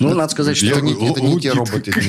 Ну, 0.00 0.14
надо 0.14 0.32
сказать, 0.32 0.56
что... 0.56 0.66
Это 0.66 0.80
не, 0.80 1.10
это 1.10 1.20
не 1.20 1.38
те 1.38 1.52
роботы. 1.52 1.90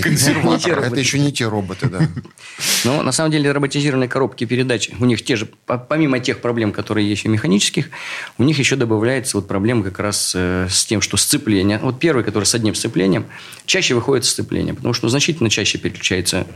Это 0.92 1.00
еще 1.00 1.20
не 1.20 1.32
те 1.34 1.48
роботы, 1.48 1.88
да. 1.88 2.08
Но 2.86 3.04
на 3.04 3.12
самом 3.12 3.32
деле 3.32 3.52
роботизированные 3.52 4.08
коробки 4.08 4.46
передач, 4.46 4.90
у 5.00 5.06
них 5.06 5.24
те 5.24 5.36
же, 5.36 5.48
помимо 5.66 6.20
тех 6.20 6.40
проблем, 6.40 6.72
которые 6.72 7.08
есть 7.08 7.26
у 7.26 7.30
механических, 7.30 7.90
у 8.38 8.44
них 8.44 8.58
еще 8.60 8.78
добавляется 8.78 9.38
вот 9.38 9.48
проблема 9.48 9.84
как 9.84 10.00
раз 10.00 10.34
э, 10.36 10.68
с 10.70 10.86
тем, 10.86 11.02
что 11.02 11.18
сцепление. 11.18 11.80
Вот 11.80 12.00
первый, 12.00 12.24
который 12.24 12.46
с 12.46 12.56
одним 12.56 12.76
сцеплением, 12.76 13.26
чаще 13.66 13.94
выходит 13.94 14.24
сцепление, 14.26 14.74
потому 14.74 14.94
что 14.94 15.10
значительно 15.10 15.50
чаще 15.50 15.78
переключается 15.78 16.48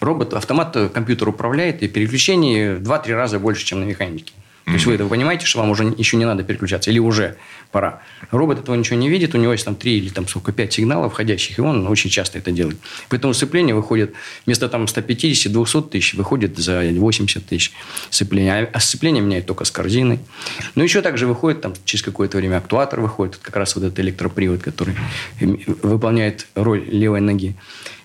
робот, 0.00 0.34
автомат 0.34 0.74
э, 0.76 0.88
компьютер 0.88 1.28
управляет, 1.28 1.82
и 1.84 1.88
переключение 1.88 2.76
в 2.76 2.82
2-3 2.82 3.14
раза 3.14 3.38
больше, 3.38 3.64
чем 3.64 3.80
на 3.80 3.84
механике. 3.84 4.32
То 4.64 4.72
есть 4.72 4.86
вы 4.86 4.94
это 4.94 5.04
понимаете, 5.06 5.44
что 5.44 5.58
вам 5.58 5.70
уже 5.70 5.84
еще 5.84 6.16
не 6.16 6.24
надо 6.24 6.42
переключаться, 6.42 6.90
или 6.90 6.98
уже 6.98 7.36
пора. 7.70 8.00
Робот 8.30 8.60
этого 8.60 8.74
ничего 8.74 8.96
не 8.96 9.10
видит, 9.10 9.34
у 9.34 9.38
него 9.38 9.52
есть 9.52 9.64
там 9.64 9.76
3 9.76 9.98
или 9.98 10.08
там 10.08 10.26
сколько, 10.26 10.52
5 10.52 10.72
сигналов 10.72 11.12
входящих, 11.12 11.58
и 11.58 11.60
он 11.60 11.86
очень 11.86 12.08
часто 12.08 12.38
это 12.38 12.50
делает. 12.50 12.78
Поэтому 13.10 13.34
сцепление 13.34 13.74
выходит 13.74 14.14
вместо 14.46 14.68
там 14.68 14.84
150-200 14.84 15.90
тысяч, 15.90 16.14
выходит 16.14 16.56
за 16.56 16.80
80 16.80 17.46
тысяч 17.46 17.72
сцепления. 18.08 18.70
А 18.72 18.80
сцепление 18.80 19.22
меняет 19.22 19.46
только 19.46 19.64
с 19.64 19.70
корзиной. 19.70 20.18
Но 20.74 20.82
еще 20.82 21.02
также 21.02 21.26
выходит 21.26 21.60
там 21.60 21.74
через 21.84 22.02
какое-то 22.02 22.38
время 22.38 22.56
актуатор 22.56 23.00
выходит, 23.00 23.36
как 23.36 23.56
раз 23.56 23.76
вот 23.76 23.84
этот 23.84 24.00
электропривод, 24.00 24.62
который 24.62 24.94
выполняет 25.82 26.46
роль 26.54 26.84
левой 26.90 27.20
ноги. 27.20 27.54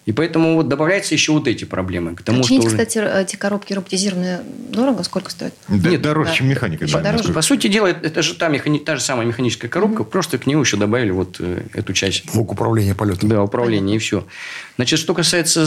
И 0.05 0.11
поэтому 0.11 0.55
вот 0.55 0.67
добавляются 0.67 1.13
еще 1.13 1.33
вот 1.33 1.47
эти 1.47 1.65
проблемы. 1.65 2.15
К 2.15 2.21
тому, 2.21 2.41
Починить, 2.41 2.63
что 2.63 2.67
уже... 2.67 2.77
кстати, 2.77 3.21
эти 3.21 3.35
коробки 3.35 3.73
роботизированные 3.73 4.41
дорого? 4.69 5.03
Сколько 5.03 5.29
стоит? 5.31 5.53
Да, 5.67 5.89
Нет, 5.89 6.01
дороже, 6.01 6.29
да. 6.29 6.35
чем 6.35 6.47
механика. 6.47 6.87
Да, 6.87 7.01
дороже. 7.01 7.33
По 7.33 7.41
сути 7.41 7.67
дела, 7.67 7.87
это 7.87 8.21
же 8.21 8.33
та, 8.35 8.47
механи... 8.47 8.79
та 8.79 8.95
же 8.95 9.03
самая 9.03 9.25
механическая 9.25 9.69
коробка, 9.69 10.03
mm-hmm. 10.03 10.09
просто 10.09 10.37
к 10.37 10.47
ней 10.47 10.55
еще 10.55 10.77
добавили 10.77 11.11
вот 11.11 11.37
э, 11.39 11.63
эту 11.73 11.93
часть. 11.93 12.31
Блок 12.33 12.51
управления 12.51 12.95
полетом. 12.95 13.29
Да, 13.29 13.43
управление 13.43 13.81
Понятно. 13.81 13.95
и 13.95 13.99
все. 13.99 14.27
Значит, 14.77 14.99
что 14.99 15.13
касается 15.13 15.65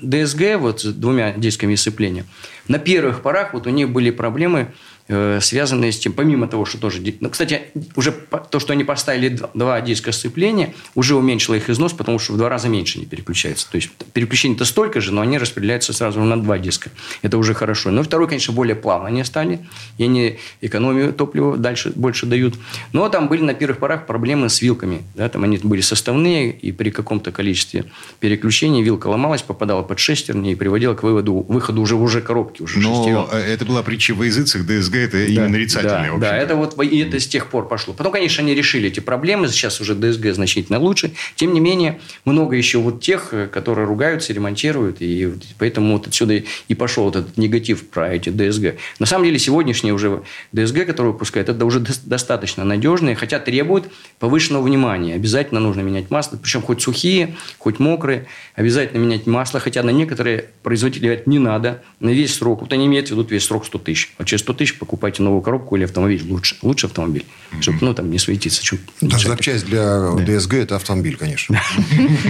ДСГ, 0.00 0.58
вот 0.58 0.80
с 0.80 0.92
двумя 0.92 1.32
дисками 1.32 1.74
сцепления, 1.74 2.24
на 2.66 2.78
первых 2.78 3.22
порах 3.22 3.52
вот 3.54 3.66
у 3.66 3.70
них 3.70 3.90
были 3.90 4.10
проблемы 4.10 4.58
Э, 4.58 4.72
связанные 5.08 5.90
с 5.90 5.98
тем, 5.98 6.12
помимо 6.12 6.48
того, 6.48 6.66
что 6.66 6.78
тоже... 6.78 7.00
Ну, 7.20 7.30
кстати, 7.30 7.62
уже 7.96 8.12
то, 8.12 8.60
что 8.60 8.74
они 8.74 8.84
поставили 8.84 9.40
два 9.54 9.80
диска 9.80 10.12
сцепления, 10.12 10.74
уже 10.94 11.16
уменьшило 11.16 11.54
их 11.54 11.70
износ, 11.70 11.94
потому 11.94 12.18
что 12.18 12.34
в 12.34 12.36
два 12.36 12.50
раза 12.50 12.68
меньше 12.68 12.98
они 12.98 13.06
переключаются. 13.06 13.70
То 13.70 13.76
есть 13.76 13.90
переключение-то 14.12 14.66
столько 14.66 15.00
же, 15.00 15.12
но 15.12 15.22
они 15.22 15.38
распределяются 15.38 15.94
сразу 15.94 16.20
на 16.20 16.40
два 16.40 16.58
диска. 16.58 16.90
Это 17.22 17.38
уже 17.38 17.54
хорошо. 17.54 17.90
Но 17.90 18.02
второй, 18.02 18.28
конечно, 18.28 18.52
более 18.52 18.76
плавно 18.76 19.08
они 19.08 19.24
стали, 19.24 19.60
и 19.96 20.04
они 20.04 20.38
экономию 20.60 21.14
топлива 21.14 21.56
дальше 21.56 21.90
больше 21.94 22.26
дают. 22.26 22.54
Но 22.92 23.08
там 23.08 23.28
были 23.28 23.42
на 23.42 23.54
первых 23.54 23.78
порах 23.78 24.06
проблемы 24.06 24.50
с 24.50 24.60
вилками. 24.60 25.02
Да, 25.14 25.28
там 25.30 25.42
они 25.44 25.56
были 25.56 25.80
составные, 25.80 26.50
и 26.50 26.70
при 26.70 26.90
каком-то 26.90 27.32
количестве 27.32 27.86
переключений 28.20 28.82
вилка 28.82 29.06
ломалась, 29.06 29.40
попадала 29.40 29.82
под 29.82 29.98
шестерни 29.98 30.52
и 30.52 30.54
приводила 30.54 30.94
к 30.94 31.02
выводу, 31.02 31.46
выходу 31.48 31.80
уже 31.80 31.94
уже 31.94 32.20
коробки. 32.20 32.62
Уже 32.62 32.78
Но 32.78 32.94
шестерен. 32.94 33.26
это 33.30 33.64
была 33.64 33.82
притча 33.82 34.14
во 34.14 34.26
языцах 34.26 34.66
ДСГ 34.66 34.97
это 34.98 35.16
да, 35.16 35.24
именно 35.24 35.48
нарицательное. 35.48 36.12
Да, 36.12 36.18
да, 36.18 36.36
это 36.36 36.56
вот 36.56 36.82
и 36.82 36.98
это 36.98 37.18
с 37.20 37.26
тех 37.26 37.48
пор 37.48 37.68
пошло. 37.68 37.94
Потом, 37.94 38.12
конечно, 38.12 38.42
они 38.42 38.54
решили 38.54 38.88
эти 38.88 39.00
проблемы. 39.00 39.48
Сейчас 39.48 39.80
уже 39.80 39.94
ДСГ 39.94 40.32
значительно 40.34 40.78
лучше. 40.78 41.12
Тем 41.36 41.52
не 41.52 41.60
менее, 41.60 42.00
много 42.24 42.56
еще 42.56 42.78
вот 42.78 43.00
тех, 43.00 43.32
которые 43.52 43.86
ругаются, 43.86 44.32
ремонтируют. 44.32 44.96
И 45.00 45.32
поэтому 45.58 45.94
вот 45.94 46.06
отсюда 46.06 46.42
и 46.68 46.74
пошел 46.74 47.04
вот 47.04 47.16
этот 47.16 47.36
негатив 47.36 47.88
про 47.88 48.14
эти 48.14 48.30
ДСГ. 48.30 48.76
На 48.98 49.06
самом 49.06 49.24
деле, 49.24 49.38
сегодняшние 49.38 49.94
уже 49.94 50.22
ДСГ, 50.52 50.86
которые 50.86 51.12
выпускают, 51.12 51.48
это 51.48 51.64
уже 51.64 51.80
достаточно 52.04 52.64
надежные, 52.64 53.14
хотя 53.14 53.38
требуют 53.38 53.90
повышенного 54.18 54.62
внимания. 54.62 55.14
Обязательно 55.14 55.60
нужно 55.60 55.80
менять 55.80 56.10
масло. 56.10 56.36
Причем 56.36 56.62
хоть 56.62 56.82
сухие, 56.82 57.36
хоть 57.58 57.78
мокрые. 57.78 58.26
Обязательно 58.54 58.98
менять 58.98 59.26
масло. 59.26 59.60
Хотя 59.60 59.82
на 59.82 59.90
некоторые 59.90 60.46
производители 60.62 61.06
говорят, 61.06 61.26
не 61.26 61.38
надо. 61.38 61.82
На 62.00 62.10
весь 62.10 62.34
срок. 62.34 62.62
Вот 62.62 62.72
они 62.72 62.86
имеют 62.86 63.08
в 63.08 63.10
виду 63.12 63.24
весь 63.24 63.44
срок 63.44 63.66
100 63.66 63.78
тысяч. 63.78 64.12
А 64.18 64.24
через 64.24 64.42
100 64.42 64.52
тысяч 64.54 64.78
покупайте 64.88 65.22
новую 65.22 65.42
коробку 65.42 65.76
или 65.76 65.84
автомобиль 65.84 66.24
лучше. 66.26 66.56
Лучше 66.62 66.86
автомобиль. 66.86 67.26
Mm-hmm. 67.52 67.60
Чтобы, 67.60 67.78
ну, 67.82 67.92
там 67.92 68.10
не 68.10 68.18
светиться. 68.18 68.62
Чуть 68.62 68.80
да, 69.02 69.18
запчасть 69.18 69.66
для 69.66 70.12
да. 70.12 70.24
ДСГ– 70.24 70.54
это 70.54 70.76
автомобиль, 70.76 71.14
конечно. 71.18 71.60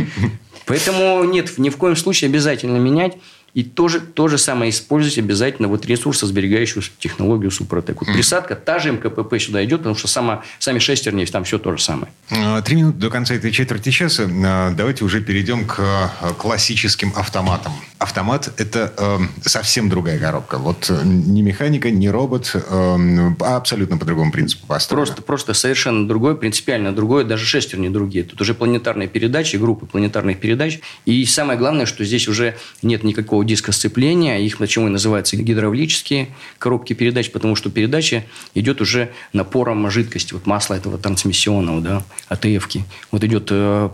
Поэтому 0.66 1.22
нет, 1.22 1.56
ни 1.56 1.70
в 1.70 1.76
коем 1.76 1.94
случае 1.94 2.28
обязательно 2.28 2.78
менять. 2.78 3.16
И 3.54 3.64
тоже, 3.64 4.00
то 4.00 4.28
же 4.28 4.38
самое 4.38 4.70
использовать 4.70 5.18
обязательно 5.18 5.68
вот 5.68 5.86
ресурсосберегающую 5.86 6.82
технологию 6.98 7.50
Супротек. 7.50 8.00
Вот 8.00 8.12
присадка, 8.12 8.54
та 8.54 8.78
же 8.78 8.92
МКПП 8.92 9.38
сюда 9.40 9.64
идет, 9.64 9.80
потому 9.80 9.96
что 9.96 10.06
сама, 10.08 10.42
сами 10.58 10.78
шестерни, 10.78 11.24
там 11.24 11.44
все 11.44 11.58
то 11.58 11.76
же 11.76 11.82
самое. 11.82 12.12
А, 12.30 12.62
три 12.62 12.76
минуты 12.76 12.98
до 12.98 13.10
конца 13.10 13.34
этой 13.34 13.50
четверти 13.50 13.90
часа. 13.90 14.28
А, 14.28 14.70
давайте 14.72 15.04
уже 15.04 15.20
перейдем 15.20 15.66
к 15.66 15.78
а, 15.80 16.34
классическим 16.34 17.12
автоматам. 17.16 17.72
Автомат– 17.98 18.52
это 18.58 18.92
э, 18.96 19.18
совсем 19.42 19.88
другая 19.88 20.20
коробка. 20.20 20.58
Вот 20.58 20.88
не 21.02 21.42
механика, 21.42 21.90
не 21.90 22.08
робот, 22.08 22.52
э, 22.54 22.60
а 22.70 23.56
абсолютно 23.56 23.98
по 23.98 24.04
другому 24.04 24.30
принципу 24.30 24.68
построена. 24.68 25.06
Просто, 25.06 25.22
просто 25.22 25.54
совершенно 25.54 26.06
другой, 26.06 26.36
принципиально 26.36 26.92
другой, 26.92 27.24
даже 27.24 27.44
шестерни 27.44 27.88
другие. 27.88 28.22
Тут 28.22 28.40
уже 28.40 28.54
планетарные 28.54 29.08
передачи, 29.08 29.56
группы 29.56 29.86
планетарных 29.86 30.38
передач. 30.38 30.78
И 31.06 31.24
самое 31.24 31.58
главное, 31.58 31.86
что 31.86 32.04
здесь 32.04 32.28
уже 32.28 32.56
нет 32.82 33.02
никакого 33.02 33.37
диска 33.44 33.72
сцепления. 33.72 34.38
Их 34.38 34.58
почему 34.58 34.86
и 34.86 34.90
называются 34.90 35.36
гидравлические 35.36 36.28
коробки 36.58 36.92
передач, 36.92 37.30
потому 37.30 37.56
что 37.56 37.70
передача 37.70 38.24
идет 38.54 38.80
уже 38.80 39.10
напором 39.32 39.90
жидкости, 39.90 40.34
вот 40.34 40.46
масла 40.46 40.74
этого 40.74 40.98
трансмиссионного, 40.98 41.80
да, 41.80 42.02
АТФ-ки. 42.28 42.84
Вот 43.10 43.24
идет 43.24 43.48
э, 43.50 43.90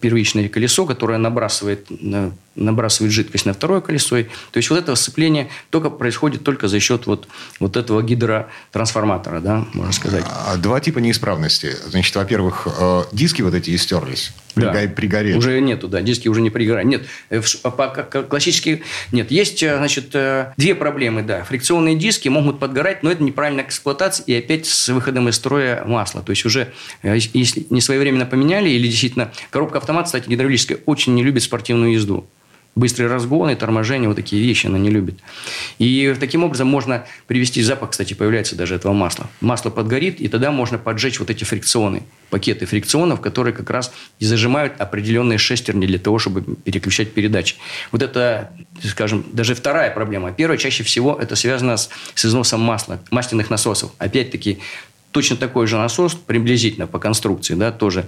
первичное 0.00 0.48
колесо, 0.48 0.86
которое 0.86 1.18
набрасывает 1.18 1.86
набрасывает 2.56 3.12
жидкость 3.12 3.46
на 3.46 3.52
второе 3.52 3.80
колесо. 3.80 4.16
То 4.50 4.56
есть, 4.56 4.70
вот 4.70 4.78
это 4.78 4.94
сцепление 4.94 5.48
только 5.70 5.90
происходит 5.90 6.44
только 6.44 6.68
за 6.68 6.80
счет 6.80 7.06
вот, 7.06 7.28
вот 7.58 7.76
этого 7.76 8.02
гидротрансформатора, 8.02 9.40
да, 9.40 9.64
можно 9.72 9.92
сказать. 9.92 10.24
А, 10.26 10.56
два 10.56 10.80
типа 10.80 10.98
неисправности. 10.98 11.76
Значит, 11.86 12.14
во-первых, 12.16 12.66
э, 12.78 13.02
диски 13.12 13.42
вот 13.42 13.54
эти 13.54 13.74
истерлись. 13.74 14.32
Да. 14.56 14.72
Пригорели. 14.72 15.36
Уже 15.36 15.60
нету, 15.60 15.86
да, 15.86 16.02
диски 16.02 16.28
уже 16.28 16.40
не 16.40 16.50
пригорают. 16.50 16.88
Нет, 16.88 17.06
э, 17.30 17.40
классические... 18.28 18.82
Нет, 19.12 19.30
есть, 19.30 19.62
э, 19.62 19.76
значит, 19.76 20.10
две 20.56 20.74
проблемы, 20.74 21.22
да. 21.22 21.44
Фрикционные 21.44 21.96
диски 21.96 22.28
могут 22.28 22.58
подгорать, 22.58 23.02
но 23.02 23.12
это 23.12 23.22
неправильная 23.22 23.64
эксплуатация 23.64 24.24
и 24.24 24.34
опять 24.34 24.66
с 24.66 24.88
выходом 24.88 25.28
из 25.28 25.36
строя 25.36 25.84
масла. 25.84 26.22
То 26.22 26.30
есть, 26.30 26.44
уже 26.44 26.72
если 27.02 27.66
не 27.70 27.80
своевременно 27.80 28.26
поменяли 28.26 28.68
или 28.68 28.88
действительно... 28.88 29.32
Коробка 29.50 29.78
автомат, 29.78 30.06
кстати, 30.06 30.28
гидравлическая, 30.28 30.78
очень 30.86 31.14
не 31.14 31.22
любит 31.22 31.42
спортивную 31.42 31.92
езду 31.92 32.28
быстрые 32.80 33.08
разгоны, 33.08 33.54
торможение, 33.54 34.08
вот 34.08 34.16
такие 34.16 34.42
вещи 34.42 34.66
она 34.66 34.78
не 34.78 34.90
любит. 34.90 35.20
И 35.78 36.16
таким 36.18 36.42
образом 36.42 36.66
можно 36.66 37.04
привести 37.26 37.62
запах, 37.62 37.90
кстати, 37.90 38.14
появляется 38.14 38.56
даже 38.56 38.74
этого 38.74 38.92
масла. 38.92 39.28
Масло 39.40 39.70
подгорит, 39.70 40.20
и 40.20 40.28
тогда 40.28 40.50
можно 40.50 40.78
поджечь 40.78 41.20
вот 41.20 41.30
эти 41.30 41.44
фрикционы, 41.44 42.02
пакеты 42.30 42.66
фрикционов, 42.66 43.20
которые 43.20 43.54
как 43.54 43.70
раз 43.70 43.92
и 44.18 44.24
зажимают 44.24 44.80
определенные 44.80 45.38
шестерни 45.38 45.86
для 45.86 45.98
того, 45.98 46.18
чтобы 46.18 46.42
переключать 46.42 47.12
передачи. 47.12 47.56
Вот 47.92 48.02
это, 48.02 48.50
скажем, 48.82 49.24
даже 49.32 49.54
вторая 49.54 49.90
проблема. 49.90 50.32
Первая 50.32 50.58
чаще 50.58 50.82
всего 50.82 51.16
это 51.20 51.36
связано 51.36 51.76
с, 51.76 51.90
с 52.14 52.24
износом 52.24 52.60
масла, 52.60 53.00
масляных 53.10 53.50
насосов. 53.50 53.92
Опять-таки, 53.98 54.58
Точно 55.12 55.36
такой 55.36 55.66
же 55.66 55.76
насос, 55.76 56.14
приблизительно 56.14 56.86
по 56.86 56.98
конструкции, 56.98 57.54
да, 57.54 57.72
тоже 57.72 58.06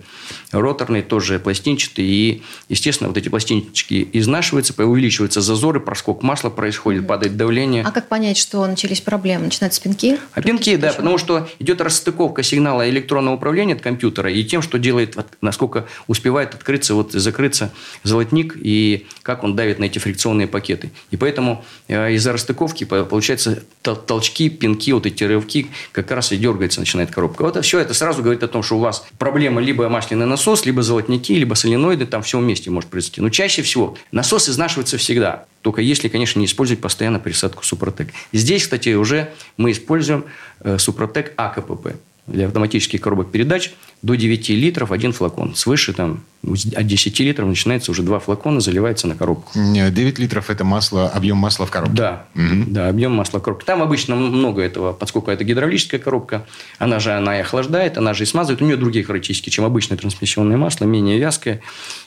роторный, 0.52 1.02
тоже 1.02 1.40
пластинчатый. 1.40 2.04
И, 2.04 2.42
естественно, 2.68 3.08
вот 3.08 3.16
эти 3.16 3.28
пластинчики 3.28 4.08
изнашиваются, 4.12 4.72
увеличиваются 4.84 5.40
зазоры, 5.40 5.80
проскок 5.80 6.22
масла 6.22 6.50
происходит, 6.50 7.06
падает 7.06 7.36
давление. 7.36 7.82
А 7.84 7.90
как 7.90 8.08
понять, 8.08 8.36
что 8.36 8.64
начались 8.66 9.00
проблемы? 9.00 9.46
Начинаются 9.46 9.82
пинки? 9.82 10.18
А 10.32 10.42
пинки, 10.42 10.76
да, 10.76 10.92
потому 10.92 11.18
что 11.18 11.48
идет 11.58 11.80
расстыковка 11.80 12.42
сигнала 12.42 12.88
электронного 12.88 13.34
управления 13.34 13.74
от 13.74 13.80
компьютера 13.80 14.30
и 14.30 14.44
тем, 14.44 14.62
что 14.62 14.78
делает, 14.78 15.16
насколько 15.40 15.86
успевает 16.06 16.54
открыться 16.54 16.94
вот 16.94 17.12
закрыться 17.12 17.72
золотник 18.04 18.56
и 18.56 19.06
как 19.22 19.44
он 19.44 19.56
давит 19.56 19.78
на 19.78 19.84
эти 19.84 19.98
фрикционные 19.98 20.46
пакеты. 20.46 20.90
И 21.10 21.16
поэтому 21.16 21.64
э, 21.88 22.12
из-за 22.14 22.32
расстыковки 22.32 22.84
получается 22.84 23.62
толчки, 23.82 24.48
пинки, 24.48 24.92
вот 24.92 25.06
эти 25.06 25.24
рывки 25.24 25.68
как 25.92 26.10
раз 26.10 26.32
и 26.32 26.36
дергается, 26.36 26.80
начинает 26.92 27.10
коробка. 27.10 27.42
Вот 27.42 27.64
все 27.64 27.78
это 27.78 27.94
сразу 27.94 28.22
говорит 28.22 28.42
о 28.42 28.48
том, 28.48 28.62
что 28.62 28.76
у 28.76 28.80
вас 28.80 29.04
проблема 29.18 29.60
либо 29.60 29.88
масляный 29.88 30.26
насос, 30.26 30.66
либо 30.66 30.82
золотники, 30.82 31.32
либо 31.32 31.54
соленоиды, 31.54 32.06
там 32.06 32.22
все 32.22 32.38
вместе 32.38 32.70
может 32.70 32.90
произойти. 32.90 33.20
Но 33.20 33.30
чаще 33.30 33.62
всего 33.62 33.96
насос 34.12 34.48
изнашивается 34.48 34.98
всегда. 34.98 35.46
Только 35.62 35.80
если, 35.80 36.08
конечно, 36.08 36.38
не 36.38 36.46
использовать 36.46 36.80
постоянно 36.80 37.18
присадку 37.18 37.64
Супротек. 37.64 38.08
Здесь, 38.32 38.64
кстати, 38.64 38.90
уже 38.94 39.30
мы 39.56 39.72
используем 39.72 40.24
э, 40.60 40.78
Супротек 40.78 41.32
АКПП 41.36 41.96
для 42.26 42.46
автоматических 42.46 43.00
коробок 43.00 43.30
передач 43.30 43.72
до 44.02 44.16
9 44.16 44.48
литров 44.50 44.92
один 44.92 45.12
флакон. 45.12 45.54
Свыше 45.54 45.92
там 45.92 46.24
от 46.44 46.86
10 46.86 47.20
литров 47.20 47.48
начинается 47.48 47.92
уже 47.92 48.02
два 48.02 48.18
флакона, 48.18 48.60
заливается 48.60 49.06
на 49.06 49.14
коробку. 49.14 49.52
9 49.54 50.18
литров– 50.18 50.50
это 50.50 50.64
масло, 50.64 51.08
объем 51.08 51.36
масла 51.36 51.66
в 51.66 51.70
коробке? 51.70 51.94
Да, 51.94 52.24
угу. 52.34 52.64
да, 52.66 52.88
объем 52.88 53.12
масла 53.12 53.38
в 53.38 53.42
коробке. 53.42 53.64
Там 53.64 53.80
обычно 53.80 54.16
много 54.16 54.60
этого, 54.60 54.92
поскольку 54.92 55.30
это 55.30 55.44
гидравлическая 55.44 56.00
коробка, 56.00 56.44
она 56.78 56.98
же 56.98 57.12
она 57.12 57.38
и 57.38 57.42
охлаждает, 57.42 57.96
она 57.96 58.12
же 58.12 58.24
и 58.24 58.26
смазывает. 58.26 58.60
У 58.60 58.64
нее 58.64 58.76
другие 58.76 59.04
характеристики, 59.04 59.50
чем 59.50 59.64
обычное 59.64 59.96
трансмиссионное 59.96 60.56
масло, 60.56 60.84
менее 60.84 61.18
вязкое. 61.18 61.62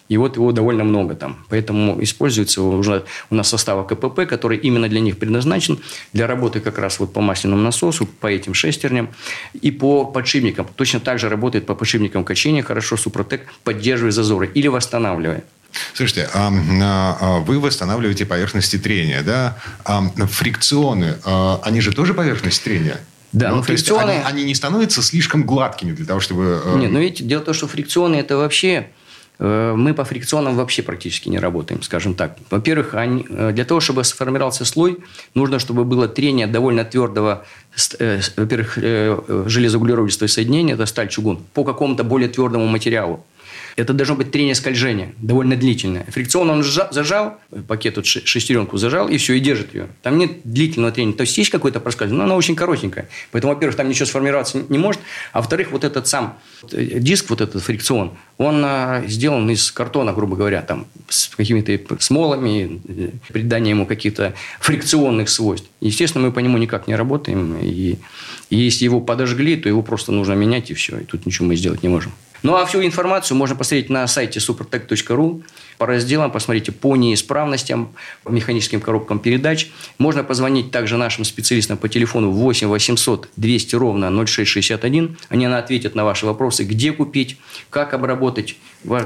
И 0.08 0.18
вот 0.18 0.36
его 0.36 0.52
довольно 0.52 0.84
много 0.84 1.16
там. 1.16 1.46
Поэтому 1.50 2.02
используется 2.04 2.62
уже 2.62 3.06
у 3.32 3.36
нас 3.36 3.50
состав 3.50 3.88
КПП, 3.88 4.28
который 4.28 4.58
именно 4.58 4.88
для 4.88 5.00
них 5.00 5.18
предназначен, 5.18 5.80
для 6.14 6.28
работы 6.28 6.60
как 6.60 6.78
раз 6.78 7.00
вот 7.00 7.12
по 7.12 7.22
масляному 7.22 7.62
насосу, 7.64 8.06
по 8.06 8.28
этим 8.28 8.54
шестерням 8.54 9.10
и 9.60 9.72
по 9.72 10.06
подшипникам. 10.06 10.68
Точно 10.76 11.00
так 11.00 11.18
же 11.18 11.30
работает 11.30 11.66
по 11.66 11.74
подшипникам 11.86 12.24
качения, 12.24 12.64
хорошо 12.64 12.98
Супротек 12.98 13.42
поддерживая 13.64 14.12
зазоры 14.12 14.50
или 14.52 14.68
восстанавливая. 14.68 15.44
Слушайте, 15.94 16.28
а, 16.34 16.52
а, 17.22 17.40
вы 17.42 17.60
восстанавливаете 17.60 18.26
поверхности 18.26 18.78
трения, 18.78 19.22
да? 19.22 19.58
А 19.84 20.02
фрикционы, 20.26 21.18
а, 21.26 21.60
они 21.64 21.82
же 21.82 21.92
тоже 21.92 22.16
поверхность 22.16 22.64
трения? 22.64 23.00
Да, 23.34 23.50
ну, 23.50 23.58
но 23.58 23.62
фрикционы... 23.62 24.12
Они, 24.12 24.24
они 24.24 24.44
не 24.46 24.56
становятся 24.56 25.04
слишком 25.04 25.44
гладкими 25.44 25.92
для 25.92 26.06
того, 26.06 26.22
чтобы... 26.22 26.62
Э, 26.66 26.78
Нет, 26.80 26.92
но 26.92 27.00
видите, 27.00 27.24
дело 27.24 27.42
в 27.42 27.46
том, 27.46 27.54
что 27.54 27.68
фрикционы 27.68 28.16
это 28.16 28.38
вообще 28.38 28.88
мы 29.40 29.94
по 29.94 30.06
фрикционам 30.06 30.56
вообще 30.56 30.82
практически 30.82 31.30
не 31.30 31.40
работаем, 31.40 31.82
скажем 31.82 32.14
так. 32.14 32.38
Во-первых, 32.50 32.94
э, 32.94 33.52
для 33.52 33.66
того, 33.66 33.80
чтобы 33.80 34.04
сформировался 34.04 34.66
слой, 34.66 34.98
нужно, 35.34 35.60
чтобы 35.60 35.84
было 35.84 36.08
трение 36.08 36.48
довольно 36.48 36.86
твердого, 36.86 37.46
э, 38.00 38.22
во-первых, 38.38 38.78
железоуглеродистого 39.50 40.28
соединения, 40.28 40.76
это 40.76 40.86
сталь-чугун, 40.86 41.40
по 41.54 41.64
какому-то 41.64 42.04
более 42.04 42.30
твердому 42.30 42.66
материалу. 42.68 43.26
Это 43.76 43.94
должно 43.94 44.16
быть 44.16 44.32
трение 44.32 44.56
скольжения, 44.56 45.14
довольно 45.18 45.56
длительное. 45.56 46.06
Фрикцион 46.10 46.50
он 46.50 46.64
зажал, 46.64 47.40
пакет 47.68 47.98
вот 47.98 48.06
шестеренку 48.06 48.78
зажал, 48.78 49.08
и 49.10 49.18
все, 49.18 49.34
и 49.34 49.40
держит 49.40 49.74
ее. 49.74 49.88
Там 50.02 50.18
нет 50.18 50.32
длительного 50.44 50.92
трения. 50.92 51.14
То 51.14 51.22
есть 51.22 51.38
есть 51.38 51.50
какое-то 51.50 51.80
проскальзывание, 51.80 52.26
но 52.26 52.32
оно 52.32 52.36
очень 52.38 52.56
коротенькое. 52.56 53.08
Поэтому, 53.32 53.54
во-первых, 53.54 53.76
там 53.76 53.90
ничего 53.90 54.06
сформироваться 54.06 54.64
не 54.70 54.78
может, 54.78 55.02
а 55.34 55.40
во-вторых, 55.40 55.72
вот 55.72 55.84
этот 55.84 56.08
сам 56.08 56.38
э, 56.72 57.00
диск, 57.00 57.30
вот 57.30 57.42
этот 57.42 57.62
фрикцион, 57.64 58.12
он 58.38 58.64
а, 58.66 59.04
сделан 59.08 59.50
из 59.50 59.72
картона, 59.72 60.14
грубо 60.14 60.36
говоря, 60.36 60.62
там, 60.62 60.88
с 61.08 61.30
какими-то 61.30 61.80
смолами, 62.00 62.82
э, 62.88 63.10
придание 63.32 63.72
ему 63.72 63.86
каких-то 63.86 64.34
фрикционных 64.60 65.30
свойств. 65.30 65.70
Естественно, 65.82 66.26
мы 66.26 66.32
по 66.32 66.40
нему 66.40 66.58
никак 66.58 66.88
не 66.88 66.96
работаем. 66.96 67.58
И, 67.62 67.98
и 68.50 68.56
если 68.56 68.86
его 68.86 69.00
подожгли, 69.02 69.56
то 69.56 69.70
его 69.70 69.82
просто 69.82 70.12
нужно 70.12 70.34
менять, 70.34 70.72
и 70.72 70.74
все. 70.74 71.00
И 71.00 71.04
тут 71.04 71.26
ничего 71.26 71.48
мы 71.48 71.56
сделать 71.56 71.84
не 71.84 71.90
можем. 71.90 72.12
Ну, 72.46 72.56
а 72.56 72.66
всю 72.68 72.86
информацию 72.86 73.36
можно 73.36 73.56
посмотреть 73.56 73.90
на 73.90 74.06
сайте 74.06 74.40
supertech.ru. 74.40 75.44
По 75.78 75.86
разделам 75.86 76.32
посмотрите 76.32 76.72
по 76.72 76.96
неисправностям, 76.96 77.90
по 78.24 78.30
механическим 78.30 78.82
коробкам 78.82 79.20
передач. 79.20 79.72
Можно 79.98 80.24
позвонить 80.24 80.72
также 80.72 80.98
нашим 80.98 81.26
специалистам 81.26 81.78
по 81.78 81.90
телефону 81.90 82.32
8 82.32 82.68
800 82.68 83.30
200 83.36 83.76
ровно 83.76 84.26
0661. 84.26 85.18
Они 85.30 85.46
ответят 85.46 85.96
на 85.96 86.04
ваши 86.04 86.26
вопросы, 86.26 86.64
где 86.64 86.92
купить, 86.92 87.38
как 87.70 87.94
обработать, 87.94 88.56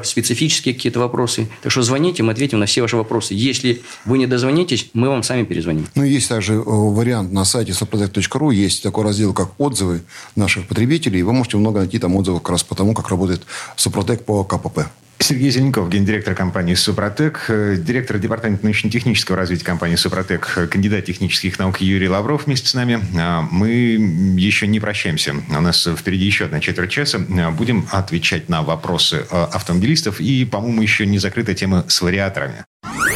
специфические 0.03 0.73
какие-то 0.75 0.99
вопросы. 0.99 1.47
Так 1.61 1.71
что 1.71 1.81
звоните, 1.81 2.23
мы 2.23 2.31
ответим 2.33 2.59
на 2.59 2.65
все 2.65 2.81
ваши 2.81 2.97
вопросы. 2.97 3.33
Если 3.33 3.81
вы 4.05 4.17
не 4.17 4.27
дозвонитесь, 4.27 4.89
мы 4.93 5.09
вам 5.09 5.23
сами 5.23 5.43
перезвоним. 5.43 5.87
Ну, 5.95 6.03
есть 6.03 6.29
также 6.29 6.53
э, 6.53 6.61
вариант 6.65 7.31
на 7.31 7.45
сайте 7.45 7.71
supertech.ru. 7.71 8.53
Есть 8.53 8.83
такой 8.83 9.03
раздел, 9.03 9.33
как 9.33 9.59
отзывы 9.59 10.01
наших 10.35 10.67
потребителей. 10.67 11.23
Вы 11.23 11.33
можете 11.33 11.57
много 11.57 11.79
найти 11.79 11.99
там 11.99 12.15
отзывов 12.15 12.41
как 12.41 12.51
раз 12.51 12.63
по 12.63 12.75
тому, 12.75 12.93
как 12.93 13.09
работает 13.09 13.41
Супротек 13.75 14.25
по 14.25 14.43
КПП. 14.43 14.79
Сергей 15.21 15.51
Зеленков, 15.51 15.89
гендиректор 15.89 16.33
компании 16.33 16.75
«Супротек», 16.75 17.45
э, 17.49 17.75
директор 17.77 18.17
департамента 18.17 18.63
научно-технического 18.63 19.37
развития 19.37 19.65
компании 19.65 19.95
«Супротек», 19.95 20.53
э, 20.55 20.67
кандидат 20.67 21.05
технических 21.05 21.59
наук 21.59 21.81
Юрий 21.81 22.07
Лавров 22.07 22.45
вместе 22.45 22.69
с 22.69 22.73
нами. 22.73 22.99
А, 23.17 23.41
мы 23.51 23.69
еще 23.69 24.65
не 24.65 24.79
прощаемся. 24.79 25.35
У 25.49 25.61
нас 25.61 25.85
впереди 25.85 26.25
еще 26.25 26.45
одна 26.45 26.61
четверть 26.61 26.91
часа. 26.91 27.19
А, 27.37 27.51
будем 27.51 27.85
отвечать 27.91 28.47
на 28.47 28.63
вопросы 28.63 29.25
э, 29.29 29.47
автомобилистов. 29.51 30.21
И, 30.21 30.45
по-моему, 30.45 30.81
еще 30.81 31.05
не 31.05 31.19
закрыта 31.19 31.53
тема 31.53 31.83
с 31.87 32.01
вариаторами. 32.01 32.63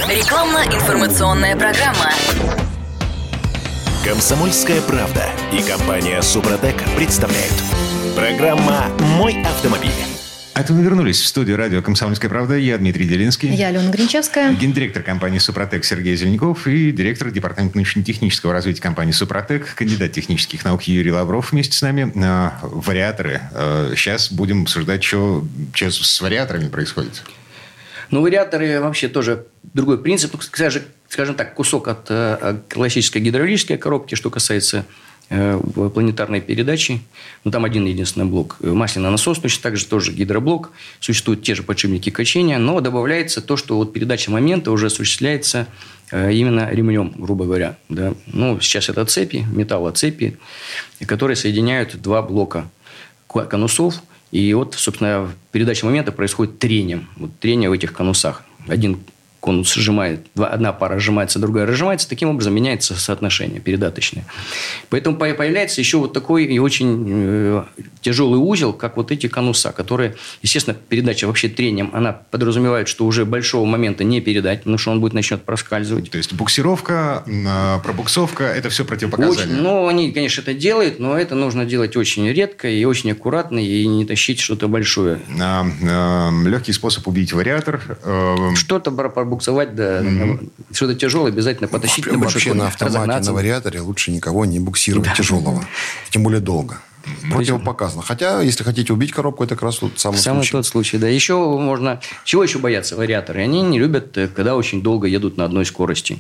Рекламно-информационная 0.09 1.55
программа. 1.55 2.11
Комсомольская 4.03 4.81
правда 4.81 5.29
и 5.53 5.63
компания 5.63 6.21
«Супротек» 6.21 6.75
представляют. 6.97 7.63
Программа 8.15 8.89
«Мой 8.99 9.41
автомобиль». 9.43 10.22
Это 10.55 10.71
мы 10.71 10.83
вернулись 10.83 11.19
в 11.19 11.25
студию 11.25 11.57
радио 11.57 11.81
«Комсомольская 11.81 12.29
правда». 12.29 12.55
Я 12.55 12.77
Дмитрий 12.77 13.07
Делинский. 13.07 13.49
Я 13.49 13.69
Алена 13.69 13.89
Гринчевская. 13.89 14.53
Гендиректор 14.53 15.01
компании 15.01 15.39
«Супротек» 15.39 15.83
Сергей 15.83 16.15
Зеленков 16.15 16.67
и 16.67 16.91
директор 16.91 17.31
департамента 17.31 17.77
научно-технического 17.77 18.53
развития 18.53 18.81
компании 18.81 19.13
«Супротек», 19.13 19.73
кандидат 19.73 20.11
технических 20.11 20.63
наук 20.63 20.83
Юрий 20.83 21.11
Лавров 21.11 21.53
вместе 21.53 21.75
с 21.75 21.81
нами. 21.81 22.13
А, 22.23 22.59
вариаторы. 22.61 23.41
Сейчас 23.95 24.31
а, 24.31 24.35
будем 24.35 24.61
обсуждать, 24.61 25.03
что, 25.03 25.43
что 25.73 25.89
с 25.89 26.21
вариаторами 26.21 26.69
происходит. 26.69 27.23
Ну, 28.11 28.21
вариаторы 28.21 28.79
вообще 28.79 29.07
тоже 29.07 29.47
другой 29.73 30.03
принцип. 30.03 30.39
Скажем, 30.39 30.83
скажем 31.09 31.33
так, 31.33 31.55
кусок 31.55 31.87
от 31.87 32.05
э, 32.09 32.57
классической 32.69 33.21
гидравлической 33.21 33.77
коробки, 33.77 34.13
что 34.13 34.29
касается 34.29 34.85
планетарной 35.33 36.41
передаче. 36.41 36.99
Ну, 37.43 37.51
там 37.51 37.65
один 37.65 37.85
единственный 37.85 38.25
блок. 38.25 38.57
Масляный 38.61 39.09
насос, 39.09 39.39
точно 39.39 39.63
так 39.63 39.77
же 39.77 39.85
тоже 39.85 40.11
гидроблок. 40.11 40.71
Существуют 40.99 41.43
те 41.43 41.55
же 41.55 41.63
подшипники 41.63 42.09
качения, 42.09 42.57
но 42.57 42.79
добавляется 42.81 43.41
то, 43.41 43.57
что 43.57 43.77
вот 43.77 43.93
передача 43.93 44.31
момента 44.31 44.71
уже 44.71 44.87
осуществляется 44.87 45.67
э, 46.11 46.33
именно 46.33 46.69
ремнем, 46.69 47.13
грубо 47.17 47.45
говоря. 47.45 47.77
Да. 47.89 48.13
Ну, 48.27 48.59
сейчас 48.59 48.89
это 48.89 49.05
цепи, 49.05 49.45
металлоцепи, 49.51 50.37
которые 51.05 51.35
соединяют 51.35 52.01
два 52.01 52.21
блока 52.21 52.69
конусов. 53.27 54.01
И 54.31 54.53
вот, 54.53 54.75
собственно, 54.75 55.31
передача 55.51 55.85
момента 55.85 56.11
происходит 56.11 56.59
трением. 56.59 57.07
Вот 57.17 57.37
трение 57.39 57.69
в 57.69 57.73
этих 57.73 57.93
конусах. 57.93 58.43
Один 58.67 58.99
конус 59.43 59.73
сжимает, 59.73 60.25
одна 60.37 60.71
пара 60.71 60.97
сжимается, 60.99 61.37
другая 61.37 61.65
разжимается, 61.65 62.07
таким 62.07 62.29
образом 62.29 62.55
меняется 62.55 62.95
соотношение 62.95 63.59
передаточное. 63.59 64.23
Поэтому 64.89 65.17
появляется 65.17 65.81
еще 65.81 65.97
вот 65.97 66.13
такой 66.13 66.45
и 66.45 66.59
очень 66.59 67.05
э, 67.09 67.63
тяжелый 67.99 68.37
узел, 68.37 68.71
как 68.71 68.95
вот 68.95 69.11
эти 69.11 69.27
конуса, 69.27 69.73
которые, 69.73 70.15
естественно, 70.41 70.77
передача 70.87 71.25
вообще 71.25 71.49
трением, 71.49 71.89
она 71.91 72.13
подразумевает, 72.13 72.87
что 72.87 73.05
уже 73.05 73.25
большого 73.25 73.65
момента 73.65 74.05
не 74.05 74.21
передать, 74.21 74.59
потому 74.59 74.77
что 74.77 74.91
он 74.91 75.01
будет 75.01 75.11
начнет 75.11 75.43
проскальзывать. 75.43 76.09
То 76.09 76.17
есть 76.17 76.31
буксировка, 76.31 77.25
а, 77.45 77.79
пробуксовка, 77.79 78.45
это 78.45 78.69
все 78.69 78.85
противопоказания? 78.85 79.55
Очень, 79.55 79.61
ну, 79.61 79.87
они, 79.87 80.13
конечно, 80.13 80.39
это 80.39 80.53
делают, 80.53 80.99
но 80.99 81.17
это 81.17 81.35
нужно 81.35 81.65
делать 81.65 81.97
очень 81.97 82.29
редко 82.29 82.69
и 82.69 82.85
очень 82.85 83.11
аккуратно, 83.11 83.59
и 83.59 83.85
не 83.87 84.05
тащить 84.05 84.39
что-то 84.39 84.69
большое. 84.69 85.19
А, 85.41 85.65
а, 85.83 86.31
легкий 86.45 86.71
способ 86.71 87.05
убить 87.09 87.33
вариатор. 87.33 87.81
Э, 88.03 88.35
что-то 88.55 88.89
буксовать, 89.33 89.75
да, 89.75 90.01
mm-hmm. 90.01 90.51
что-то 90.71 90.95
тяжелое 90.95 91.31
обязательно 91.31 91.67
потащить. 91.67 92.05
Вообще, 92.05 92.19
вообще 92.19 92.53
на 92.53 92.67
автомате, 92.67 93.25
на 93.25 93.33
вариаторе 93.33 93.81
лучше 93.81 94.11
никого 94.11 94.45
не 94.45 94.59
буксировать 94.59 95.09
да. 95.09 95.15
тяжелого. 95.15 95.65
Тем 96.09 96.23
более 96.23 96.41
долго. 96.41 96.79
Противопоказано. 97.29 98.01
Хотя, 98.01 98.41
если 98.41 98.63
хотите 98.63 98.93
убить 98.93 99.11
коробку, 99.11 99.43
это 99.43 99.55
как 99.55 99.63
раз 99.63 99.81
вот 99.81 99.99
самый, 99.99 100.17
самый 100.17 100.43
случай. 100.43 100.51
тот 100.51 100.65
случай. 100.65 100.97
Да. 100.97 101.07
Еще 101.07 101.35
можно... 101.35 101.99
Чего 102.23 102.43
еще 102.43 102.59
боятся 102.59 102.95
вариаторы? 102.95 103.41
Они 103.41 103.61
не 103.61 103.77
любят, 103.77 104.17
э, 104.17 104.29
когда 104.29 104.55
очень 104.55 104.81
долго 104.81 105.07
едут 105.07 105.35
на 105.35 105.43
одной 105.43 105.65
скорости. 105.65 106.19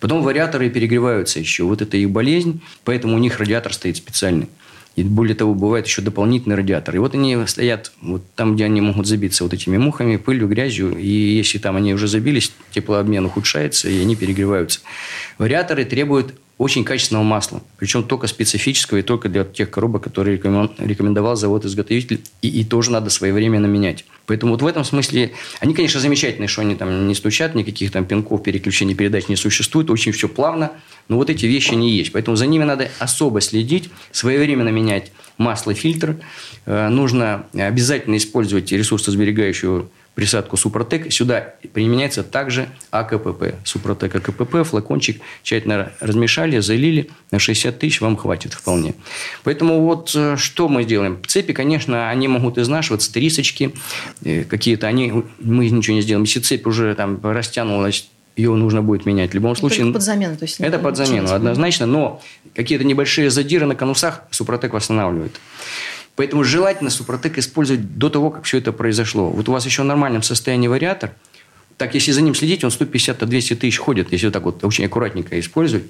Потом 0.00 0.22
вариаторы 0.22 0.70
перегреваются 0.70 1.38
еще. 1.38 1.64
Вот 1.64 1.82
это 1.82 1.96
их 1.96 2.10
болезнь. 2.10 2.60
Поэтому 2.84 3.14
у 3.14 3.18
них 3.18 3.38
радиатор 3.38 3.72
стоит 3.72 3.96
специальный. 3.96 4.48
И 4.98 5.04
более 5.04 5.36
того, 5.36 5.54
бывает 5.54 5.86
еще 5.86 6.02
дополнительный 6.02 6.56
радиатор. 6.56 6.96
И 6.96 6.98
вот 6.98 7.14
они 7.14 7.36
стоят 7.46 7.92
вот 8.02 8.20
там, 8.34 8.56
где 8.56 8.64
они 8.64 8.80
могут 8.80 9.06
забиться 9.06 9.44
вот 9.44 9.52
этими 9.52 9.76
мухами, 9.76 10.16
пылью, 10.16 10.48
грязью. 10.48 10.98
И 10.98 11.06
если 11.08 11.58
там 11.58 11.76
они 11.76 11.94
уже 11.94 12.08
забились, 12.08 12.50
теплообмен 12.72 13.24
ухудшается, 13.24 13.88
и 13.88 14.00
они 14.00 14.16
перегреваются. 14.16 14.80
Вариаторы 15.38 15.84
требуют 15.84 16.34
очень 16.56 16.82
качественного 16.82 17.22
масла. 17.22 17.62
Причем 17.76 18.02
только 18.02 18.26
специфического 18.26 18.98
и 18.98 19.02
только 19.02 19.28
для 19.28 19.44
тех 19.44 19.70
коробок, 19.70 20.02
которые 20.02 20.36
рекомендовал 20.36 21.36
завод-изготовитель. 21.36 22.20
И, 22.42 22.48
и 22.48 22.64
тоже 22.64 22.90
надо 22.90 23.08
своевременно 23.08 23.66
менять. 23.66 24.04
Поэтому 24.28 24.52
вот 24.52 24.62
в 24.62 24.66
этом 24.66 24.84
смысле 24.84 25.32
они, 25.58 25.74
конечно, 25.74 26.00
замечательные, 26.00 26.48
что 26.48 26.60
они 26.60 26.76
там 26.76 27.08
не 27.08 27.14
стучат, 27.14 27.54
никаких 27.54 27.90
там 27.90 28.04
пинков, 28.04 28.42
переключений 28.42 28.94
передач 28.94 29.28
не 29.28 29.36
существует. 29.36 29.90
Очень 29.90 30.12
все 30.12 30.28
плавно. 30.28 30.72
Но 31.08 31.16
вот 31.16 31.30
эти 31.30 31.46
вещи 31.46 31.72
не 31.72 31.90
есть. 31.90 32.12
Поэтому 32.12 32.36
за 32.36 32.46
ними 32.46 32.64
надо 32.64 32.90
особо 32.98 33.40
следить, 33.40 33.88
своевременно 34.12 34.68
менять 34.68 35.12
масло, 35.38 35.72
фильтр. 35.72 36.16
Э, 36.66 36.88
нужно 36.90 37.46
обязательно 37.54 38.18
использовать 38.18 38.70
ресурсосберегающую 38.70 39.90
присадку 40.18 40.56
Супротек. 40.56 41.12
Сюда 41.12 41.54
применяется 41.72 42.24
также 42.24 42.66
АКПП. 42.90 43.54
Супротек 43.62 44.16
АКПП, 44.16 44.64
флакончик 44.64 45.20
тщательно 45.44 45.92
размешали, 46.00 46.58
залили. 46.58 47.08
На 47.30 47.38
60 47.38 47.78
тысяч 47.78 48.00
вам 48.00 48.16
хватит 48.16 48.52
вполне. 48.52 48.96
Поэтому 49.44 49.80
вот 49.80 50.10
э, 50.16 50.36
что 50.36 50.68
мы 50.68 50.82
делаем? 50.82 51.22
Цепи, 51.24 51.52
конечно, 51.52 52.10
они 52.10 52.26
могут 52.26 52.58
изнашиваться, 52.58 53.12
трисочки 53.12 53.72
э, 54.24 54.42
какие-то. 54.42 54.88
Они, 54.88 55.22
мы 55.38 55.70
ничего 55.70 55.94
не 55.94 56.02
сделаем. 56.02 56.24
Если 56.24 56.40
цепь 56.40 56.66
уже 56.66 56.96
там 56.96 57.20
растянулась 57.22 58.08
ее 58.36 58.54
нужно 58.54 58.82
будет 58.82 59.04
менять. 59.04 59.30
В 59.30 59.34
любом 59.34 59.56
случае... 59.56 59.84
Это 59.86 59.92
под 59.94 60.02
замену. 60.02 60.36
То 60.36 60.44
есть 60.44 60.60
это 60.60 60.78
под 60.78 60.96
замену, 60.96 61.32
однозначно. 61.32 61.86
Но 61.86 62.22
какие-то 62.54 62.84
небольшие 62.84 63.30
задиры 63.30 63.66
на 63.66 63.74
конусах 63.74 64.22
Супротек 64.30 64.72
восстанавливает. 64.72 65.40
Поэтому 66.18 66.42
желательно 66.42 66.90
Супротек 66.90 67.38
использовать 67.38 67.96
до 67.96 68.10
того, 68.10 68.30
как 68.30 68.42
все 68.42 68.58
это 68.58 68.72
произошло. 68.72 69.30
Вот 69.30 69.48
у 69.48 69.52
вас 69.52 69.64
еще 69.64 69.82
в 69.82 69.84
нормальном 69.84 70.24
состоянии 70.24 70.66
вариатор, 70.66 71.12
так 71.76 71.94
если 71.94 72.10
за 72.10 72.22
ним 72.22 72.34
следить, 72.34 72.64
он 72.64 72.70
150-200 72.70 73.54
тысяч 73.54 73.78
ходит, 73.78 74.10
если 74.10 74.26
вот 74.26 74.32
так 74.32 74.42
вот 74.42 74.64
очень 74.64 74.84
аккуратненько 74.84 75.38
использовать. 75.38 75.84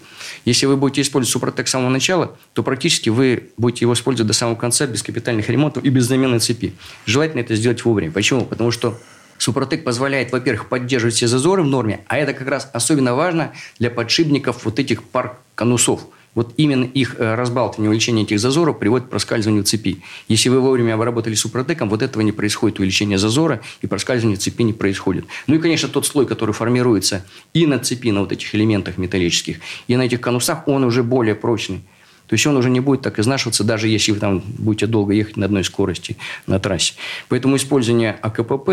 Если 0.45 0.67
вы 0.67 0.77
будете 0.77 1.01
использовать 1.01 1.33
Супротек 1.33 1.67
с 1.67 1.71
самого 1.71 1.89
начала, 1.89 2.37
то 2.53 2.63
практически 2.63 3.09
вы 3.09 3.45
будете 3.57 3.87
его 3.87 3.95
использовать 3.95 4.29
до 4.29 4.35
самого 4.35 4.55
конца 4.55 4.87
без 4.87 5.03
капитальных 5.03 5.49
ремонтов 5.49 5.83
и 5.83 5.89
без 5.89 6.05
замены 6.05 6.41
цепи. 6.41 6.75
Желательно 7.07 7.41
это 7.41 7.57
сделать 7.57 7.83
вовремя. 7.87 8.13
Почему? 8.13 8.45
Потому 8.45 8.71
что 8.71 9.01
Супротек 9.39 9.83
позволяет, 9.83 10.31
во-первых, 10.31 10.69
поддерживать 10.69 11.15
все 11.15 11.27
зазоры 11.27 11.63
в 11.63 11.67
норме, 11.67 12.01
а 12.07 12.19
это 12.19 12.35
как 12.35 12.49
раз 12.49 12.69
особенно 12.75 13.15
важно 13.15 13.53
для 13.79 13.89
подшипников 13.89 14.67
вот 14.67 14.79
этих 14.79 15.05
пар 15.05 15.39
конусов– 15.55 16.03
вот 16.39 16.55
именно 16.57 16.85
их 16.85 17.17
э, 17.19 17.35
разбалтывание, 17.35 17.89
увеличение 17.91 18.25
этих 18.25 18.39
зазоров 18.39 18.79
приводит 18.79 19.09
к 19.09 19.11
проскальзыванию 19.11 19.65
цепи. 19.65 20.05
Если 20.29 20.49
вы 20.49 20.61
вовремя 20.61 20.95
обработали 20.95 21.35
супротеком, 21.35 21.91
вот 21.91 22.01
этого 22.01 22.23
не 22.23 22.31
происходит 22.31 22.79
увеличение 22.79 23.19
зазора, 23.19 23.61
и 23.83 23.89
проскальзывание 23.89 24.37
цепи 24.37 24.63
не 24.63 24.73
происходит. 24.73 25.25
Ну 25.49 25.57
и, 25.57 25.59
конечно, 25.59 25.89
тот 25.89 26.07
слой, 26.07 26.27
который 26.27 26.55
формируется 26.55 27.27
и 27.55 27.67
на 27.67 27.81
цепи, 27.81 28.13
на 28.13 28.21
вот 28.21 28.31
этих 28.31 28.55
элементах 28.55 28.99
металлических, 28.99 29.59
и 29.89 29.97
на 29.97 30.03
этих 30.03 30.21
конусах, 30.21 30.69
он 30.69 30.85
уже 30.85 31.03
более 31.03 31.35
прочный. 31.35 31.83
То 32.29 32.35
есть 32.35 32.47
он 32.47 32.57
уже 32.57 32.71
не 32.71 32.81
будет 32.81 33.03
так 33.03 33.19
изнашиваться, 33.19 33.65
даже 33.65 33.89
если 33.89 34.13
вы 34.13 34.19
там 34.19 34.41
будете 34.41 34.87
долго 34.87 35.15
ехать 35.15 35.37
на 35.37 35.47
одной 35.47 35.65
скорости 35.65 36.17
на 36.47 36.61
трассе. 36.61 36.95
Поэтому 37.29 37.57
использование 37.57 38.13
АКПП 38.23 38.71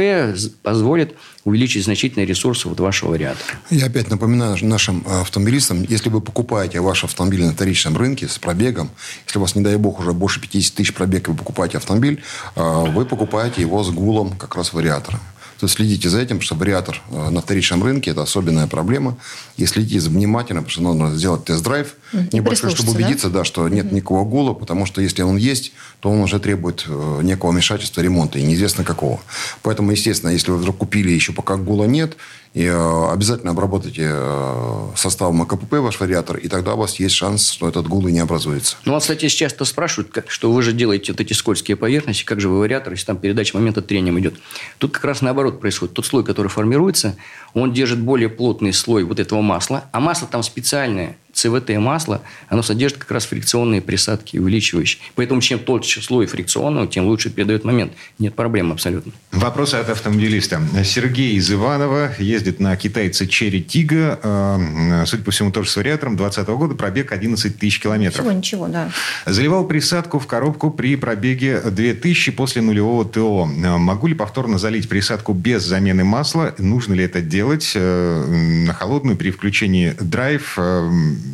позволит 0.62 1.16
увеличить 1.46 1.86
значительные 1.86 2.26
ресурсы 2.26 2.68
вот 2.68 2.80
вашего 2.80 3.12
вариатора. 3.12 3.58
Я 3.70 3.86
опять 3.86 4.10
напоминаю 4.10 4.58
нашим 4.62 5.04
э, 5.08 5.22
автомобилистам, 5.22 5.84
если 5.84 6.10
вы 6.10 6.20
покупаете 6.20 6.82
ваш 6.82 7.04
автомобиль 7.04 7.46
на 7.46 7.54
вторичном 7.54 7.96
рынке 7.96 8.28
с 8.28 8.38
пробегом, 8.38 8.90
если 9.26 9.38
у 9.38 9.42
вас, 9.42 9.56
не 9.56 9.64
дай 9.64 9.78
бог, 9.78 10.00
уже 10.00 10.12
больше 10.12 10.42
50 10.42 10.76
тысяч 10.76 10.94
пробег, 10.94 11.28
вы 11.30 11.36
покупаете 11.36 11.78
автомобиль, 11.78 12.22
э, 12.56 12.86
вы 12.92 13.06
покупаете 13.06 13.62
его 13.62 13.84
с 13.84 13.90
гулом 13.90 14.32
как 14.38 14.56
раз 14.56 14.74
вариатора. 14.74 15.20
То 15.60 15.66
есть 15.66 15.76
следите 15.76 16.10
за 16.10 16.20
этим, 16.20 16.42
что 16.42 16.56
вариатор 16.56 17.02
э, 17.10 17.30
на 17.30 17.42
вторичном 17.42 17.84
рынке– 17.84 18.12
это 18.12 18.24
особенная 18.24 18.68
проблема. 18.68 19.18
И 19.58 19.66
следите 19.66 20.00
внимательно, 20.10 20.62
потому 20.62 20.72
что 20.72 20.82
нужно 20.82 21.16
сделать 21.16 21.46
тест-драйв 21.46 21.96
небольшой, 22.32 22.72
чтобы 22.72 22.92
убедиться, 22.92 23.30
да? 23.30 23.40
да, 23.40 23.44
что 23.46 23.68
нет 23.70 23.92
никакого 23.92 24.26
гула, 24.26 24.54
потому 24.54 24.86
что 24.86 25.02
если 25.02 25.22
он 25.22 25.38
есть, 25.38 25.72
то 26.00 26.10
он 26.10 26.20
уже 26.20 26.40
требует 26.40 26.86
э, 26.88 27.20
некого 27.24 27.52
вмешательства, 27.52 28.02
ремонта, 28.02 28.40
и 28.40 28.44
неизвестно 28.44 28.84
какого. 28.84 29.22
Поэтому, 29.62 29.92
естественно, 29.92 30.32
если 30.32 30.52
вы 30.52 30.58
вдруг 30.58 30.78
купили 30.78 31.12
еще 31.12 31.32
пока 31.32 31.56
гула 31.56 31.86
нет, 31.86 32.18
и 32.56 32.64
э, 32.64 33.12
обязательно 33.12 33.52
обработайте 33.52 34.10
э, 34.14 34.88
составом 34.96 35.42
АКПП 35.42 35.74
ваш 35.74 36.00
вариатор, 36.00 36.38
и 36.38 36.48
тогда 36.48 36.76
у 36.76 36.78
вас 36.78 36.98
есть 37.02 37.14
шанс, 37.14 37.52
что 37.52 37.68
этот 37.68 37.86
гул 37.88 38.08
и 38.08 38.14
не 38.14 38.20
образуется. 38.20 38.78
Ну, 38.86 38.94
вот, 38.94 39.02
кстати, 39.02 39.28
часто 39.28 39.66
спрашивают, 39.66 40.24
что 40.30 40.50
вы 40.54 40.62
же 40.62 40.72
делаете 40.72 41.12
вот 41.12 41.20
эти 41.20 41.34
скользкие 41.34 41.76
поверхности, 41.76 42.24
как 42.24 42.40
же 42.40 42.48
вы 42.48 42.60
вариатор, 42.60 42.94
если 42.94 43.08
там 43.08 43.18
передача 43.18 43.58
момента 43.58 43.82
трением 43.82 44.18
идет. 44.20 44.36
Тут 44.78 44.94
как 44.94 45.04
раз 45.04 45.22
наоборот 45.22 45.60
происходит. 45.60 45.96
Тот 45.96 46.06
слой, 46.06 46.24
который 46.24 46.48
формируется, 46.48 47.18
он 47.54 47.74
держит 47.74 48.00
более 48.00 48.30
плотный 48.30 48.72
слой 48.72 49.04
вот 49.04 49.20
этого 49.20 49.42
масла, 49.42 49.84
а 49.92 50.00
масло 50.00 50.26
там 50.26 50.42
специальное, 50.42 51.18
ЦВТ 51.36 51.72
масло, 51.78 52.22
оно 52.48 52.64
содержит 52.64 52.98
как 52.98 53.12
раз 53.12 53.26
фрикционные 53.26 53.82
присадки, 53.82 54.38
увеличивающие. 54.38 55.02
Поэтому 55.16 55.42
чем 55.42 55.60
толще 55.60 56.02
слой 56.02 56.28
фрикционного, 56.28 56.88
тем 56.88 57.06
лучше 57.06 57.30
передает 57.30 57.66
момент. 57.66 57.92
Нет 58.20 58.36
проблем 58.36 58.72
абсолютно. 58.72 59.12
Вопросы 59.34 59.76
от 59.76 59.90
автомобилиста. 59.90 60.62
Сергей 60.86 61.36
из 61.36 61.52
Иванова 61.52 62.12
ездит 62.20 62.62
на 62.62 62.76
китайце 62.78 63.28
Черри 63.28 63.62
Тига. 63.62 64.18
Э, 64.24 65.04
судя 65.06 65.24
по 65.24 65.32
всему, 65.32 65.52
тоже 65.52 65.70
с 65.70 65.76
вариатором. 65.76 66.16
2020 66.16 66.56
года 66.56 66.76
пробег 66.76 67.12
11 67.12 67.60
тысяч 67.60 67.82
километров. 67.82 68.26
Ничего, 68.26 68.38
ничего, 68.38 68.68
да. 68.70 68.90
Заливал 69.26 69.68
присадку 69.68 70.20
в 70.20 70.28
коробку 70.28 70.72
при 70.72 70.96
пробеге 70.96 71.60
2000 71.60 72.32
после 72.32 72.62
нулевого 72.62 73.04
ТО. 73.04 73.46
Могу 73.46 74.08
ли 74.08 74.16
повторно 74.16 74.58
залить 74.58 74.88
присадку 74.88 75.34
без 75.34 75.64
замены 75.64 76.06
масла? 76.06 76.56
Нужно 76.58 76.94
ли 76.94 77.04
это 77.04 77.20
делать 77.20 77.74
э, 77.76 78.26
на 78.66 78.74
холодную 78.74 79.18
при 79.18 79.32
включении 79.32 79.94
драйв? 80.00 80.58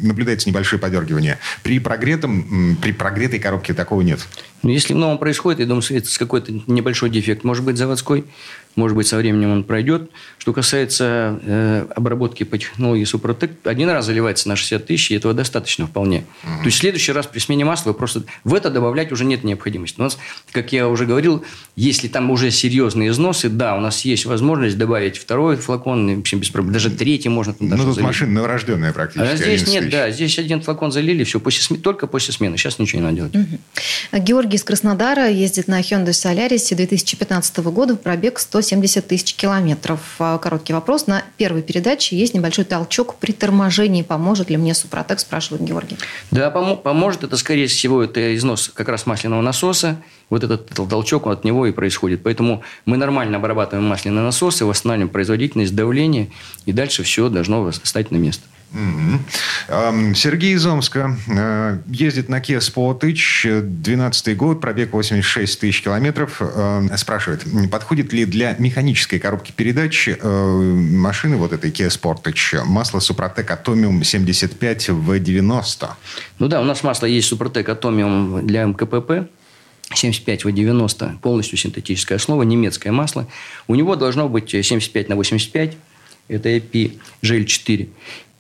Наблюдается 0.01 0.49
небольшое 0.49 0.79
подергивание. 0.79 1.37
При 1.63 1.79
прогретом, 1.79 2.77
при 2.81 2.91
прогретой 2.91 3.39
коробке 3.39 3.73
такого 3.73 4.01
нет. 4.01 4.19
Ну, 4.63 4.69
если 4.69 4.93
в 4.93 4.97
новом 4.97 5.17
происходит, 5.17 5.59
я 5.59 5.65
думаю, 5.65 5.83
это 5.89 6.07
какой-то 6.19 6.51
небольшой 6.67 7.09
дефект. 7.09 7.43
Может 7.43 7.63
быть, 7.63 7.77
заводской, 7.77 8.25
может 8.76 8.95
быть, 8.97 9.07
со 9.07 9.17
временем 9.17 9.51
он 9.51 9.63
пройдет. 9.63 10.11
Что 10.38 10.53
касается 10.53 11.39
э, 11.41 11.86
обработки 11.95 12.43
по 12.43 12.57
технологии 12.57 13.03
Супротек, 13.03 13.51
один 13.63 13.89
раз 13.89 14.05
заливается 14.05 14.49
на 14.49 14.55
60 14.55 14.86
тысяч, 14.86 15.11
и 15.11 15.15
этого 15.15 15.34
достаточно 15.34 15.88
вполне. 15.88 16.26
Угу. 16.43 16.59
То 16.59 16.65
есть, 16.65 16.78
в 16.78 16.80
следующий 16.82 17.11
раз 17.13 17.26
при 17.28 17.39
смене 17.39 17.65
масла 17.65 17.91
вы 17.91 17.93
просто... 17.95 18.24
В 18.43 18.53
это 18.53 18.69
добавлять 18.69 19.11
уже 19.11 19.26
нет 19.26 19.43
необходимости. 19.43 19.99
У 19.99 20.03
нас, 20.03 20.17
как 20.51 20.74
я 20.74 20.88
уже 20.88 21.05
говорил, 21.05 21.43
если 21.76 22.07
там 22.07 22.30
уже 22.30 22.51
серьезные 22.51 23.09
износы, 23.09 23.49
да, 23.49 23.76
у 23.76 23.80
нас 23.80 24.03
есть 24.05 24.26
возможность 24.26 24.78
добавить 24.78 25.17
второй 25.17 25.55
флакон, 25.55 26.17
в 26.17 26.19
общем, 26.19 26.39
без 26.39 26.49
проблем. 26.49 26.74
Даже 26.74 26.89
третий 26.89 27.30
можно 27.30 27.53
там 27.53 27.69
даже 27.69 27.84
Ну, 27.84 27.89
тут 27.89 27.95
залить. 27.95 28.07
машина 28.07 28.34
новорожденная 28.34 28.93
практически. 28.93 29.32
А 29.32 29.38
здесь 29.38 29.67
нет, 29.67 29.89
да. 29.89 30.11
Здесь 30.11 30.38
один 30.38 30.61
флакон 30.61 30.91
залили, 30.91 31.24
все, 31.24 31.39
после 31.39 31.63
смен... 31.63 31.82
только 31.82 32.07
после 32.07 32.34
смены. 32.34 32.57
Сейчас 32.57 32.80
ничего 32.80 32.99
не 32.99 33.05
надо 33.05 33.15
делать. 33.15 33.36
Угу. 33.36 34.19
Георгий 34.19 34.51
Георгий 34.51 34.57
из 34.57 34.63
Краснодара 34.63 35.30
ездит 35.30 35.67
на 35.67 35.80
Hyundai 35.80 36.09
Solaris 36.09 36.76
2015 36.76 37.57
года 37.59 37.93
в 37.93 37.99
пробег 38.01 38.38
170 38.62 39.07
тысяч 39.07 39.36
километров. 39.36 39.99
А, 40.20 40.38
короткий 40.38 40.74
вопрос. 40.74 41.07
На 41.07 41.24
первой 41.38 41.62
передаче 41.62 42.16
есть 42.16 42.34
небольшой 42.34 42.66
толчок 42.66 43.16
при 43.16 43.32
торможении. 43.32 44.01
Поможет 44.01 44.49
ли 44.49 44.57
мне 44.57 44.74
Супротек, 44.74 45.20
спрашивает 45.20 45.64
Георгий. 45.64 45.97
Да, 46.32 46.51
пом- 46.51 46.78
поможет. 46.78 47.24
Это, 47.24 47.38
скорее 47.38 47.68
всего, 47.68 48.03
это 48.03 48.36
износ 48.36 48.72
как 48.74 48.89
раз 48.89 49.05
масляного 49.05 49.41
насоса. 49.41 49.97
Вот 50.30 50.43
этот 50.43 50.68
толчок 50.68 51.28
от 51.28 51.43
него 51.43 51.66
и 51.66 51.72
происходит. 51.72 52.24
Поэтому 52.24 52.62
мы 52.86 52.97
нормально 52.97 53.38
обрабатываем 53.38 53.88
масляные 53.88 54.24
насосы, 54.24 54.66
восстанавливаем 54.66 55.09
производительность, 55.09 55.76
давление, 55.76 56.30
и 56.66 56.72
дальше 56.72 57.03
все 57.03 57.30
должно 57.30 57.72
стать 57.72 58.12
на 58.12 58.18
место. 58.18 58.43
Сергей 58.72 60.53
из 60.53 60.65
Омска 60.65 61.17
э, 61.28 61.80
ездит 61.88 62.30
на 62.30 62.39
Kia 62.39 62.59
Sportage, 62.59 63.61
12 63.61 64.38
год, 64.38 64.61
пробег 64.61 64.93
86 64.93 65.59
тысяч 65.59 65.82
километров. 65.82 66.41
Спрашивает, 66.95 67.45
подходит 67.69 68.13
ли 68.13 68.26
для 68.26 68.55
механической 68.57 69.19
коробки 69.19 69.51
передач 69.51 70.07
э, 70.07 70.15
машины 70.24 71.36
вот 71.36 71.51
этой 71.51 71.69
Kia 71.69 71.89
Sportage 71.89 72.63
масло 72.63 72.99
Suprotec 72.99 73.47
Atomium 73.47 74.03
75 74.03 74.89
V90? 74.89 75.89
Ну 76.39 76.47
да, 76.47 76.61
у 76.61 76.63
нас 76.63 76.84
масло 76.84 77.05
есть 77.05 77.32
Suprotec 77.32 77.65
Atomium 77.65 78.41
для 78.43 78.63
МКПП. 78.63 79.30
75 79.93 80.45
В90, 80.45 81.19
полностью 81.19 81.57
синтетическое 81.57 82.17
основа, 82.17 82.43
немецкое 82.43 82.93
масло. 82.93 83.28
У 83.67 83.76
него 83.76 83.97
должно 83.97 84.30
быть 84.30 84.49
75 84.51 85.09
на 85.09 85.15
85, 85.17 85.76
это 86.30 86.49
EP 86.49 86.97
GL4. 87.22 87.89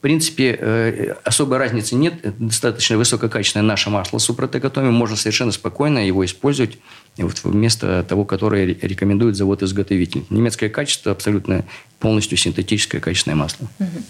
В 0.01 0.07
принципе, 0.11 0.57
э, 0.59 1.13
особой 1.23 1.59
разницы 1.59 1.93
нет. 1.93 2.15
Достаточно 2.39 2.97
высококачественное 2.97 3.63
наше 3.63 3.91
масло 3.91 4.17
супротекотоми. 4.17 4.89
Можно 4.89 5.15
совершенно 5.15 5.51
спокойно 5.51 5.99
его 5.99 6.25
использовать 6.25 6.79
вот 7.17 7.43
вместо 7.43 8.03
того, 8.09 8.25
которое 8.25 8.65
рекомендует 8.65 9.35
завод-изготовитель. 9.35 10.25
Немецкое 10.31 10.71
качество 10.71 11.11
абсолютно 11.11 11.65
полностью 12.01 12.37
синтетическое 12.37 12.99
качественное 12.99 13.37
масло. 13.37 13.67
Угу. 13.79 14.03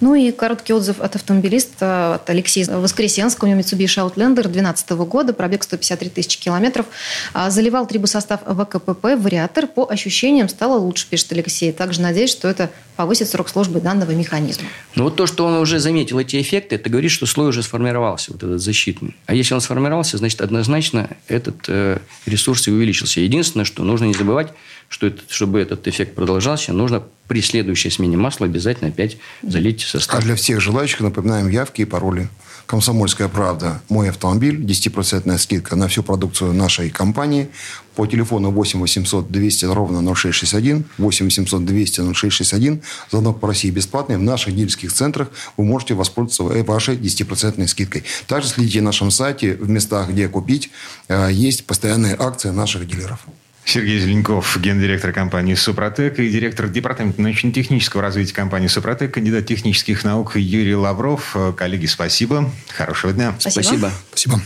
Ну 0.00 0.14
и 0.14 0.30
короткий 0.30 0.72
отзыв 0.72 1.00
от 1.00 1.16
автомобилиста, 1.16 2.14
от 2.14 2.30
Алексея 2.30 2.66
Воскресенского. 2.78 3.48
У 3.48 3.50
него 3.50 3.60
Mitsubishi 3.60 3.98
Outlander 3.98 4.42
2012 4.42 4.90
года, 4.90 5.32
пробег 5.32 5.62
153 5.62 6.10
тысячи 6.10 6.38
километров. 6.38 6.86
А, 7.34 7.50
заливал 7.50 7.86
трибосостав 7.86 8.40
ВКПП, 8.42 9.16
вариатор. 9.16 9.66
По 9.66 9.86
ощущениям 9.90 10.48
стало 10.48 10.78
лучше, 10.78 11.06
пишет 11.08 11.32
Алексей. 11.32 11.72
Также 11.72 12.00
надеюсь, 12.00 12.30
что 12.30 12.48
это 12.48 12.70
повысит 12.96 13.28
срок 13.28 13.48
службы 13.48 13.80
данного 13.80 14.12
механизма. 14.12 14.66
Ну 14.94 15.04
вот 15.04 15.16
то, 15.16 15.26
что 15.26 15.46
он 15.46 15.54
уже 15.54 15.78
заметил 15.78 16.18
эти 16.18 16.40
эффекты, 16.40 16.76
это 16.76 16.90
говорит, 16.90 17.10
что 17.10 17.26
слой 17.26 17.48
уже 17.48 17.62
сформировался, 17.62 18.32
вот 18.32 18.42
этот 18.42 18.60
защитный. 18.60 19.16
А 19.26 19.34
если 19.34 19.54
он 19.54 19.60
сформировался, 19.60 20.18
значит, 20.18 20.40
однозначно 20.40 21.10
этот 21.28 21.68
э, 21.68 21.98
ресурс 22.26 22.66
и 22.66 22.70
увеличился. 22.72 23.20
Единственное, 23.20 23.64
что 23.64 23.84
нужно 23.84 24.06
не 24.06 24.14
забывать, 24.14 24.48
что 24.88 25.06
это, 25.06 25.22
чтобы 25.28 25.60
этот 25.60 25.86
эффект 25.86 26.14
продолжался, 26.14 26.72
нужно 26.72 27.02
при 27.26 27.42
следующей 27.42 27.90
смене 27.90 28.16
масла 28.16 28.46
обязательно 28.46 28.88
опять 28.88 29.18
залить 29.42 29.82
состав. 29.82 30.18
А 30.18 30.22
для 30.22 30.34
всех 30.34 30.60
желающих 30.60 31.00
напоминаем 31.00 31.48
явки 31.48 31.82
и 31.82 31.84
пароли. 31.84 32.28
«Комсомольская 32.64 33.28
правда. 33.28 33.80
Мой 33.88 34.10
автомобиль». 34.10 34.62
10% 34.62 35.38
скидка 35.38 35.74
на 35.74 35.88
всю 35.88 36.02
продукцию 36.02 36.52
нашей 36.52 36.90
компании. 36.90 37.48
По 37.96 38.06
телефону 38.06 38.50
8 38.50 38.80
800 38.80 39.30
200 39.30 39.64
ровно 39.66 40.02
0661. 40.14 40.84
8 40.98 41.24
800 41.24 41.64
200 41.64 42.12
0661. 42.12 42.82
Звонок 43.10 43.40
по 43.40 43.48
России 43.48 43.70
бесплатный. 43.70 44.18
В 44.18 44.22
наших 44.22 44.54
дилерских 44.54 44.92
центрах 44.92 45.30
вы 45.56 45.64
можете 45.64 45.94
воспользоваться 45.94 46.42
вашей 46.62 46.96
10% 46.96 47.66
скидкой. 47.68 48.04
Также 48.26 48.48
следите 48.48 48.80
на 48.80 48.86
нашем 48.86 49.10
сайте 49.10 49.54
в 49.54 49.68
местах, 49.68 50.10
где 50.10 50.28
купить. 50.28 50.70
Э, 51.08 51.30
есть 51.30 51.66
постоянные 51.66 52.16
акции 52.18 52.50
наших 52.50 52.86
дилеров. 52.86 53.26
Сергей 53.68 53.98
Зеленков, 53.98 54.56
гендиректор 54.58 55.12
компании 55.12 55.52
«Супротек» 55.52 56.18
и 56.18 56.30
директор 56.30 56.68
департамента 56.68 57.20
научно-технического 57.20 58.00
развития 58.00 58.34
компании 58.34 58.66
«Супротек», 58.66 59.12
кандидат 59.12 59.44
технических 59.44 60.04
наук 60.04 60.36
Юрий 60.36 60.74
Лавров. 60.74 61.36
Коллеги, 61.54 61.84
спасибо. 61.84 62.50
Хорошего 62.70 63.12
дня. 63.12 63.34
Спасибо. 63.38 63.92
Спасибо. 64.08 64.40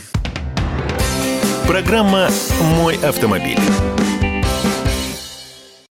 Программа 1.65 2.29
«Мой 2.75 2.97
автомобиль». 2.97 3.59